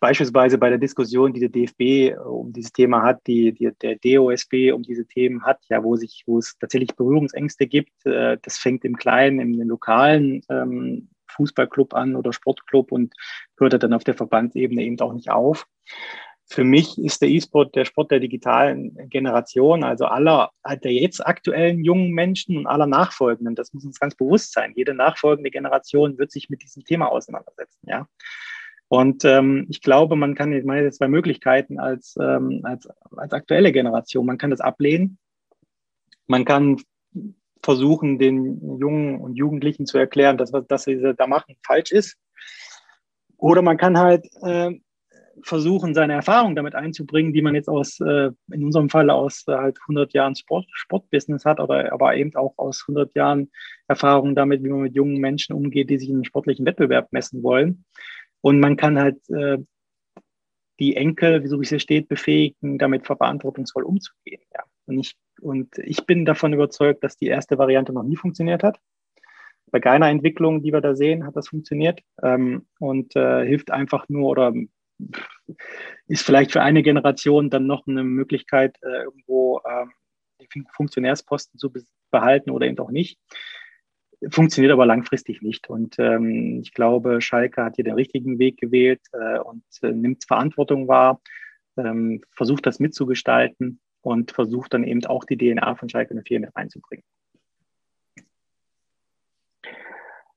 beispielsweise 0.00 0.58
bei 0.58 0.68
der 0.68 0.78
Diskussion, 0.78 1.32
die 1.32 1.40
der 1.40 1.48
DFB 1.48 1.80
äh, 1.80 2.16
um 2.16 2.52
dieses 2.52 2.72
Thema 2.72 3.02
hat, 3.02 3.20
die, 3.26 3.52
die 3.52 3.70
der 3.80 3.96
DOSB 3.96 4.72
um 4.72 4.82
diese 4.82 5.06
Themen 5.06 5.42
hat, 5.44 5.58
ja, 5.68 5.82
wo 5.82 5.96
sich, 5.96 6.24
wo 6.26 6.38
es 6.38 6.56
tatsächlich 6.58 6.94
Berührungsängste 6.96 7.66
gibt. 7.66 8.04
Äh, 8.04 8.38
das 8.42 8.58
fängt 8.58 8.84
im 8.84 8.96
Kleinen, 8.96 9.40
im, 9.40 9.60
im 9.60 9.68
lokalen 9.68 10.42
ähm, 10.50 11.08
Fußballclub 11.28 11.94
an 11.94 12.16
oder 12.16 12.32
Sportclub 12.32 12.92
und 12.92 13.14
hört 13.58 13.82
dann 13.82 13.92
auf 13.92 14.04
der 14.04 14.14
Verbandsebene 14.14 14.82
eben 14.82 14.98
auch 15.00 15.12
nicht 15.12 15.30
auf. 15.30 15.66
Für 16.48 16.62
mich 16.62 16.96
ist 16.98 17.22
der 17.22 17.28
E-Sport 17.28 17.74
der 17.74 17.84
Sport 17.84 18.12
der 18.12 18.20
digitalen 18.20 18.96
Generation, 19.08 19.82
also 19.82 20.04
aller 20.04 20.50
der 20.84 20.92
jetzt 20.92 21.26
aktuellen 21.26 21.82
jungen 21.82 22.12
Menschen 22.12 22.56
und 22.56 22.68
aller 22.68 22.86
nachfolgenden. 22.86 23.56
Das 23.56 23.74
muss 23.74 23.84
uns 23.84 23.98
ganz 23.98 24.14
bewusst 24.14 24.52
sein. 24.52 24.72
Jede 24.76 24.94
nachfolgende 24.94 25.50
Generation 25.50 26.18
wird 26.18 26.30
sich 26.30 26.48
mit 26.48 26.62
diesem 26.62 26.84
Thema 26.84 27.10
auseinandersetzen. 27.10 27.88
Ja. 27.88 28.06
Und 28.88 29.24
ähm, 29.24 29.66
ich 29.68 29.82
glaube, 29.82 30.16
man 30.16 30.34
kann, 30.34 30.52
ich 30.52 30.64
meine, 30.64 30.90
zwei 30.90 31.08
Möglichkeiten 31.08 31.80
als, 31.80 32.14
ähm, 32.20 32.60
als, 32.62 32.88
als 33.16 33.32
aktuelle 33.32 33.72
Generation. 33.72 34.26
Man 34.26 34.38
kann 34.38 34.50
das 34.50 34.60
ablehnen. 34.60 35.18
Man 36.26 36.44
kann 36.44 36.76
versuchen, 37.62 38.18
den 38.18 38.78
Jungen 38.78 39.20
und 39.20 39.34
Jugendlichen 39.34 39.86
zu 39.86 39.98
erklären, 39.98 40.38
dass 40.38 40.52
was 40.52 40.66
das 40.68 40.84
sie 40.84 41.14
da 41.16 41.26
machen 41.26 41.56
falsch 41.64 41.90
ist. 41.90 42.16
Oder 43.38 43.60
man 43.60 43.76
kann 43.76 43.98
halt 43.98 44.26
äh, 44.42 44.72
versuchen, 45.42 45.94
seine 45.94 46.14
Erfahrung 46.14 46.54
damit 46.54 46.74
einzubringen, 46.74 47.32
die 47.32 47.42
man 47.42 47.54
jetzt 47.54 47.68
aus, 47.68 48.00
äh, 48.00 48.30
in 48.52 48.64
unserem 48.64 48.88
Fall 48.88 49.10
aus 49.10 49.44
äh, 49.48 49.52
halt 49.52 49.78
100 49.82 50.12
Jahren 50.12 50.34
Sport, 50.36 50.66
Sportbusiness 50.72 51.44
hat, 51.44 51.60
oder, 51.60 51.92
aber 51.92 52.16
eben 52.16 52.34
auch 52.36 52.54
aus 52.56 52.84
100 52.88 53.14
Jahren 53.14 53.50
Erfahrung 53.88 54.34
damit, 54.34 54.62
wie 54.62 54.68
man 54.68 54.80
mit 54.80 54.94
jungen 54.94 55.18
Menschen 55.18 55.54
umgeht, 55.54 55.90
die 55.90 55.98
sich 55.98 56.08
in 56.08 56.16
einem 56.16 56.24
sportlichen 56.24 56.66
Wettbewerb 56.66 57.12
messen 57.12 57.42
wollen. 57.42 57.84
Und 58.46 58.60
man 58.60 58.76
kann 58.76 58.96
halt 58.96 59.28
äh, 59.28 59.58
die 60.78 60.94
Enkel, 60.94 61.44
so 61.48 61.58
wie 61.58 61.64
es 61.64 61.70
hier 61.70 61.80
steht, 61.80 62.06
befähigen, 62.06 62.78
damit 62.78 63.04
verantwortungsvoll 63.04 63.82
umzugehen. 63.82 64.40
Ja. 64.54 64.62
Und, 64.86 65.00
ich, 65.00 65.16
und 65.40 65.76
ich 65.78 66.06
bin 66.06 66.24
davon 66.24 66.52
überzeugt, 66.52 67.02
dass 67.02 67.16
die 67.16 67.26
erste 67.26 67.58
Variante 67.58 67.92
noch 67.92 68.04
nie 68.04 68.14
funktioniert 68.14 68.62
hat. 68.62 68.78
Bei 69.72 69.80
keiner 69.80 70.10
Entwicklung, 70.10 70.62
die 70.62 70.72
wir 70.72 70.80
da 70.80 70.94
sehen, 70.94 71.26
hat 71.26 71.34
das 71.34 71.48
funktioniert 71.48 72.02
ähm, 72.22 72.68
und 72.78 73.16
äh, 73.16 73.44
hilft 73.44 73.72
einfach 73.72 74.08
nur 74.08 74.30
oder 74.30 74.54
ist 76.06 76.24
vielleicht 76.24 76.52
für 76.52 76.62
eine 76.62 76.84
Generation 76.84 77.50
dann 77.50 77.66
noch 77.66 77.88
eine 77.88 78.04
Möglichkeit, 78.04 78.78
äh, 78.82 79.02
irgendwo 79.02 79.60
äh, 79.64 79.86
die 80.40 80.62
Funktionärsposten 80.70 81.58
zu 81.58 81.72
behalten 82.12 82.50
oder 82.50 82.68
eben 82.68 82.78
auch 82.78 82.92
nicht. 82.92 83.18
Funktioniert 84.30 84.72
aber 84.72 84.86
langfristig 84.86 85.42
nicht. 85.42 85.68
Und 85.68 85.98
ähm, 85.98 86.60
ich 86.62 86.72
glaube, 86.72 87.20
Schalke 87.20 87.62
hat 87.62 87.76
hier 87.76 87.84
den 87.84 87.94
richtigen 87.94 88.38
Weg 88.38 88.56
gewählt 88.56 89.02
äh, 89.12 89.38
und 89.38 89.64
äh, 89.82 89.92
nimmt 89.92 90.24
Verantwortung 90.24 90.88
wahr, 90.88 91.20
ähm, 91.76 92.22
versucht 92.30 92.66
das 92.66 92.78
mitzugestalten 92.78 93.80
und 94.00 94.32
versucht 94.32 94.72
dann 94.72 94.84
eben 94.84 95.04
auch 95.04 95.24
die 95.24 95.36
DNA 95.36 95.74
von 95.74 95.88
Schalke 95.88 96.14
04 96.14 96.40
mit 96.40 96.56
reinzubringen. 96.56 97.04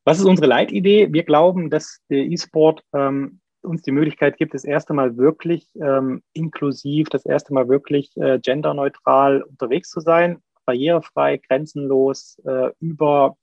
Was 0.03 0.19
ist 0.19 0.25
unsere 0.25 0.47
Leitidee? 0.47 1.13
Wir 1.13 1.23
glauben, 1.23 1.69
dass 1.69 2.01
der 2.09 2.25
E-Sport 2.25 2.83
ähm, 2.93 3.39
uns 3.61 3.83
die 3.83 3.91
Möglichkeit 3.91 4.37
gibt, 4.37 4.53
das 4.53 4.65
erste 4.65 4.93
Mal 4.93 5.17
wirklich 5.17 5.67
ähm, 5.75 6.23
inklusiv, 6.33 7.09
das 7.09 7.25
erste 7.25 7.53
Mal 7.53 7.69
wirklich 7.69 8.15
äh, 8.17 8.39
genderneutral 8.39 9.43
unterwegs 9.43 9.89
zu 9.89 9.99
sein, 9.99 10.41
barrierefrei, 10.65 11.37
grenzenlos, 11.37 12.39
äh, 12.45 12.71
über 12.79 13.37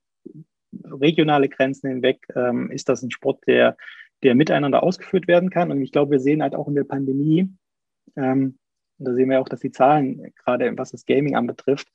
regionale 0.84 1.48
Grenzen 1.48 1.88
hinweg 1.88 2.26
ähm, 2.34 2.70
ist 2.70 2.88
das 2.88 3.02
ein 3.02 3.10
Sport, 3.10 3.46
der, 3.46 3.76
der 4.22 4.34
miteinander 4.34 4.82
ausgeführt 4.82 5.28
werden 5.28 5.50
kann. 5.50 5.70
Und 5.70 5.80
ich 5.82 5.92
glaube, 5.92 6.12
wir 6.12 6.20
sehen 6.20 6.42
halt 6.42 6.54
auch 6.54 6.68
in 6.68 6.74
der 6.74 6.84
Pandemie, 6.84 7.50
ähm, 8.16 8.58
da 8.98 9.12
sehen 9.12 9.28
wir 9.28 9.40
auch, 9.40 9.48
dass 9.48 9.60
die 9.60 9.72
Zahlen, 9.72 10.32
gerade 10.42 10.72
was 10.78 10.90
das 10.90 11.04
Gaming 11.04 11.36
anbetrifft, 11.36 11.88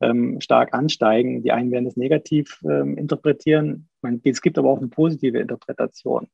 ähm, 0.00 0.40
stark 0.40 0.74
ansteigen. 0.74 1.42
Die 1.42 1.50
einen 1.50 1.72
werden 1.72 1.86
das 1.86 1.96
negativ 1.96 2.60
ähm, 2.64 2.96
interpretieren. 2.96 3.88
Man, 4.00 4.20
es 4.22 4.42
gibt 4.42 4.56
aber 4.56 4.70
auch 4.70 4.78
eine 4.78 4.88
positive 4.88 5.38
Interpretation 5.38 6.28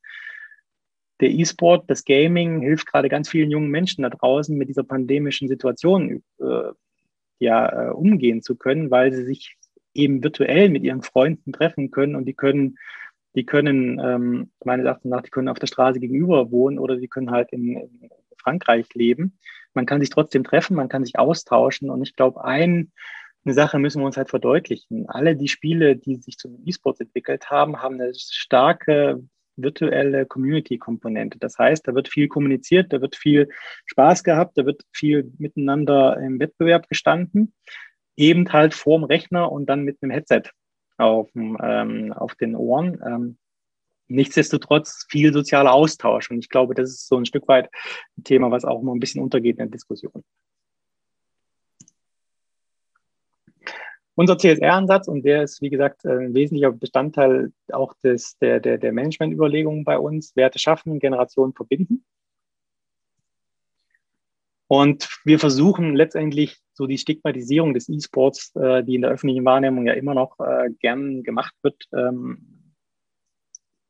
der 1.23 1.31
E-Sport, 1.31 1.89
das 1.89 2.05
Gaming 2.05 2.61
hilft 2.63 2.87
gerade 2.87 3.09
ganz 3.09 3.29
vielen 3.29 3.51
jungen 3.51 3.71
Menschen 3.71 4.03
da 4.03 4.11
draußen 4.11 4.59
mit 4.59 4.69
dieser 4.69 4.83
pandemischen 4.83 5.47
Situation 5.47 6.23
äh, 6.41 6.73
ja, 7.39 7.91
äh, 7.91 7.91
umgehen 7.93 8.43
zu 8.43 8.57
können, 8.57 8.91
weil 8.91 9.13
sie 9.13 9.25
sich 9.25 9.57
eben 9.95 10.23
virtuell 10.23 10.69
mit 10.69 10.83
ihren 10.85 11.03
Freunden 11.03 11.53
treffen 11.53 11.91
können 11.91 12.15
und 12.17 12.25
die 12.27 12.35
können, 12.35 12.79
die 13.35 13.45
können 13.45 13.99
ähm, 13.99 14.51
meines 14.65 14.87
Erachtens 14.87 15.11
nach, 15.11 15.23
die 15.23 15.31
können 15.31 15.49
auf 15.49 15.59
der 15.59 15.67
Straße 15.67 16.01
gegenüber 16.01 16.51
wohnen 16.51 16.79
oder 16.79 16.97
die 16.97 17.09
können 17.09 17.31
halt 17.31 17.53
in, 17.53 17.77
in 17.77 18.11
Frankreich 18.37 18.93
leben. 18.95 19.39
Man 19.75 19.87
kann 19.87 20.01
sich 20.01 20.11
trotzdem 20.11 20.45
treffen, 20.45 20.77
man 20.77 20.89
kann 20.89 21.05
sich 21.05 21.19
austauschen 21.19 21.91
und 21.91 22.03
ich 22.03 22.15
glaube, 22.15 22.45
ein, 22.45 22.93
eine 23.45 23.55
Sache 23.55 23.79
müssen 23.79 24.01
wir 24.01 24.07
uns 24.07 24.17
halt 24.17 24.31
verdeutlichen. 24.31 25.09
Alle 25.09 25.37
die 25.37 25.49
Spiele, 25.49 25.97
die 25.97 26.17
sich 26.17 26.37
zum 26.37 26.63
E-Sports 26.65 27.01
entwickelt 27.01 27.51
haben, 27.51 27.83
haben 27.83 28.01
eine 28.01 28.13
starke 28.15 29.23
virtuelle 29.57 30.27
Community-Komponente. 30.27 31.39
Das 31.39 31.59
heißt, 31.59 31.87
da 31.87 31.95
wird 31.95 32.09
viel 32.09 32.29
kommuniziert, 32.29 32.93
da 32.93 33.01
wird 33.01 33.17
viel 33.17 33.49
Spaß 33.87 34.25
gehabt, 34.25 34.57
da 34.57 34.65
wird 34.65 34.83
viel 34.93 35.33
miteinander 35.39 36.17
im 36.19 36.39
Wettbewerb 36.41 36.89
gestanden, 36.89 37.53
eben 38.17 38.53
halt 38.53 38.75
vorm 38.75 39.05
Rechner 39.05 39.51
und 39.51 39.67
dann 39.67 39.83
mit 39.83 39.99
einem 40.03 40.11
Headset 40.11 40.43
auf, 40.99 41.31
ähm, 41.35 42.13
auf 42.13 42.35
den 42.35 42.57
Ohren. 42.57 43.01
Ähm, 43.05 43.39
nichtsdestotrotz 44.09 45.07
viel 45.09 45.33
sozialer 45.33 45.73
Austausch. 45.73 46.31
Und 46.31 46.39
ich 46.39 46.49
glaube, 46.49 46.75
das 46.75 46.91
ist 46.91 47.09
so 47.09 47.17
ein 47.17 47.27
Stück 47.27 47.49
weit 47.49 47.71
ein 48.19 48.25
Thema, 48.25 48.51
was 48.51 48.65
auch 48.65 48.83
mal 48.83 48.93
ein 48.93 49.01
bisschen 49.01 49.23
untergeht 49.23 49.59
in 49.59 49.65
der 49.65 49.67
Diskussion. 49.69 50.23
Unser 54.15 54.37
CSR-Ansatz, 54.37 55.09
und 55.09 55.23
der 55.23 55.43
ist, 55.43 55.63
wie 55.63 55.71
gesagt, 55.71 56.05
ein 56.05 56.35
wesentlicher 56.35 56.71
Bestandteil 56.71 57.51
auch 57.73 57.95
des, 58.05 58.37
der, 58.39 58.61
der, 58.61 58.77
der 58.77 58.93
Management-Überlegungen 58.93 59.85
bei 59.85 59.99
uns, 59.99 60.37
Werte 60.37 60.59
schaffen, 60.59 60.99
Generationen 60.99 61.55
verbinden. 61.55 62.05
Und 64.73 65.07
wir 65.27 65.39
versuchen 65.39 65.95
letztendlich 65.95 66.57
so 66.73 66.87
die 66.87 66.97
Stigmatisierung 66.97 67.75
des 67.75 67.91
E-Sports, 67.91 68.57
äh, 68.57 68.83
die 68.83 68.95
in 68.95 69.03
der 69.03 69.11
öffentlichen 69.11 69.45
Wahrnehmung 69.45 69.87
ja 69.87 69.93
immer 69.93 70.15
noch 70.15 70.41
äh, 70.41 70.71
gern 70.81 71.23
gemacht 71.23 71.55
wird, 71.61 71.85
ähm, 71.95 72.73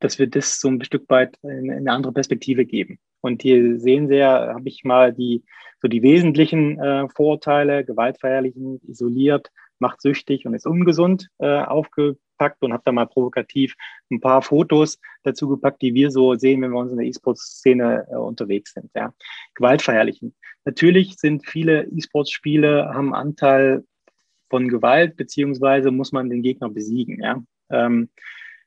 dass 0.00 0.18
wir 0.18 0.26
das 0.26 0.58
so 0.58 0.66
ein 0.66 0.82
Stück 0.82 1.08
weit 1.08 1.38
in, 1.44 1.66
in 1.66 1.70
eine 1.70 1.92
andere 1.92 2.12
Perspektive 2.12 2.64
geben. 2.64 2.98
Und 3.20 3.42
hier 3.42 3.78
sehen 3.78 4.08
Sie 4.08 4.16
ja, 4.16 4.54
habe 4.54 4.68
ich 4.68 4.82
mal 4.82 5.12
die, 5.12 5.44
so 5.80 5.86
die 5.86 6.02
wesentlichen 6.02 6.80
äh, 6.80 7.08
Vorurteile, 7.10 7.84
gewaltverherrlichen, 7.84 8.80
isoliert, 8.88 9.52
macht 9.82 10.00
süchtig 10.00 10.46
und 10.46 10.54
ist 10.54 10.66
ungesund 10.66 11.28
äh, 11.38 11.60
aufgepackt 11.60 12.62
und 12.62 12.72
habe 12.72 12.82
da 12.86 12.92
mal 12.92 13.06
provokativ 13.06 13.74
ein 14.10 14.20
paar 14.20 14.40
Fotos 14.40 14.98
dazu 15.24 15.48
gepackt, 15.48 15.82
die 15.82 15.92
wir 15.92 16.10
so 16.10 16.34
sehen, 16.34 16.62
wenn 16.62 16.70
wir 16.70 16.78
uns 16.78 16.92
in 16.92 16.98
der 16.98 17.06
E-Sports-Szene 17.06 18.06
äh, 18.10 18.16
unterwegs 18.16 18.72
sind. 18.72 18.90
Ja. 18.94 19.12
Gewaltverherrlichen. 19.54 20.34
Natürlich 20.64 21.16
sind 21.18 21.46
viele 21.46 21.84
E-Sports-Spiele, 21.88 22.94
haben 22.94 23.12
Anteil 23.12 23.84
von 24.48 24.68
Gewalt, 24.68 25.16
beziehungsweise 25.16 25.90
muss 25.90 26.12
man 26.12 26.30
den 26.30 26.42
Gegner 26.42 26.70
besiegen. 26.70 27.20
Ja. 27.20 27.42
Ähm, 27.70 28.08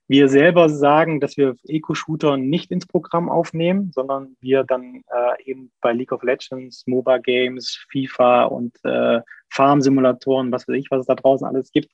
wir 0.07 0.29
selber 0.29 0.69
sagen, 0.69 1.19
dass 1.19 1.35
wir 1.35 1.55
Eco-Shooter 1.63 2.37
nicht 2.37 2.71
ins 2.71 2.85
Programm 2.85 3.27
aufnehmen, 3.27 3.91
sondern 3.93 4.35
wir 4.39 4.63
dann 4.63 5.01
äh, 5.11 5.43
eben 5.43 5.71
bei 5.81 5.93
League 5.93 6.11
of 6.11 6.21
Legends, 6.21 6.85
MOBA 6.85 7.17
Games, 7.17 7.85
FIFA 7.91 8.45
und 8.45 8.75
äh, 8.83 9.21
Farm-Simulatoren, 9.49 10.51
was 10.51 10.67
weiß 10.67 10.75
ich, 10.75 10.91
was 10.91 11.01
es 11.01 11.07
da 11.07 11.15
draußen 11.15 11.47
alles 11.47 11.71
gibt, 11.71 11.91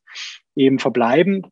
eben 0.56 0.80
verbleiben. 0.80 1.48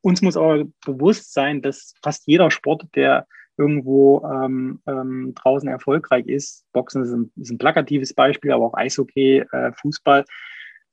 Uns 0.00 0.22
muss 0.22 0.36
aber 0.36 0.64
bewusst 0.84 1.32
sein, 1.32 1.62
dass 1.62 1.94
fast 2.02 2.26
jeder 2.26 2.50
Sport, 2.50 2.86
der 2.96 3.26
irgendwo 3.56 4.24
ähm, 4.24 4.80
ähm, 4.86 5.34
draußen 5.36 5.68
erfolgreich 5.68 6.26
ist, 6.26 6.64
Boxen 6.72 7.04
ist 7.04 7.12
ein, 7.12 7.30
ist 7.36 7.50
ein 7.50 7.58
plakatives 7.58 8.12
Beispiel, 8.14 8.50
aber 8.50 8.66
auch 8.66 8.74
Eishockey, 8.74 9.44
äh, 9.52 9.72
Fußball, 9.80 10.24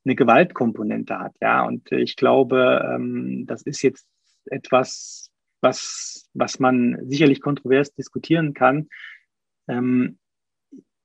eine 0.04 0.14
Gewaltkomponente 0.14 1.18
hat. 1.18 1.32
Ja, 1.40 1.64
und 1.64 1.90
ich 1.90 2.16
glaube, 2.16 2.88
ähm, 2.94 3.44
das 3.46 3.62
ist 3.62 3.82
jetzt 3.82 4.06
etwas, 4.46 5.30
was, 5.60 6.28
was 6.34 6.58
man 6.58 6.98
sicherlich 7.08 7.40
kontrovers 7.40 7.94
diskutieren 7.94 8.54
kann. 8.54 8.88
Ähm, 9.68 10.18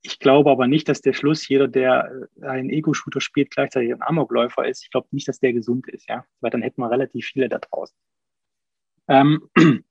ich 0.02 0.20
glaube 0.20 0.52
aber 0.52 0.68
nicht, 0.68 0.88
dass 0.88 1.02
der 1.02 1.14
Schluss, 1.14 1.48
jeder, 1.48 1.68
der 1.68 2.12
einen 2.42 2.70
Ego-Shooter 2.70 3.22
spielt, 3.22 3.50
gleichzeitig 3.50 3.92
ein 3.92 4.04
Amokläufer 4.04 4.68
ist. 4.68 4.84
Ich 4.84 4.92
glaube 4.92 5.08
nicht, 5.12 5.28
dass 5.28 5.40
der 5.40 5.52
gesund 5.54 5.88
ist, 5.88 6.08
ja, 6.08 6.26
weil 6.42 6.52
dann 6.52 6.62
hätten 6.62 6.82
wir 6.82 6.92
relativ 6.92 7.26
viele 7.26 7.50
da 7.50 7.58
draußen. 7.58 7.96
Ähm, 9.08 9.50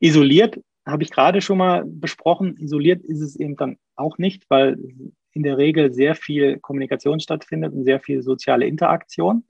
isoliert 0.00 0.60
habe 0.86 1.02
ich 1.02 1.10
gerade 1.10 1.40
schon 1.40 1.58
mal 1.58 1.84
besprochen. 1.86 2.56
Isoliert 2.58 3.02
ist 3.04 3.20
es 3.20 3.36
eben 3.36 3.56
dann 3.56 3.78
auch 3.96 4.18
nicht, 4.18 4.44
weil 4.48 4.78
in 5.32 5.42
der 5.42 5.58
Regel 5.58 5.92
sehr 5.92 6.14
viel 6.14 6.58
Kommunikation 6.58 7.20
stattfindet 7.20 7.72
und 7.72 7.84
sehr 7.84 8.00
viel 8.00 8.22
soziale 8.22 8.66
Interaktion. 8.66 9.44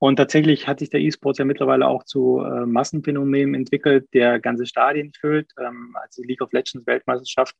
Und 0.00 0.16
tatsächlich 0.16 0.66
hat 0.66 0.78
sich 0.78 0.88
der 0.88 1.00
E-Sports 1.00 1.38
ja 1.38 1.44
mittlerweile 1.44 1.86
auch 1.86 2.04
zu 2.04 2.40
äh, 2.40 2.64
Massenphänomenen 2.64 3.54
entwickelt, 3.54 4.08
der 4.14 4.40
ganze 4.40 4.64
Stadien 4.64 5.12
füllt. 5.12 5.52
Ähm, 5.58 5.94
also 6.00 6.22
die 6.22 6.28
League 6.28 6.40
of 6.40 6.52
Legends 6.52 6.86
Weltmeisterschaft, 6.86 7.54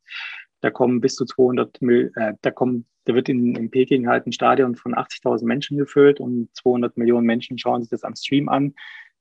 da 0.62 0.70
kommen 0.70 1.02
bis 1.02 1.16
zu 1.16 1.26
200, 1.26 1.82
Mil 1.82 2.10
äh, 2.16 2.32
da 2.40 2.50
kommen, 2.50 2.86
da 3.04 3.14
wird 3.14 3.28
in, 3.28 3.54
in 3.56 3.70
Peking 3.70 4.08
halt 4.08 4.26
ein 4.26 4.32
Stadion 4.32 4.74
von 4.74 4.94
80.000 4.94 5.44
Menschen 5.44 5.76
gefüllt 5.76 6.18
und 6.18 6.48
200 6.54 6.96
Millionen 6.96 7.26
Menschen 7.26 7.58
schauen 7.58 7.82
sich 7.82 7.90
das 7.90 8.04
am 8.04 8.16
Stream 8.16 8.48
an. 8.48 8.74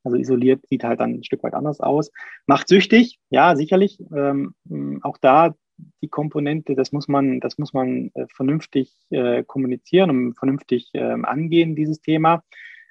Also 0.06 0.16
isoliert 0.16 0.66
sieht 0.68 0.86
halt 0.86 1.02
dann 1.02 1.16
ein 1.16 1.24
Stück 1.26 1.44
weit 1.44 1.54
anders 1.54 1.82
aus. 1.82 2.12
Macht 2.48 2.70
süchtig, 2.70 3.20
ja, 3.30 3.58
sicherlich. 3.58 4.00
Ähm, 4.16 4.56
auch 5.04 5.18
da 5.18 5.56
die 6.02 6.08
Komponente, 6.08 6.76
das 6.76 6.94
muss 6.94 7.10
man, 7.10 7.42
das 7.42 7.58
muss 7.58 7.74
man 7.74 8.12
äh, 8.14 8.28
vernünftig 8.34 8.96
äh, 9.10 9.44
kommunizieren 9.44 10.10
und 10.10 10.36
vernünftig 10.36 10.90
äh, 10.94 11.02
angehen, 11.02 11.76
dieses 11.76 12.00
Thema. 12.00 12.44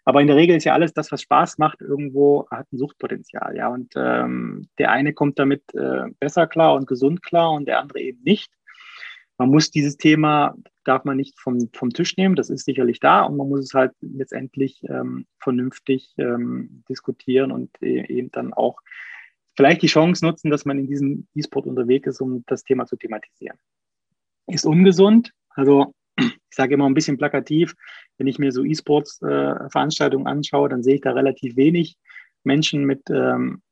Aber 0.08 0.22
in 0.22 0.26
der 0.26 0.36
Regel 0.36 0.56
ist 0.56 0.64
ja 0.64 0.72
alles 0.72 0.94
das, 0.94 1.12
was 1.12 1.20
Spaß 1.20 1.58
macht, 1.58 1.82
irgendwo 1.82 2.48
hat 2.50 2.72
ein 2.72 2.78
Suchtpotenzial. 2.78 3.54
Ja, 3.54 3.68
und 3.68 3.92
ähm, 3.94 4.66
der 4.78 4.90
eine 4.90 5.12
kommt 5.12 5.38
damit 5.38 5.62
äh, 5.74 6.04
besser 6.18 6.46
klar 6.46 6.76
und 6.76 6.86
gesund 6.86 7.22
klar 7.22 7.52
und 7.52 7.68
der 7.68 7.78
andere 7.78 8.00
eben 8.00 8.22
nicht. 8.22 8.50
Man 9.36 9.50
muss 9.50 9.70
dieses 9.70 9.98
Thema, 9.98 10.56
darf 10.84 11.04
man 11.04 11.18
nicht 11.18 11.38
vom, 11.38 11.68
vom 11.74 11.90
Tisch 11.90 12.16
nehmen, 12.16 12.36
das 12.36 12.48
ist 12.48 12.64
sicherlich 12.64 13.00
da 13.00 13.20
und 13.20 13.36
man 13.36 13.50
muss 13.50 13.60
es 13.60 13.74
halt 13.74 13.92
letztendlich 14.00 14.82
ähm, 14.88 15.26
vernünftig 15.40 16.14
ähm, 16.16 16.84
diskutieren 16.88 17.52
und 17.52 17.70
e 17.82 18.06
eben 18.06 18.30
dann 18.30 18.54
auch 18.54 18.80
vielleicht 19.58 19.82
die 19.82 19.88
Chance 19.88 20.24
nutzen, 20.24 20.50
dass 20.50 20.64
man 20.64 20.78
in 20.78 20.86
diesem 20.86 21.28
E-Sport 21.34 21.66
unterwegs 21.66 22.06
ist, 22.06 22.22
um 22.22 22.44
das 22.46 22.64
Thema 22.64 22.86
zu 22.86 22.96
thematisieren. 22.96 23.58
Ist 24.46 24.64
ungesund, 24.64 25.34
also 25.50 25.92
ich 26.18 26.54
sage 26.54 26.74
immer 26.74 26.86
ein 26.86 26.94
bisschen 26.94 27.18
plakativ, 27.18 27.74
wenn 28.18 28.26
ich 28.26 28.38
mir 28.38 28.52
so 28.52 28.64
E-Sports-Veranstaltungen 28.64 30.26
äh, 30.26 30.30
anschaue, 30.30 30.68
dann 30.68 30.82
sehe 30.82 30.96
ich 30.96 31.00
da 31.00 31.12
relativ 31.12 31.56
wenig 31.56 31.96
Menschen 32.44 32.84
mit, 32.84 33.02
ähm, 33.10 33.62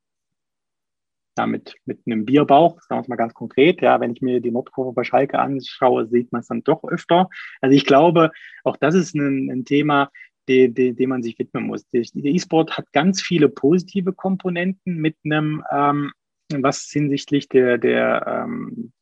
ja, 1.38 1.46
mit, 1.46 1.74
mit 1.84 2.00
einem 2.06 2.24
Bierbauch, 2.24 2.80
sagen 2.82 3.00
wir 3.00 3.02
es 3.02 3.08
mal 3.08 3.16
ganz 3.16 3.34
konkret. 3.34 3.82
Ja, 3.82 4.00
wenn 4.00 4.12
ich 4.12 4.22
mir 4.22 4.40
die 4.40 4.50
Nordkurve 4.50 4.92
bei 4.92 5.04
Schalke 5.04 5.38
anschaue, 5.38 6.06
sieht 6.06 6.32
man 6.32 6.40
es 6.40 6.48
dann 6.48 6.64
doch 6.64 6.84
öfter. 6.84 7.28
Also 7.60 7.76
ich 7.76 7.84
glaube, 7.84 8.30
auch 8.64 8.76
das 8.76 8.94
ist 8.94 9.14
ein, 9.14 9.50
ein 9.50 9.64
Thema, 9.64 10.10
dem, 10.48 10.74
dem, 10.74 10.96
dem 10.96 11.10
man 11.10 11.22
sich 11.22 11.38
widmen 11.38 11.64
muss. 11.64 11.86
Der 11.90 12.04
E-Sport 12.14 12.78
hat 12.78 12.92
ganz 12.92 13.20
viele 13.20 13.48
positive 13.48 14.12
Komponenten 14.12 14.96
mit 14.96 15.16
einem, 15.24 15.62
ähm, 15.70 16.12
was 16.52 16.88
hinsichtlich 16.90 17.48
der, 17.48 17.78
der 17.78 18.46
ähm, 18.46 18.92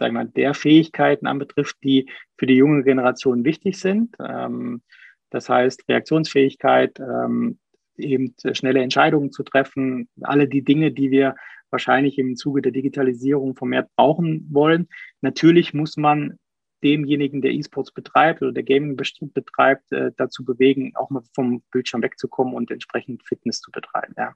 sagen 0.00 0.14
wir, 0.14 0.24
der 0.24 0.54
Fähigkeiten 0.54 1.26
anbetrifft, 1.26 1.76
die 1.84 2.10
für 2.38 2.46
die 2.46 2.56
junge 2.56 2.82
Generation 2.82 3.44
wichtig 3.44 3.78
sind. 3.78 4.16
Ähm, 4.18 4.82
das 5.30 5.48
heißt, 5.48 5.84
Reaktionsfähigkeit, 5.88 6.98
ähm, 6.98 7.58
eben 7.96 8.34
schnelle 8.52 8.82
Entscheidungen 8.82 9.30
zu 9.30 9.42
treffen, 9.42 10.08
alle 10.22 10.48
die 10.48 10.62
Dinge, 10.62 10.90
die 10.90 11.10
wir 11.10 11.36
wahrscheinlich 11.68 12.18
im 12.18 12.34
Zuge 12.34 12.62
der 12.62 12.72
Digitalisierung 12.72 13.54
vermehrt 13.54 13.90
brauchen 13.94 14.48
wollen. 14.50 14.88
Natürlich 15.20 15.74
muss 15.74 15.96
man 15.96 16.38
demjenigen, 16.82 17.42
der 17.42 17.52
E-Sports 17.52 17.92
betreibt 17.92 18.40
oder 18.40 18.52
der 18.52 18.62
Gaming 18.62 18.96
betreibt, 18.96 19.92
äh, 19.92 20.12
dazu 20.16 20.46
bewegen, 20.46 20.96
auch 20.96 21.10
mal 21.10 21.22
vom 21.34 21.62
Bildschirm 21.70 22.02
wegzukommen 22.02 22.54
und 22.54 22.70
entsprechend 22.70 23.22
Fitness 23.28 23.60
zu 23.60 23.70
betreiben. 23.70 24.14
Ja. 24.16 24.34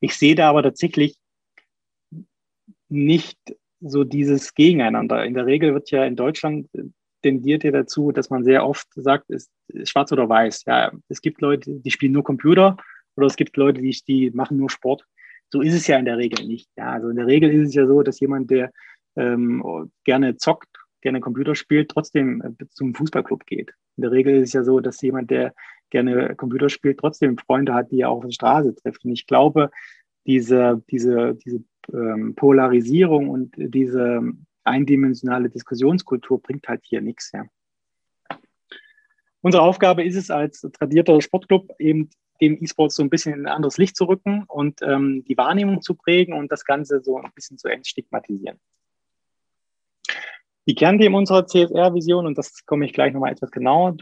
Ich 0.00 0.16
sehe 0.16 0.34
da 0.34 0.50
aber 0.50 0.64
tatsächlich 0.64 1.16
nicht 2.88 3.38
so 3.80 4.04
dieses 4.04 4.54
Gegeneinander. 4.54 5.24
In 5.24 5.34
der 5.34 5.46
Regel 5.46 5.74
wird 5.74 5.90
ja 5.90 6.04
in 6.04 6.16
Deutschland 6.16 6.68
äh, 6.74 6.84
tendiert 7.22 7.64
ja 7.64 7.70
dazu, 7.70 8.12
dass 8.12 8.30
man 8.30 8.44
sehr 8.44 8.66
oft 8.66 8.86
sagt, 8.94 9.28
ist, 9.30 9.50
schwarz 9.84 10.12
oder 10.12 10.28
weiß. 10.28 10.64
Ja, 10.66 10.92
es 11.08 11.20
gibt 11.20 11.40
Leute, 11.40 11.80
die 11.80 11.90
spielen 11.90 12.12
nur 12.12 12.24
Computer 12.24 12.76
oder 13.16 13.26
es 13.26 13.36
gibt 13.36 13.56
Leute, 13.56 13.80
die, 13.80 13.96
die 14.06 14.30
machen 14.30 14.56
nur 14.56 14.70
Sport. 14.70 15.04
So 15.50 15.60
ist 15.60 15.74
es 15.74 15.86
ja 15.86 15.98
in 15.98 16.04
der 16.04 16.18
Regel 16.18 16.46
nicht. 16.46 16.68
Ja, 16.76 16.92
also 16.92 17.08
in 17.08 17.16
der 17.16 17.26
Regel 17.26 17.50
ist 17.50 17.68
es 17.68 17.74
ja 17.74 17.86
so, 17.86 18.02
dass 18.02 18.20
jemand, 18.20 18.50
der 18.50 18.70
ähm, 19.16 19.90
gerne 20.04 20.36
zockt, 20.36 20.68
gerne 21.00 21.20
Computer 21.20 21.54
spielt, 21.54 21.90
trotzdem 21.90 22.42
äh, 22.42 22.66
zum 22.68 22.94
Fußballclub 22.94 23.46
geht. 23.46 23.72
In 23.96 24.02
der 24.02 24.12
Regel 24.12 24.36
ist 24.36 24.48
es 24.48 24.52
ja 24.52 24.62
so, 24.62 24.80
dass 24.80 25.00
jemand, 25.00 25.30
der 25.30 25.54
gerne 25.90 26.34
Computer 26.36 26.68
spielt, 26.68 27.00
trotzdem 27.00 27.38
Freunde 27.38 27.74
hat, 27.74 27.90
die 27.90 28.00
er 28.00 28.10
auf 28.10 28.22
der 28.22 28.30
Straße 28.30 28.74
trifft. 28.74 29.04
Und 29.04 29.12
ich 29.12 29.26
glaube, 29.26 29.70
diese, 30.26 30.82
diese, 30.90 31.34
diese 31.36 31.64
ähm, 31.92 32.34
Polarisierung 32.34 33.28
und 33.28 33.54
diese 33.56 34.22
eindimensionale 34.64 35.48
Diskussionskultur 35.48 36.40
bringt 36.40 36.68
halt 36.68 36.82
hier 36.84 37.00
nichts. 37.00 37.32
Ja. 37.32 37.46
Unsere 39.40 39.62
Aufgabe 39.62 40.04
ist 40.04 40.16
es 40.16 40.30
als 40.30 40.60
tradierter 40.60 41.20
Sportclub 41.20 41.70
eben 41.78 42.10
dem 42.40 42.62
E-Sports 42.62 42.96
so 42.96 43.02
ein 43.02 43.10
bisschen 43.10 43.34
in 43.34 43.46
ein 43.46 43.52
anderes 43.52 43.78
Licht 43.78 43.96
zu 43.96 44.04
rücken 44.04 44.44
und 44.46 44.80
ähm, 44.82 45.24
die 45.26 45.36
Wahrnehmung 45.36 45.82
zu 45.82 45.94
prägen 45.94 46.34
und 46.34 46.52
das 46.52 46.64
Ganze 46.64 47.00
so 47.02 47.16
ein 47.16 47.32
bisschen 47.34 47.58
zu 47.58 47.68
entstigmatisieren. 47.68 48.58
Die 50.66 50.74
Kernthemen 50.74 51.16
unserer 51.16 51.46
CSR-Vision, 51.46 52.26
und 52.26 52.36
das 52.36 52.64
komme 52.66 52.84
ich 52.84 52.92
gleich 52.92 53.12
nochmal 53.12 53.32
etwas 53.32 53.50
genauer 53.50 53.92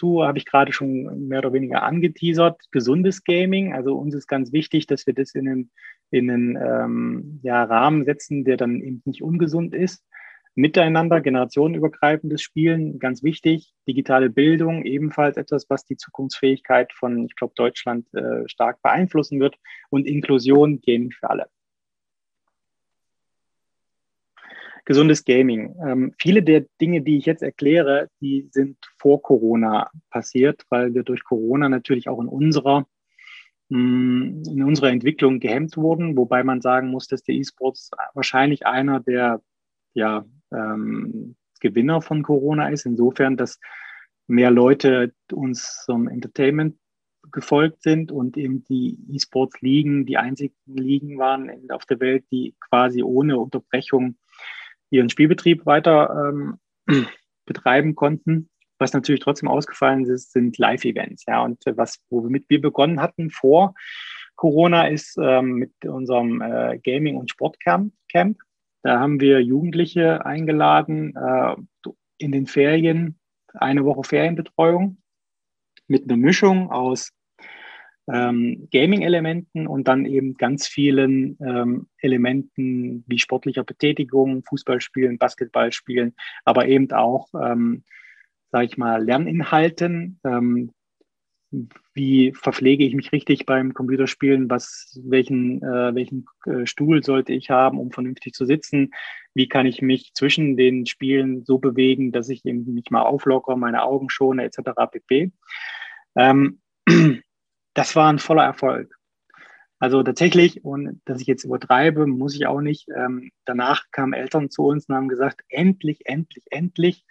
zu, 0.00 0.24
habe 0.24 0.38
ich 0.38 0.46
gerade 0.46 0.72
schon 0.72 1.28
mehr 1.28 1.40
oder 1.40 1.52
weniger 1.52 1.82
angeteasert. 1.82 2.58
Gesundes 2.70 3.22
Gaming. 3.22 3.74
Also 3.74 3.94
uns 3.96 4.14
ist 4.14 4.26
ganz 4.26 4.52
wichtig, 4.52 4.86
dass 4.86 5.06
wir 5.06 5.12
das 5.12 5.34
in 5.34 5.48
einen, 5.48 5.70
in 6.10 6.30
einen 6.30 6.56
ähm, 6.56 7.40
ja, 7.42 7.62
Rahmen 7.64 8.06
setzen, 8.06 8.44
der 8.44 8.56
dann 8.56 8.80
eben 8.80 9.02
nicht 9.04 9.22
ungesund 9.22 9.74
ist. 9.74 10.02
Miteinander, 10.54 11.20
generationenübergreifendes 11.20 12.40
Spielen, 12.40 12.98
ganz 12.98 13.22
wichtig. 13.22 13.72
Digitale 13.86 14.30
Bildung, 14.30 14.84
ebenfalls 14.84 15.36
etwas, 15.36 15.68
was 15.68 15.84
die 15.84 15.96
Zukunftsfähigkeit 15.96 16.92
von, 16.94 17.26
ich 17.26 17.36
glaube, 17.36 17.52
Deutschland 17.54 18.12
äh, 18.14 18.48
stark 18.48 18.80
beeinflussen 18.82 19.38
wird. 19.38 19.56
Und 19.90 20.06
Inklusion, 20.06 20.80
Gaming 20.80 21.12
für 21.12 21.28
alle. 21.28 21.46
Gesundes 24.90 25.24
Gaming. 25.24 25.76
Ähm, 25.86 26.12
viele 26.18 26.42
der 26.42 26.66
Dinge, 26.80 27.00
die 27.00 27.16
ich 27.16 27.24
jetzt 27.24 27.44
erkläre, 27.44 28.08
die 28.20 28.48
sind 28.50 28.76
vor 28.98 29.22
Corona 29.22 29.88
passiert, 30.10 30.64
weil 30.68 30.94
wir 30.94 31.04
durch 31.04 31.22
Corona 31.22 31.68
natürlich 31.68 32.08
auch 32.08 32.20
in 32.20 32.26
unserer 32.26 32.88
mm, 33.68 34.42
in 34.48 34.64
unserer 34.64 34.90
Entwicklung 34.90 35.38
gehemmt 35.38 35.76
wurden, 35.76 36.16
wobei 36.16 36.42
man 36.42 36.60
sagen 36.60 36.88
muss, 36.88 37.06
dass 37.06 37.22
der 37.22 37.36
E-Sports 37.36 37.92
wahrscheinlich 38.14 38.66
einer 38.66 38.98
der 38.98 39.40
ja, 39.94 40.24
ähm, 40.52 41.36
Gewinner 41.60 42.02
von 42.02 42.24
Corona 42.24 42.68
ist, 42.70 42.84
insofern, 42.84 43.36
dass 43.36 43.60
mehr 44.26 44.50
Leute 44.50 45.12
uns 45.30 45.84
zum 45.84 46.08
Entertainment 46.08 46.74
gefolgt 47.30 47.84
sind 47.84 48.10
und 48.10 48.36
eben 48.36 48.64
die 48.64 48.98
E-Sports-Ligen 49.08 50.04
die 50.04 50.16
einzigen 50.16 50.56
Ligen 50.66 51.16
waren 51.18 51.70
auf 51.70 51.86
der 51.86 52.00
Welt, 52.00 52.24
die 52.32 52.56
quasi 52.58 53.04
ohne 53.04 53.38
Unterbrechung 53.38 54.16
ihren 54.90 55.10
Spielbetrieb 55.10 55.66
weiter 55.66 56.30
ähm, 56.30 56.58
betreiben 57.46 57.94
konnten. 57.94 58.48
Was 58.78 58.92
natürlich 58.92 59.20
trotzdem 59.20 59.48
ausgefallen 59.48 60.06
ist, 60.06 60.32
sind 60.32 60.56
Live-Events. 60.58 61.24
Ja, 61.26 61.42
und 61.42 61.62
was, 61.76 61.98
womit 62.08 62.46
wir 62.48 62.60
begonnen 62.60 63.00
hatten 63.00 63.30
vor 63.30 63.74
Corona, 64.36 64.88
ist 64.88 65.18
ähm, 65.20 65.52
mit 65.52 65.84
unserem 65.84 66.40
äh, 66.40 66.78
Gaming- 66.78 67.16
und 67.16 67.30
Sportcamp. 67.30 67.92
Camp. 68.10 68.38
Da 68.82 68.98
haben 68.98 69.20
wir 69.20 69.42
Jugendliche 69.42 70.24
eingeladen 70.24 71.14
äh, 71.14 71.56
in 72.16 72.32
den 72.32 72.46
Ferien, 72.46 73.18
eine 73.52 73.84
Woche 73.84 74.04
Ferienbetreuung 74.04 74.98
mit 75.86 76.04
einer 76.04 76.16
Mischung 76.16 76.70
aus 76.70 77.10
ähm, 78.12 78.68
Gaming-Elementen 78.72 79.66
und 79.66 79.88
dann 79.88 80.06
eben 80.06 80.34
ganz 80.34 80.66
vielen 80.66 81.38
ähm, 81.40 81.88
Elementen 81.98 83.04
wie 83.06 83.18
sportlicher 83.18 83.64
Betätigung, 83.64 84.42
Fußballspielen, 84.48 85.18
Basketballspielen, 85.18 86.14
aber 86.44 86.66
eben 86.66 86.90
auch, 86.92 87.28
ähm, 87.34 87.84
sage 88.50 88.66
ich 88.66 88.76
mal, 88.78 89.04
Lerninhalten. 89.04 90.20
Ähm, 90.24 90.72
wie 91.94 92.32
verpflege 92.32 92.84
ich 92.84 92.94
mich 92.94 93.10
richtig 93.12 93.44
beim 93.44 93.74
Computerspielen? 93.74 94.48
Was, 94.48 94.98
welchen, 95.04 95.62
äh, 95.62 95.94
welchen 95.94 96.26
äh, 96.46 96.64
Stuhl 96.64 97.02
sollte 97.02 97.32
ich 97.32 97.50
haben, 97.50 97.78
um 97.78 97.90
vernünftig 97.90 98.34
zu 98.34 98.46
sitzen? 98.46 98.92
Wie 99.34 99.48
kann 99.48 99.66
ich 99.66 99.82
mich 99.82 100.12
zwischen 100.14 100.56
den 100.56 100.86
Spielen 100.86 101.44
so 101.44 101.58
bewegen, 101.58 102.12
dass 102.12 102.28
ich 102.28 102.44
eben 102.44 102.72
mich 102.72 102.90
mal 102.90 103.02
auflockere, 103.02 103.56
meine 103.56 103.82
Augen 103.82 104.10
schone, 104.10 104.44
etc. 104.44 104.70
pp. 104.90 105.32
Ähm, 106.16 106.60
das 107.74 107.96
war 107.96 108.12
ein 108.12 108.18
voller 108.18 108.44
Erfolg. 108.44 108.96
Also 109.78 110.02
tatsächlich, 110.02 110.62
und 110.62 111.00
dass 111.06 111.22
ich 111.22 111.26
jetzt 111.26 111.44
übertreibe, 111.44 112.06
muss 112.06 112.34
ich 112.34 112.46
auch 112.46 112.60
nicht. 112.60 112.88
Ähm, 112.94 113.30
danach 113.46 113.84
kamen 113.90 114.12
Eltern 114.12 114.50
zu 114.50 114.64
uns 114.66 114.88
und 114.88 114.94
haben 114.94 115.08
gesagt, 115.08 115.40
endlich, 115.48 116.02
endlich, 116.04 116.44
endlich 116.50 117.04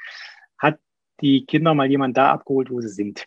hat 0.57 0.79
die 1.21 1.45
Kinder 1.45 1.73
mal 1.73 1.89
jemand 1.89 2.15
da 2.15 2.31
abgeholt, 2.31 2.69
wo 2.69 2.79
sie 2.79 2.89
sind. 2.89 3.25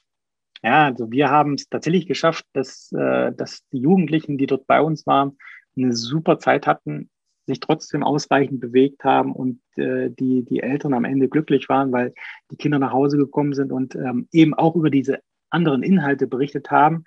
Ja, 0.62 0.84
also 0.84 1.10
wir 1.10 1.28
haben 1.28 1.54
es 1.54 1.68
tatsächlich 1.68 2.06
geschafft, 2.06 2.46
dass, 2.52 2.92
äh, 2.92 3.32
dass 3.32 3.66
die 3.72 3.80
Jugendlichen, 3.80 4.38
die 4.38 4.46
dort 4.46 4.68
bei 4.68 4.80
uns 4.80 5.06
waren, 5.08 5.36
eine 5.76 5.92
super 5.92 6.38
Zeit 6.38 6.68
hatten, 6.68 7.10
sich 7.46 7.58
trotzdem 7.58 8.04
ausreichend 8.04 8.60
bewegt 8.60 9.02
haben 9.02 9.32
und 9.32 9.60
äh, 9.76 10.08
die, 10.10 10.44
die 10.44 10.60
Eltern 10.60 10.94
am 10.94 11.04
Ende 11.04 11.28
glücklich 11.28 11.68
waren, 11.68 11.90
weil 11.90 12.14
die 12.52 12.56
Kinder 12.56 12.78
nach 12.78 12.92
Hause 12.92 13.16
gekommen 13.16 13.54
sind 13.54 13.72
und 13.72 13.96
ähm, 13.96 14.28
eben 14.30 14.54
auch 14.54 14.76
über 14.76 14.90
diese 14.90 15.20
anderen 15.52 15.82
Inhalte 15.82 16.26
berichtet 16.26 16.70
haben 16.70 17.04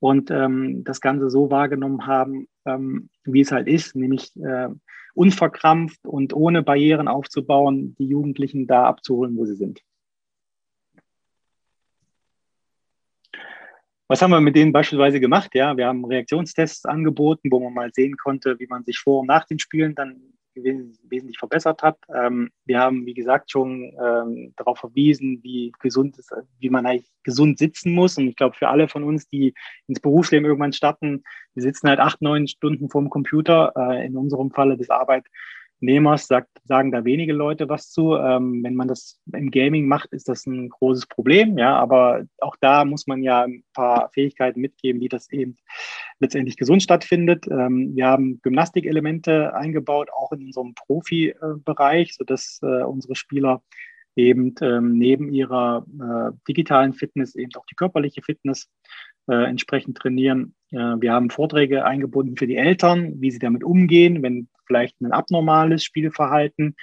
und 0.00 0.30
ähm, 0.30 0.84
das 0.84 1.00
Ganze 1.00 1.30
so 1.30 1.50
wahrgenommen 1.50 2.06
haben, 2.06 2.48
ähm, 2.64 3.08
wie 3.24 3.40
es 3.40 3.52
halt 3.52 3.66
ist, 3.68 3.96
nämlich 3.96 4.36
äh, 4.36 4.68
unverkrampft 5.14 6.06
und 6.06 6.34
ohne 6.34 6.62
Barrieren 6.62 7.08
aufzubauen, 7.08 7.96
die 7.98 8.06
Jugendlichen 8.06 8.66
da 8.66 8.84
abzuholen, 8.84 9.36
wo 9.36 9.46
sie 9.46 9.54
sind. 9.54 9.80
Was 14.08 14.22
haben 14.22 14.30
wir 14.30 14.40
mit 14.40 14.54
denen 14.54 14.72
beispielsweise 14.72 15.18
gemacht? 15.18 15.52
Ja, 15.54 15.76
wir 15.76 15.86
haben 15.86 16.04
Reaktionstests 16.04 16.84
angeboten, 16.84 17.50
wo 17.50 17.58
man 17.58 17.74
mal 17.74 17.90
sehen 17.92 18.16
konnte, 18.16 18.56
wie 18.60 18.68
man 18.68 18.84
sich 18.84 18.98
vor 18.98 19.20
und 19.20 19.26
nach 19.26 19.46
den 19.46 19.58
Spielen 19.58 19.96
dann 19.96 20.35
wesentlich 20.64 21.38
verbessert 21.38 21.82
hat. 21.82 21.98
Ähm, 22.14 22.50
wir 22.64 22.80
haben, 22.80 23.06
wie 23.06 23.14
gesagt, 23.14 23.50
schon 23.50 23.92
ähm, 24.02 24.52
darauf 24.56 24.78
verwiesen, 24.78 25.40
wie 25.42 25.72
gesund 25.80 26.18
ist, 26.18 26.32
wie 26.58 26.70
man 26.70 26.86
eigentlich 26.86 27.10
gesund 27.22 27.58
sitzen 27.58 27.92
muss. 27.92 28.18
Und 28.18 28.28
ich 28.28 28.36
glaube, 28.36 28.56
für 28.56 28.68
alle 28.68 28.88
von 28.88 29.04
uns, 29.04 29.28
die 29.28 29.54
ins 29.86 30.00
Berufsleben 30.00 30.46
irgendwann 30.46 30.72
starten, 30.72 31.22
wir 31.54 31.62
sitzen 31.62 31.88
halt 31.88 32.00
acht, 32.00 32.22
neun 32.22 32.48
Stunden 32.48 32.88
vorm 32.88 33.10
Computer. 33.10 33.72
Äh, 33.76 34.06
in 34.06 34.16
unserem 34.16 34.50
Falle 34.50 34.76
das 34.76 34.90
Arbeit 34.90 35.26
Nehmers 35.80 36.26
sagt, 36.26 36.48
sagen 36.64 36.90
da 36.90 37.04
wenige 37.04 37.32
Leute 37.32 37.68
was 37.68 37.90
zu. 37.90 38.14
Ähm, 38.16 38.62
wenn 38.64 38.74
man 38.74 38.88
das 38.88 39.20
im 39.32 39.50
Gaming 39.50 39.86
macht, 39.86 40.12
ist 40.12 40.28
das 40.28 40.46
ein 40.46 40.68
großes 40.68 41.06
Problem. 41.06 41.58
Ja, 41.58 41.76
aber 41.76 42.24
auch 42.38 42.56
da 42.60 42.84
muss 42.84 43.06
man 43.06 43.22
ja 43.22 43.42
ein 43.42 43.64
paar 43.74 44.10
Fähigkeiten 44.12 44.60
mitgeben, 44.60 45.00
wie 45.00 45.08
das 45.08 45.30
eben 45.30 45.56
letztendlich 46.18 46.56
gesund 46.56 46.82
stattfindet. 46.82 47.46
Ähm, 47.50 47.94
wir 47.94 48.06
haben 48.06 48.40
Gymnastikelemente 48.42 49.54
eingebaut, 49.54 50.08
auch 50.10 50.32
in 50.32 50.46
unserem 50.46 50.74
Profibereich, 50.74 52.14
sodass 52.14 52.60
äh, 52.62 52.82
unsere 52.82 53.14
Spieler 53.14 53.62
eben 54.16 54.54
ähm, 54.62 54.96
neben 54.96 55.30
ihrer 55.30 55.86
äh, 56.00 56.36
digitalen 56.48 56.94
Fitness 56.94 57.34
eben 57.34 57.50
auch 57.54 57.66
die 57.66 57.74
körperliche 57.74 58.22
Fitness 58.22 58.70
äh, 59.28 59.44
entsprechend 59.44 59.98
trainieren. 59.98 60.54
Äh, 60.70 60.76
wir 60.76 61.12
haben 61.12 61.28
Vorträge 61.28 61.84
eingebunden 61.84 62.36
für 62.36 62.46
die 62.46 62.56
Eltern, 62.56 63.20
wie 63.20 63.30
sie 63.30 63.38
damit 63.38 63.62
umgehen, 63.62 64.22
wenn 64.22 64.48
vielleicht 64.66 65.00
ein 65.00 65.12
abnormales 65.12 65.84
Spielverhalten 65.84 66.76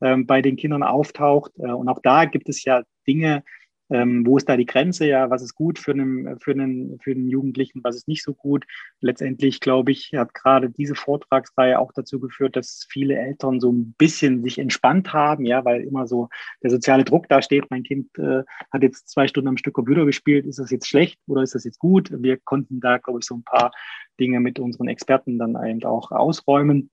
ähm, 0.00 0.26
bei 0.26 0.42
den 0.42 0.56
Kindern 0.56 0.82
auftaucht. 0.82 1.52
Äh, 1.58 1.72
und 1.72 1.88
auch 1.88 2.00
da 2.02 2.24
gibt 2.24 2.48
es 2.48 2.64
ja 2.64 2.82
Dinge, 3.06 3.42
ähm, 3.90 4.24
wo 4.24 4.36
ist 4.36 4.48
da 4.48 4.56
die 4.56 4.66
Grenze? 4.66 5.06
Ja, 5.06 5.30
was 5.30 5.42
ist 5.42 5.54
gut 5.54 5.78
für 5.78 5.90
einen, 5.90 6.38
für, 6.38 6.52
einen, 6.52 6.98
für 7.00 7.10
einen 7.10 7.28
Jugendlichen, 7.28 7.80
was 7.82 7.96
ist 7.96 8.06
nicht 8.06 8.22
so 8.22 8.34
gut? 8.34 8.64
Letztendlich, 9.00 9.58
glaube 9.58 9.90
ich, 9.90 10.12
hat 10.14 10.32
gerade 10.32 10.70
diese 10.70 10.94
Vortragsreihe 10.94 11.78
auch 11.78 11.92
dazu 11.92 12.20
geführt, 12.20 12.54
dass 12.54 12.86
viele 12.88 13.16
Eltern 13.16 13.58
so 13.58 13.72
ein 13.72 13.94
bisschen 13.98 14.44
sich 14.44 14.58
entspannt 14.58 15.12
haben, 15.12 15.44
ja, 15.44 15.64
weil 15.64 15.82
immer 15.82 16.06
so 16.06 16.28
der 16.62 16.70
soziale 16.70 17.04
Druck 17.04 17.28
da 17.28 17.42
steht. 17.42 17.68
Mein 17.70 17.82
Kind 17.82 18.16
äh, 18.16 18.44
hat 18.72 18.82
jetzt 18.82 19.08
zwei 19.08 19.26
Stunden 19.26 19.48
am 19.48 19.56
Stück 19.56 19.74
Computer 19.74 20.04
gespielt. 20.06 20.46
Ist 20.46 20.60
das 20.60 20.70
jetzt 20.70 20.86
schlecht 20.86 21.18
oder 21.26 21.42
ist 21.42 21.56
das 21.56 21.64
jetzt 21.64 21.80
gut? 21.80 22.12
Wir 22.12 22.36
konnten 22.36 22.78
da, 22.80 22.98
glaube 22.98 23.18
ich, 23.18 23.26
so 23.26 23.34
ein 23.34 23.44
paar 23.44 23.72
Dinge 24.20 24.38
mit 24.38 24.60
unseren 24.60 24.86
Experten 24.86 25.38
dann 25.38 25.56
eben 25.66 25.82
auch 25.82 26.12
ausräumen. 26.12 26.90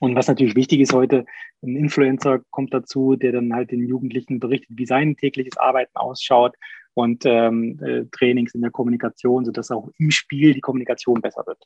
Und 0.00 0.14
was 0.14 0.28
natürlich 0.28 0.56
wichtig 0.56 0.80
ist 0.80 0.92
heute, 0.92 1.24
ein 1.62 1.76
Influencer 1.76 2.40
kommt 2.50 2.74
dazu, 2.74 3.16
der 3.16 3.32
dann 3.32 3.54
halt 3.54 3.70
den 3.70 3.86
Jugendlichen 3.86 4.40
berichtet, 4.40 4.70
wie 4.70 4.86
sein 4.86 5.16
tägliches 5.16 5.56
Arbeiten 5.56 5.96
ausschaut 5.96 6.54
und 6.94 7.24
ähm, 7.26 7.78
äh, 7.82 8.04
Trainings 8.10 8.54
in 8.54 8.62
der 8.62 8.70
Kommunikation, 8.70 9.44
sodass 9.44 9.70
auch 9.70 9.90
im 9.98 10.10
Spiel 10.10 10.54
die 10.54 10.60
Kommunikation 10.60 11.20
besser 11.20 11.44
wird. 11.46 11.62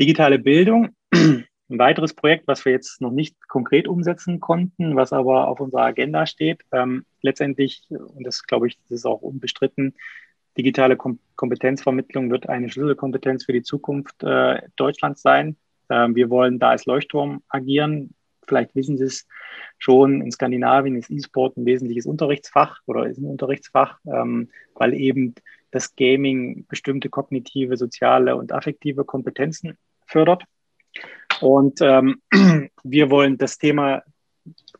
Digitale 0.00 0.38
Bildung, 0.38 0.90
ein 1.12 1.46
weiteres 1.68 2.14
Projekt, 2.14 2.46
was 2.46 2.64
wir 2.64 2.72
jetzt 2.72 3.00
noch 3.00 3.10
nicht 3.10 3.36
konkret 3.48 3.86
umsetzen 3.86 4.40
konnten, 4.40 4.96
was 4.96 5.12
aber 5.12 5.48
auf 5.48 5.60
unserer 5.60 5.84
Agenda 5.84 6.26
steht. 6.26 6.62
Ähm, 6.72 7.04
letztendlich, 7.20 7.84
und 7.90 8.26
das 8.26 8.42
glaube 8.44 8.68
ich, 8.68 8.78
das 8.88 8.90
ist 8.90 9.06
auch 9.06 9.22
unbestritten, 9.22 9.94
digitale 10.56 10.96
Kom 10.96 11.18
Kompetenzvermittlung 11.36 12.30
wird 12.30 12.48
eine 12.48 12.68
Schlüsselkompetenz 12.68 13.44
für 13.44 13.52
die 13.52 13.62
Zukunft 13.62 14.22
äh, 14.22 14.62
Deutschlands 14.76 15.22
sein. 15.22 15.56
Ähm, 15.90 16.14
wir 16.14 16.30
wollen 16.30 16.58
da 16.58 16.70
als 16.70 16.86
Leuchtturm 16.86 17.42
agieren. 17.48 18.14
Vielleicht 18.46 18.74
wissen 18.76 18.96
Sie 18.96 19.04
es 19.04 19.26
schon, 19.78 20.20
in 20.20 20.30
Skandinavien 20.30 20.96
ist 20.96 21.10
E-Sport 21.10 21.56
ein 21.56 21.66
wesentliches 21.66 22.06
Unterrichtsfach 22.06 22.80
oder 22.86 23.06
ist 23.06 23.18
ein 23.18 23.26
Unterrichtsfach, 23.26 23.98
ähm, 24.06 24.50
weil 24.74 24.94
eben 24.94 25.34
das 25.72 25.96
Gaming 25.96 26.66
bestimmte 26.68 27.08
kognitive, 27.08 27.76
soziale 27.76 28.36
und 28.36 28.52
affektive 28.52 29.04
Kompetenzen 29.04 29.76
fördert. 30.06 30.44
Und 31.40 31.80
ähm, 31.80 32.20
wir 32.84 33.10
wollen 33.10 33.38
das 33.38 33.58
Thema 33.58 34.02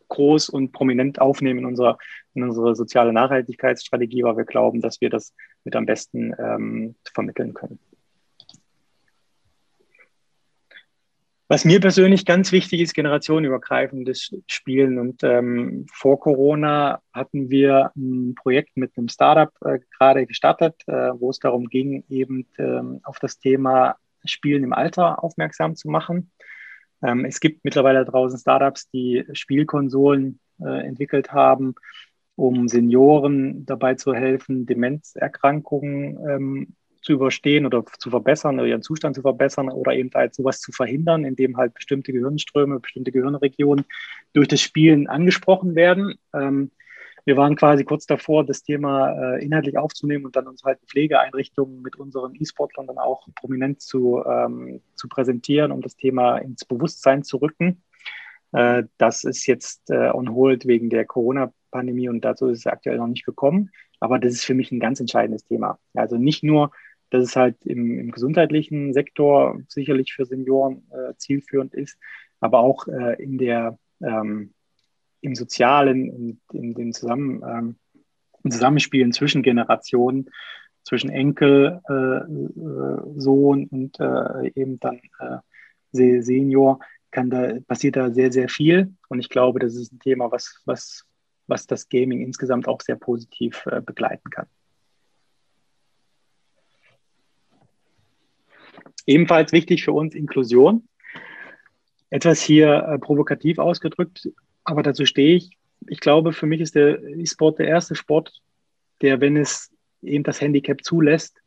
groß 0.09 0.51
und 0.51 0.73
prominent 0.73 1.21
aufnehmen 1.21 1.61
in, 1.61 1.67
unserer, 1.67 1.99
in 2.35 2.43
unsere 2.43 2.75
soziale 2.75 3.13
Nachhaltigkeitsstrategie, 3.13 4.23
weil 4.23 4.37
wir 4.37 4.45
glauben, 4.45 4.81
dass 4.81 5.01
wir 5.01 5.11
das 5.11 5.35
mit 5.65 5.77
am 5.77 5.87
besten 5.87 6.35
ähm, 6.39 6.95
vermitteln 7.13 7.55
können. 7.55 7.79
Was 11.53 11.67
mir 11.67 11.81
persönlich 11.81 12.25
ganz 12.25 12.51
wichtig 12.51 12.81
ist, 12.81 12.95
generationenübergreifendes 12.95 14.35
Spielen. 14.47 14.99
Und 14.99 15.23
ähm, 15.23 15.85
vor 15.93 16.19
Corona 16.19 17.03
hatten 17.13 17.51
wir 17.51 17.93
ein 17.95 18.35
Projekt 18.35 18.75
mit 18.79 18.97
einem 18.97 19.09
Startup 19.09 19.51
äh, 19.63 19.81
gerade 19.99 20.25
gestartet, 20.25 20.77
äh, 20.87 21.11
wo 21.13 21.29
es 21.29 21.41
darum 21.41 21.69
ging, 21.69 22.05
eben 22.09 22.47
ähm, 22.57 23.01
auf 23.03 23.19
das 23.19 23.39
Thema 23.39 23.97
Spielen 24.25 24.65
im 24.65 24.73
Alter 24.73 25.23
aufmerksam 25.23 25.77
zu 25.77 25.91
machen. 25.91 26.33
Ähm, 27.03 27.27
es 27.27 27.39
gibt 27.39 27.65
mittlerweile 27.65 28.07
draußen 28.07 28.39
Startups, 28.39 28.89
die 28.89 29.27
Spielkonsolen 29.35 30.41
äh, 30.59 30.87
entwickelt 30.87 31.33
haben, 31.33 31.75
um 32.37 32.69
Senioren 32.69 33.67
dabei 33.67 33.95
zu 33.95 34.15
helfen, 34.15 34.67
Demenzerkrankungen 34.67 36.19
ähm, 36.29 36.77
zu 37.03 37.13
überstehen 37.13 37.67
oder 37.67 37.85
zu 37.99 38.11
verbessern 38.11 38.59
oder 38.59 38.69
ihren 38.69 38.83
Zustand 38.83 39.17
zu 39.17 39.23
verbessern 39.23 39.69
oder 39.69 39.93
eben 39.93 40.11
halt 40.15 40.35
sowas 40.35 40.61
zu 40.61 40.73
verhindern, 40.73 41.25
indem 41.25 41.57
halt 41.57 41.75
bestimmte 41.75 42.13
Gehirnströme, 42.13 42.81
bestimmte 42.81 43.13
Gehirnregionen 43.13 43.85
durch 44.33 44.49
das 44.49 44.61
Spielen 44.61 45.09
angesprochen 45.09 45.75
werden. 45.75 46.15
Ähm, 46.33 46.71
wir 47.25 47.37
waren 47.37 47.55
quasi 47.55 47.85
kurz 47.85 48.07
davor, 48.07 48.45
das 48.45 48.63
Thema 48.63 49.13
äh, 49.37 49.45
inhaltlich 49.45 49.79
aufzunehmen 49.79 50.25
und 50.25 50.35
dann 50.35 50.49
uns 50.49 50.65
halt 50.65 50.81
Pflegeeinrichtungen 50.89 51.83
mit 51.83 51.97
unseren 51.97 52.35
E-Sportlern 52.35 52.87
dann 52.87 52.99
auch 52.99 53.29
prominent 53.37 53.81
zu, 53.81 54.23
ähm, 54.27 54.81
zu 54.95 55.09
präsentieren, 55.09 55.71
um 55.71 55.83
das 55.83 55.97
Thema 55.97 56.39
ins 56.39 56.65
Bewusstsein 56.65 57.23
zu 57.23 57.37
rücken. 57.37 57.83
Äh, 58.53 58.85
das 58.99 59.25
ist 59.25 59.47
jetzt 59.47 59.91
äh, 59.91 60.11
on 60.11 60.35
hold 60.35 60.67
wegen 60.67 60.91
der 60.91 61.05
Corona-Pandemie 61.05 62.09
und 62.09 62.25
dazu 62.25 62.49
ist 62.49 62.61
es 62.61 62.67
aktuell 62.67 62.99
noch 62.99 63.07
nicht 63.07 63.25
gekommen. 63.25 63.71
Aber 64.01 64.19
das 64.19 64.33
ist 64.33 64.45
für 64.45 64.55
mich 64.55 64.73
ein 64.73 64.81
ganz 64.81 65.01
entscheidendes 65.01 65.45
Thema. 65.45 65.79
Also 65.95 66.17
nicht 66.17 66.43
nur, 66.43 66.73
dass 67.11 67.25
es 67.25 67.37
halt 67.37 67.57
im, 67.65 67.99
im 67.99 68.11
gesundheitlichen 68.11 68.93
Sektor 68.93 69.61
sicherlich 69.69 70.15
für 70.15 70.25
Senioren 70.25 70.87
äh, 70.91 71.15
zielführend 71.17 71.75
ist, 71.75 71.99
aber 72.41 72.61
auch 72.61 72.89
äh, 72.89 73.23
in 73.23 73.39
der 73.39 73.79
ähm, 74.01 74.55
im 75.21 75.35
Sozialen, 75.35 76.09
in, 76.09 76.41
in 76.53 76.75
den 76.75 76.93
Zusammen, 76.93 77.43
ähm, 77.47 77.77
im 78.43 78.51
Zusammenspielen 78.51 79.13
zwischen 79.13 79.43
Generationen, 79.43 80.29
zwischen 80.85 81.11
Enkel, 81.11 81.81
äh, 81.89 81.93
äh, 81.93 83.21
Sohn 83.21 83.67
und 83.69 84.01
äh, 84.01 84.51
eben 84.55 84.81
dann 84.81 85.01
äh, 85.21 85.39
Senior, 85.93 86.81
kann 87.13 87.31
da, 87.31 87.61
passiert 87.69 87.97
da 87.97 88.11
sehr, 88.11 88.33
sehr 88.33 88.49
viel. 88.49 88.93
Und 89.09 89.21
ich 89.21 89.29
glaube, 89.29 89.61
das 89.61 89.77
ist 89.77 89.93
ein 89.93 90.01
Thema, 90.01 90.33
was, 90.33 90.61
was, 90.65 91.05
was 91.47 91.67
das 91.67 91.89
Gaming 91.89 92.21
insgesamt 92.21 92.67
auch 92.67 92.81
sehr 92.81 92.97
positiv 92.97 93.65
äh, 93.67 93.81
begleiten 93.81 94.29
kann. 94.31 94.47
Ebenfalls 99.07 99.53
wichtig 99.53 99.85
für 99.85 99.93
uns 99.93 100.15
Inklusion. 100.15 100.89
Etwas 102.11 102.41
hier 102.43 102.75
äh, 102.75 102.99
provokativ 102.99 103.59
ausgedrückt, 103.59 104.29
aber 104.65 104.83
dazu 104.83 105.07
stehe 105.07 105.37
ich. 105.37 105.57
Ich 105.89 106.01
glaube, 106.01 106.33
für 106.33 106.47
mich 106.47 106.61
ist 106.61 106.75
der 106.75 107.03
E-Sport 107.03 107.59
der 107.59 107.69
erste 107.69 107.95
Sport, 107.95 108.41
der, 109.01 109.21
wenn 109.21 109.37
es 109.37 109.73
eben 110.03 110.23
das 110.23 110.41
Handicap 110.41 110.85
zulässt, 110.85 111.43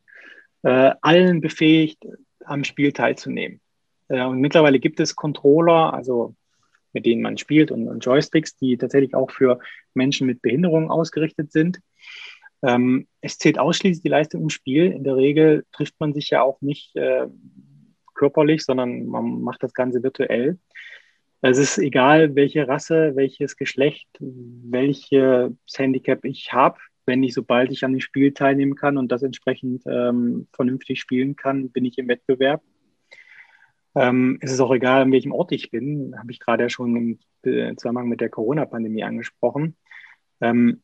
äh, 0.63 0.91
allen 1.01 1.39
befähigt, 1.39 2.05
am 2.43 2.63
Spiel 2.63 2.91
teilzunehmen. 2.91 3.61
Äh, 4.07 4.23
und 4.25 4.39
mittlerweile 4.39 4.79
gibt 4.79 4.99
es 4.99 5.15
Controller, 5.15 5.93
also 5.93 6.35
mit 6.93 7.05
denen 7.05 7.21
man 7.21 7.37
spielt 7.37 7.71
und, 7.71 7.87
und 7.87 8.05
Joysticks, 8.05 8.55
die 8.55 8.77
tatsächlich 8.77 9.13
auch 9.15 9.29
für 9.29 9.59
Menschen 9.93 10.27
mit 10.27 10.41
Behinderungen 10.41 10.89
ausgerichtet 10.89 11.51
sind. 11.51 11.79
Ähm, 12.63 13.07
es 13.21 13.37
zählt 13.37 13.59
ausschließlich 13.59 14.01
die 14.01 14.09
Leistung 14.09 14.43
im 14.43 14.49
Spiel. 14.49 14.91
In 14.91 15.03
der 15.03 15.17
Regel 15.17 15.65
trifft 15.71 15.95
man 15.99 16.13
sich 16.13 16.29
ja 16.29 16.41
auch 16.41 16.61
nicht 16.61 16.95
äh, 16.95 17.27
körperlich, 18.15 18.63
sondern 18.63 19.05
man 19.05 19.41
macht 19.41 19.61
das 19.61 19.73
Ganze 19.73 20.01
virtuell. 20.01 20.57
Es 21.41 21.57
ist 21.59 21.77
egal, 21.77 22.33
welche 22.35 22.67
Rasse, 22.67 23.11
welches 23.15 23.55
Geschlecht, 23.55 24.07
welches 24.19 25.51
Handicap 25.77 26.25
ich 26.25 26.53
habe. 26.53 26.79
Wenn 27.05 27.21
ich, 27.21 27.35
sobald 27.35 27.71
ich 27.71 27.83
an 27.83 27.91
dem 27.91 27.99
Spiel 27.99 28.33
teilnehmen 28.33 28.75
kann 28.75 28.97
und 28.97 29.11
das 29.11 29.21
entsprechend 29.21 29.83
ähm, 29.85 30.47
vernünftig 30.53 30.99
spielen 30.99 31.35
kann, 31.35 31.69
bin 31.69 31.85
ich 31.85 31.99
im 31.99 32.07
Wettbewerb. 32.07 32.63
Ähm, 33.95 34.37
es 34.41 34.51
ist 34.51 34.59
auch 34.59 34.73
egal, 34.73 35.03
an 35.03 35.11
welchem 35.11 35.31
Ort 35.31 35.51
ich 35.51 35.71
bin, 35.71 36.15
habe 36.17 36.31
ich 36.31 36.39
gerade 36.39 36.63
ja 36.63 36.69
schon 36.69 36.95
im 36.95 37.77
Zusammenhang 37.77 38.09
mit 38.09 38.21
der 38.21 38.29
Corona-Pandemie 38.29 39.03
angesprochen. 39.03 39.75
Ähm, 40.41 40.81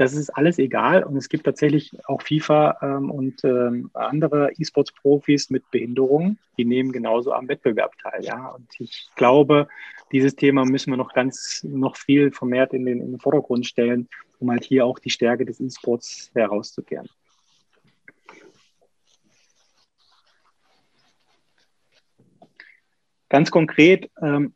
das 0.00 0.14
ist 0.14 0.30
alles 0.30 0.58
egal 0.58 1.04
und 1.04 1.14
es 1.18 1.28
gibt 1.28 1.44
tatsächlich 1.44 1.92
auch 2.06 2.22
FIFA 2.22 2.78
ähm, 2.80 3.10
und 3.10 3.44
ähm, 3.44 3.90
andere 3.92 4.50
E-Sports-Profis 4.56 5.50
mit 5.50 5.70
Behinderungen, 5.70 6.38
die 6.56 6.64
nehmen 6.64 6.90
genauso 6.90 7.34
am 7.34 7.48
Wettbewerb 7.48 7.92
teil. 7.98 8.24
Ja, 8.24 8.48
und 8.48 8.66
ich 8.78 9.10
glaube, 9.14 9.68
dieses 10.10 10.36
Thema 10.36 10.64
müssen 10.64 10.90
wir 10.90 10.96
noch 10.96 11.12
ganz, 11.12 11.62
noch 11.68 11.96
viel 11.96 12.32
vermehrt 12.32 12.72
in 12.72 12.86
den, 12.86 13.02
in 13.02 13.10
den 13.10 13.20
Vordergrund 13.20 13.66
stellen, 13.66 14.08
um 14.38 14.50
halt 14.50 14.64
hier 14.64 14.86
auch 14.86 14.98
die 14.98 15.10
Stärke 15.10 15.44
des 15.44 15.60
E-Sports 15.60 16.30
herauszukehren. 16.32 17.10
Ganz 23.30 23.50
konkret, 23.50 24.10
ähm, 24.20 24.54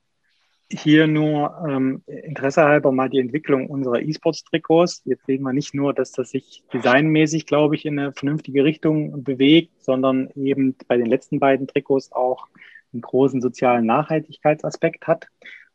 hier 0.70 1.06
nur 1.06 1.56
ähm, 1.68 2.02
Interesse 2.06 2.64
halber 2.64 2.90
mal 2.90 3.08
die 3.08 3.20
Entwicklung 3.20 3.68
unserer 3.68 4.00
E-Sports-Trikots. 4.02 5.02
Jetzt 5.04 5.26
sehen 5.26 5.42
wir 5.42 5.52
nicht 5.52 5.74
nur, 5.74 5.94
dass 5.94 6.10
das 6.10 6.30
sich 6.30 6.64
designmäßig, 6.72 7.46
glaube 7.46 7.76
ich, 7.76 7.86
in 7.86 7.98
eine 7.98 8.12
vernünftige 8.12 8.64
Richtung 8.64 9.22
bewegt, 9.22 9.70
sondern 9.82 10.28
eben 10.34 10.74
bei 10.88 10.96
den 10.96 11.06
letzten 11.06 11.38
beiden 11.38 11.68
Trikots 11.68 12.10
auch 12.12 12.48
einen 12.92 13.02
großen 13.02 13.40
sozialen 13.40 13.86
Nachhaltigkeitsaspekt 13.86 15.06
hat, 15.06 15.28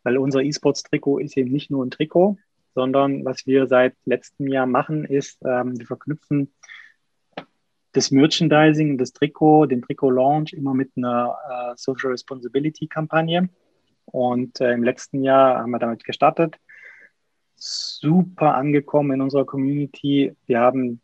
weil 0.04 0.18
unser 0.18 0.42
E-Sports-Trikot 0.42 1.20
ist 1.20 1.38
eben 1.38 1.52
nicht 1.52 1.72
nur 1.72 1.86
ein 1.86 1.92
Trikot, 1.92 2.38
sondern 2.76 3.24
was 3.24 3.48
wir 3.48 3.68
seit 3.68 3.96
letztem 4.06 4.48
Jahr 4.48 4.68
machen, 4.68 5.06
ist, 5.06 5.40
ähm, 5.46 5.80
wir 5.80 5.86
verknüpfen 5.86 6.52
das 7.94 8.12
Merchandising, 8.12 8.98
das 8.98 9.14
Trikot, 9.14 9.68
den 9.68 9.82
Trikot-Launch 9.82 10.54
immer 10.54 10.74
mit 10.74 10.92
einer 10.96 11.36
äh, 11.50 11.74
Social 11.76 12.12
Responsibility-Kampagne. 12.12 13.50
Und 14.06 14.60
äh, 14.62 14.74
im 14.74 14.84
letzten 14.84 15.24
Jahr 15.24 15.60
haben 15.60 15.72
wir 15.72 15.80
damit 15.80 16.04
gestartet. 16.04 16.58
Super 17.56 18.56
angekommen 18.56 19.12
in 19.12 19.22
unserer 19.22 19.46
Community. 19.46 20.36
Wir 20.46 20.60
haben 20.60 21.02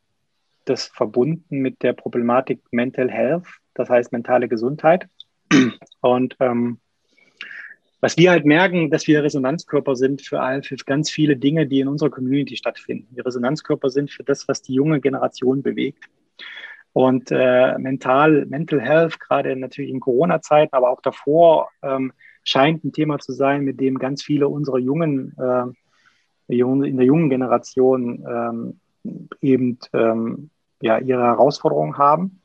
das 0.66 0.88
verbunden 0.88 1.60
mit 1.60 1.84
der 1.84 1.94
Problematik 1.94 2.62
Mental 2.72 3.10
Health, 3.10 3.46
das 3.74 3.90
heißt 3.90 4.12
mentale 4.12 4.48
Gesundheit. 4.48 5.08
Und 6.02 6.36
ähm, 6.40 6.80
was 8.02 8.18
wir 8.18 8.32
halt 8.32 8.46
merken, 8.46 8.92
dass 8.92 9.08
wir 9.08 9.24
Resonanzkörper 9.24 9.96
sind 9.96 10.22
für, 10.22 10.40
all, 10.40 10.62
für 10.64 10.76
ganz 10.76 11.10
viele 11.10 11.38
Dinge, 11.38 11.66
die 11.66 11.80
in 11.80 11.88
unserer 11.88 12.12
Community 12.12 12.56
stattfinden. 12.56 13.08
Wir 13.16 13.26
Resonanzkörper 13.26 13.90
sind 13.90 14.12
für 14.12 14.24
das, 14.24 14.48
was 14.48 14.62
die 14.62 14.74
junge 14.74 15.02
Generation 15.02 15.64
bewegt. 15.64 16.06
Und 16.96 17.30
äh, 17.30 17.78
mental, 17.78 18.46
Mental 18.46 18.80
Health, 18.80 19.20
gerade 19.20 19.54
natürlich 19.58 19.92
in 19.92 20.00
Corona-Zeiten, 20.00 20.74
aber 20.74 20.90
auch 20.90 21.02
davor, 21.02 21.70
ähm, 21.82 22.14
scheint 22.46 22.86
ein 22.86 22.94
Thema 22.94 23.20
zu 23.20 23.34
sein, 23.34 23.66
mit 23.66 23.82
dem 23.82 24.00
ganz 24.00 24.24
viele 24.24 24.48
unserer 24.48 24.78
jungen, 24.78 25.36
äh, 25.38 26.56
in 26.56 26.96
der 26.96 27.06
jungen 27.06 27.30
Generation 27.30 28.24
ähm, 28.26 28.80
eben 29.42 29.78
ähm, 29.92 30.50
ja, 30.82 30.98
ihre 30.98 31.24
Herausforderungen 31.24 31.98
haben. 31.98 32.40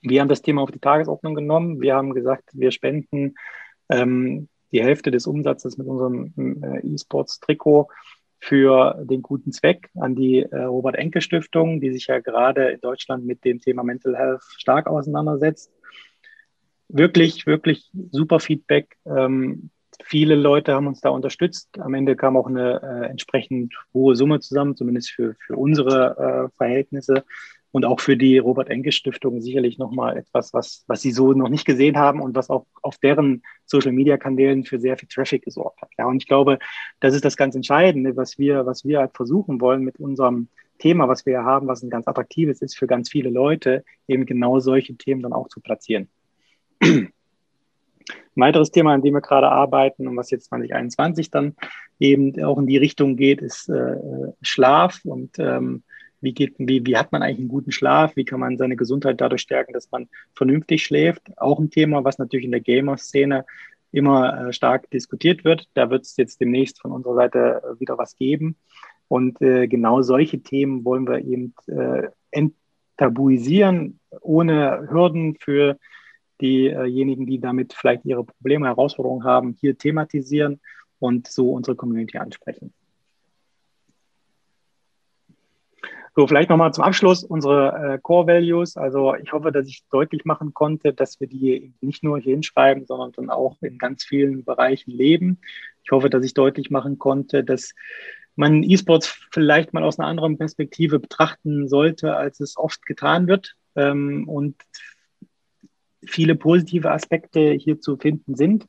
Wir 0.00 0.22
haben 0.22 0.28
das 0.28 0.40
Thema 0.40 0.62
auf 0.62 0.70
die 0.70 0.78
Tagesordnung 0.78 1.34
genommen. 1.34 1.82
Wir 1.82 1.94
haben 1.94 2.14
gesagt, 2.14 2.48
wir 2.54 2.70
spenden 2.70 3.34
ähm, 3.90 4.48
die 4.72 4.82
Hälfte 4.82 5.10
des 5.10 5.26
Umsatzes 5.26 5.76
mit 5.76 5.86
unserem 5.86 6.32
äh, 6.62 6.86
E-Sports-Trikot 6.86 7.88
für 8.40 9.04
den 9.04 9.22
guten 9.22 9.52
Zweck 9.52 9.90
an 9.96 10.14
die 10.14 10.42
äh, 10.42 10.62
Robert-Enke-Stiftung, 10.62 11.80
die 11.80 11.92
sich 11.92 12.06
ja 12.06 12.20
gerade 12.20 12.70
in 12.70 12.80
Deutschland 12.80 13.26
mit 13.26 13.44
dem 13.44 13.60
Thema 13.60 13.82
Mental 13.82 14.16
Health 14.16 14.42
stark 14.56 14.86
auseinandersetzt 14.86 15.72
wirklich, 16.88 17.46
wirklich 17.46 17.90
super 18.10 18.40
Feedback. 18.40 18.96
Ähm, 19.06 19.70
viele 20.02 20.34
Leute 20.34 20.74
haben 20.74 20.86
uns 20.86 21.00
da 21.00 21.10
unterstützt. 21.10 21.68
Am 21.78 21.94
Ende 21.94 22.16
kam 22.16 22.36
auch 22.36 22.46
eine 22.46 22.80
äh, 22.82 23.10
entsprechend 23.10 23.74
hohe 23.92 24.16
Summe 24.16 24.40
zusammen, 24.40 24.76
zumindest 24.76 25.10
für, 25.10 25.36
für 25.46 25.56
unsere 25.56 26.48
äh, 26.50 26.56
Verhältnisse 26.56 27.24
und 27.72 27.84
auch 27.84 28.00
für 28.00 28.16
die 28.16 28.38
Robert-Enke-Stiftung 28.38 29.40
sicherlich 29.40 29.78
nochmal 29.78 30.16
etwas, 30.16 30.52
was, 30.54 30.84
was 30.86 31.02
sie 31.02 31.12
so 31.12 31.32
noch 31.32 31.48
nicht 31.48 31.64
gesehen 31.64 31.98
haben 31.98 32.20
und 32.20 32.34
was 32.34 32.50
auch 32.50 32.66
auf 32.82 32.98
deren 32.98 33.42
Social-Media-Kanälen 33.66 34.64
für 34.64 34.78
sehr 34.78 34.96
viel 34.96 35.08
Traffic 35.08 35.44
gesorgt 35.44 35.82
hat. 35.82 35.90
Ja, 35.98 36.06
und 36.06 36.16
ich 36.22 36.26
glaube, 36.26 36.58
das 37.00 37.14
ist 37.14 37.24
das 37.24 37.36
ganz 37.36 37.54
Entscheidende, 37.54 38.16
was 38.16 38.38
wir, 38.38 38.64
was 38.64 38.84
wir 38.84 39.00
halt 39.00 39.14
versuchen 39.14 39.60
wollen 39.60 39.82
mit 39.82 39.98
unserem 40.00 40.48
Thema, 40.78 41.08
was 41.08 41.26
wir 41.26 41.44
haben, 41.44 41.66
was 41.66 41.82
ein 41.82 41.90
ganz 41.90 42.08
attraktives 42.08 42.62
ist 42.62 42.78
für 42.78 42.86
ganz 42.86 43.10
viele 43.10 43.30
Leute, 43.30 43.84
eben 44.06 44.24
genau 44.26 44.60
solche 44.60 44.96
Themen 44.96 45.22
dann 45.22 45.32
auch 45.32 45.48
zu 45.48 45.60
platzieren. 45.60 46.08
Ein 46.80 48.42
weiteres 48.42 48.70
Thema, 48.70 48.94
an 48.94 49.02
dem 49.02 49.14
wir 49.14 49.20
gerade 49.20 49.48
arbeiten 49.50 50.06
und 50.06 50.16
was 50.16 50.30
jetzt 50.30 50.46
2021 50.46 51.30
dann 51.30 51.56
eben 51.98 52.42
auch 52.42 52.58
in 52.58 52.66
die 52.66 52.76
Richtung 52.76 53.16
geht, 53.16 53.42
ist 53.42 53.68
äh, 53.68 53.96
Schlaf 54.40 55.00
und 55.04 55.38
ähm, 55.38 55.82
wie, 56.20 56.32
geht, 56.32 56.54
wie, 56.58 56.84
wie 56.84 56.96
hat 56.96 57.12
man 57.12 57.22
eigentlich 57.22 57.38
einen 57.38 57.48
guten 57.48 57.72
Schlaf? 57.72 58.16
Wie 58.16 58.24
kann 58.24 58.40
man 58.40 58.56
seine 58.56 58.76
Gesundheit 58.76 59.20
dadurch 59.20 59.42
stärken, 59.42 59.72
dass 59.72 59.90
man 59.90 60.08
vernünftig 60.34 60.84
schläft? 60.84 61.22
Auch 61.36 61.58
ein 61.58 61.70
Thema, 61.70 62.04
was 62.04 62.18
natürlich 62.18 62.44
in 62.44 62.52
der 62.52 62.60
Gamer-Szene 62.60 63.44
immer 63.92 64.48
äh, 64.48 64.52
stark 64.52 64.90
diskutiert 64.90 65.44
wird. 65.44 65.68
Da 65.74 65.90
wird 65.90 66.04
es 66.04 66.16
jetzt 66.16 66.40
demnächst 66.40 66.80
von 66.80 66.92
unserer 66.92 67.14
Seite 67.14 67.62
äh, 67.62 67.80
wieder 67.80 67.96
was 67.98 68.16
geben. 68.16 68.56
Und 69.08 69.40
äh, 69.40 69.66
genau 69.66 70.02
solche 70.02 70.40
Themen 70.40 70.84
wollen 70.84 71.08
wir 71.08 71.24
eben 71.24 71.54
äh, 71.66 72.08
enttabuisieren, 72.30 74.00
ohne 74.20 74.88
Hürden 74.90 75.36
für 75.40 75.78
diejenigen, 76.40 77.26
die 77.26 77.40
damit 77.40 77.72
vielleicht 77.72 78.04
ihre 78.04 78.24
Probleme, 78.24 78.66
Herausforderungen 78.66 79.24
haben, 79.24 79.56
hier 79.60 79.76
thematisieren 79.76 80.60
und 81.00 81.26
so 81.26 81.50
unsere 81.50 81.76
Community 81.76 82.18
ansprechen. 82.18 82.72
So, 86.18 86.26
vielleicht 86.26 86.50
nochmal 86.50 86.74
zum 86.74 86.82
Abschluss 86.82 87.22
unsere 87.22 87.94
äh, 87.94 87.98
Core 88.00 88.26
Values. 88.26 88.76
Also 88.76 89.14
ich 89.14 89.30
hoffe, 89.32 89.52
dass 89.52 89.68
ich 89.68 89.84
deutlich 89.88 90.24
machen 90.24 90.52
konnte, 90.52 90.92
dass 90.92 91.20
wir 91.20 91.28
die 91.28 91.72
nicht 91.80 92.02
nur 92.02 92.18
hier 92.18 92.32
hinschreiben, 92.32 92.86
sondern 92.86 93.12
dann 93.12 93.30
auch 93.30 93.56
in 93.62 93.78
ganz 93.78 94.02
vielen 94.02 94.44
Bereichen 94.44 94.90
leben. 94.90 95.38
Ich 95.84 95.92
hoffe, 95.92 96.10
dass 96.10 96.24
ich 96.24 96.34
deutlich 96.34 96.70
machen 96.70 96.98
konnte, 96.98 97.44
dass 97.44 97.72
man 98.34 98.64
E-Sports 98.64 99.16
vielleicht 99.30 99.72
mal 99.72 99.84
aus 99.84 100.00
einer 100.00 100.08
anderen 100.08 100.38
Perspektive 100.38 100.98
betrachten 100.98 101.68
sollte, 101.68 102.16
als 102.16 102.40
es 102.40 102.56
oft 102.56 102.84
getan 102.84 103.28
wird. 103.28 103.54
Ähm, 103.76 104.28
und 104.28 104.56
viele 106.04 106.34
positive 106.34 106.90
Aspekte 106.90 107.52
hier 107.52 107.80
zu 107.80 107.96
finden 107.96 108.34
sind. 108.34 108.66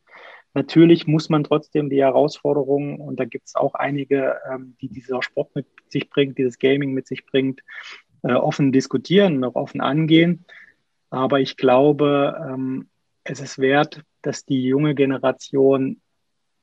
Natürlich 0.59 1.07
muss 1.07 1.29
man 1.29 1.45
trotzdem 1.45 1.89
die 1.89 2.01
Herausforderungen, 2.01 2.99
und 2.99 3.17
da 3.17 3.23
gibt 3.23 3.47
es 3.47 3.55
auch 3.55 3.75
einige, 3.75 4.41
ähm, 4.51 4.75
die 4.81 4.89
dieser 4.89 5.23
Sport 5.23 5.55
mit 5.55 5.67
sich 5.87 6.09
bringt, 6.09 6.37
dieses 6.37 6.59
Gaming 6.59 6.91
mit 6.91 7.07
sich 7.07 7.25
bringt, 7.25 7.61
äh, 8.23 8.33
offen 8.33 8.73
diskutieren 8.73 9.41
auch 9.45 9.55
offen 9.55 9.79
angehen. 9.79 10.43
Aber 11.11 11.39
ich 11.39 11.55
glaube, 11.55 12.37
ähm, 12.45 12.89
es 13.23 13.39
ist 13.39 13.59
wert, 13.59 14.03
dass 14.21 14.43
die 14.43 14.65
junge 14.65 14.95
Generation, 14.95 16.01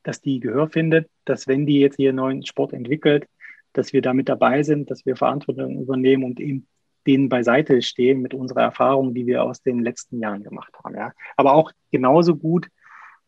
dass 0.02 0.20
die 0.20 0.40
Gehör 0.40 0.68
findet, 0.68 1.08
dass 1.24 1.48
wenn 1.48 1.64
die 1.64 1.80
jetzt 1.80 1.98
ihren 1.98 2.16
neuen 2.16 2.44
Sport 2.44 2.74
entwickelt, 2.74 3.26
dass 3.72 3.94
wir 3.94 4.02
da 4.02 4.12
mit 4.12 4.28
dabei 4.28 4.62
sind, 4.62 4.90
dass 4.90 5.06
wir 5.06 5.16
Verantwortung 5.16 5.80
übernehmen 5.80 6.24
und 6.24 6.38
eben 6.38 6.66
denen 7.06 7.30
beiseite 7.30 7.80
stehen 7.80 8.20
mit 8.20 8.34
unserer 8.34 8.60
Erfahrung, 8.60 9.14
die 9.14 9.26
wir 9.26 9.42
aus 9.42 9.62
den 9.62 9.82
letzten 9.82 10.20
Jahren 10.20 10.42
gemacht 10.42 10.74
haben. 10.84 10.96
Ja. 10.96 11.12
Aber 11.38 11.54
auch 11.54 11.72
genauso 11.90 12.36
gut, 12.36 12.68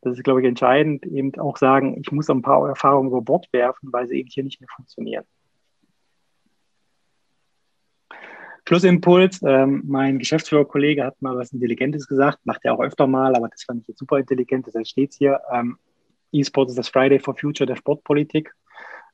das 0.00 0.16
ist, 0.16 0.24
glaube 0.24 0.40
ich, 0.40 0.46
entscheidend, 0.46 1.04
eben 1.06 1.34
auch 1.38 1.56
sagen, 1.56 1.98
ich 2.00 2.12
muss 2.12 2.30
ein 2.30 2.42
paar 2.42 2.68
Erfahrungen 2.68 3.08
über 3.08 3.22
Bord 3.22 3.48
werfen, 3.52 3.92
weil 3.92 4.06
sie 4.06 4.18
eben 4.18 4.28
hier 4.28 4.44
nicht 4.44 4.60
mehr 4.60 4.68
funktionieren. 4.74 5.24
Schlussimpuls. 8.68 9.40
Ähm, 9.42 9.82
mein 9.86 10.18
Geschäftsführerkollege 10.18 11.02
hat 11.02 11.20
mal 11.22 11.34
was 11.36 11.52
Intelligentes 11.52 12.06
gesagt, 12.06 12.38
macht 12.44 12.60
er 12.64 12.74
auch 12.74 12.80
öfter 12.80 13.06
mal, 13.06 13.34
aber 13.34 13.48
das 13.48 13.64
fand 13.64 13.80
ich 13.80 13.88
jetzt 13.88 13.98
super 13.98 14.18
intelligent, 14.18 14.66
deshalb 14.66 14.86
steht 14.86 15.12
es 15.12 15.16
hier. 15.16 15.40
Ähm, 15.50 15.78
E-Sport 16.32 16.68
ist 16.68 16.78
das 16.78 16.90
Friday 16.90 17.18
for 17.18 17.34
Future 17.34 17.66
der 17.66 17.76
Sportpolitik. 17.76 18.52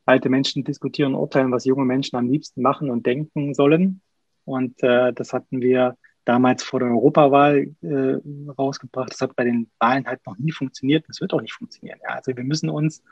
Alte 0.07 0.29
Menschen 0.29 0.65
diskutieren 0.65 1.15
und 1.15 1.21
urteilen, 1.21 1.53
was 1.53 1.65
junge 1.65 1.85
Menschen 1.85 2.17
am 2.17 2.29
liebsten 2.29 2.63
machen 2.63 2.91
und 2.91 3.07
denken 3.07 3.55
sollen. 3.55 4.01
Und 4.45 4.83
äh, 4.83 5.13
das 5.13 5.33
hatten 5.33 5.61
wir 5.61 5.97
damals 6.25 6.63
vor 6.63 6.81
der 6.81 6.89
Europawahl 6.89 7.69
äh, 7.83 8.17
rausgebracht. 8.59 9.11
Das 9.13 9.21
hat 9.21 9.37
bei 9.37 9.45
den 9.45 9.71
Wahlen 9.79 10.07
halt 10.07 10.25
noch 10.27 10.39
nie 10.39 10.53
funktioniert. 10.53 11.05
Das 11.09 11.21
wird 11.21 11.33
auch 11.33 11.41
nicht 11.41 11.55
funktionieren. 11.55 11.99
Ja. 12.03 12.15
Also 12.15 12.37
wir 12.37 12.45
müssen 12.45 12.69
uns, 12.69 13.03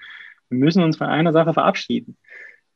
wir 0.48 0.58
müssen 0.58 0.82
uns 0.82 0.96
von 0.96 1.08
einer 1.08 1.32
Sache 1.32 1.52
verabschieden. 1.52 2.16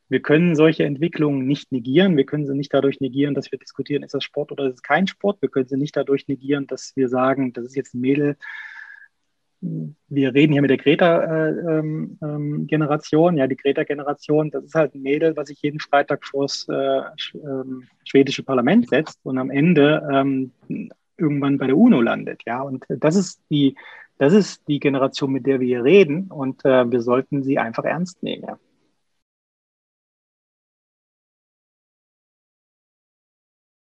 Wir 0.09 0.21
können 0.21 0.55
solche 0.55 0.85
Entwicklungen 0.85 1.47
nicht 1.47 1.73
negieren. 1.73 2.17
Wir 2.17 2.27
können 2.27 2.47
sie 2.47 2.55
nicht 2.55 2.73
dadurch 2.73 3.01
negieren, 3.01 3.35
dass 3.35 3.51
wir 3.51 3.59
diskutieren, 3.59 4.05
ist 4.05 4.15
das 4.15 4.23
Sport 4.23 4.53
oder 4.53 4.67
ist 4.67 4.75
es 4.75 4.83
kein 4.83 5.07
Sport. 5.09 5.43
Wir 5.43 5.49
können 5.49 5.67
sie 5.67 5.77
nicht 5.77 5.97
dadurch 5.97 6.29
negieren, 6.29 6.67
dass 6.67 6.95
wir 6.95 7.09
sagen, 7.09 7.53
das 7.53 7.65
ist 7.65 7.77
jetzt 7.77 7.95
ein 7.95 8.01
Mädel. 8.01 8.37
Wir 9.61 10.35
reden 10.35 10.53
hier 10.53 10.63
mit 10.63 10.71
der 10.71 10.77
Greta-Generation. 10.77 13.29
Äh, 13.29 13.35
ähm, 13.35 13.39
ja, 13.39 13.47
die 13.47 13.57
Greta-Generation, 13.57 14.51
das 14.51 14.65
ist 14.65 14.75
halt 14.75 14.95
ein 14.95 15.03
Mädel, 15.03 15.37
was 15.37 15.49
sich 15.49 15.63
jeden 15.63 15.81
Freitag 15.81 16.27
vors 16.27 16.67
äh, 16.69 17.01
ähm, 17.35 17.85
schwedische 18.05 18.43
Parlament 18.43 18.89
setzt 18.89 19.21
und 19.25 19.39
am 19.39 19.51
Ende 19.51 20.07
ähm, 20.13 20.53
irgendwann 21.17 21.59
bei 21.59 21.67
der 21.67 21.77
UNO 21.77 22.01
landet. 22.01 22.43
Ja, 22.47 22.63
und 22.63 22.85
das 22.89 23.17
ist 23.17 23.41
die, 23.51 23.75
das 24.19 24.33
ist 24.33 24.67
die 24.69 24.81
Generation, 24.81 25.33
mit 25.33 25.47
der 25.47 25.61
wir 25.61 25.67
hier 25.67 25.85
reden 25.85 26.31
und 26.31 26.65
äh, 26.65 26.91
wir 26.91 27.01
sollten 27.01 27.43
sie 27.43 27.59
einfach 27.59 27.85
ernst 27.85 28.23
nehmen. 28.23 28.45
Ja. 28.47 28.59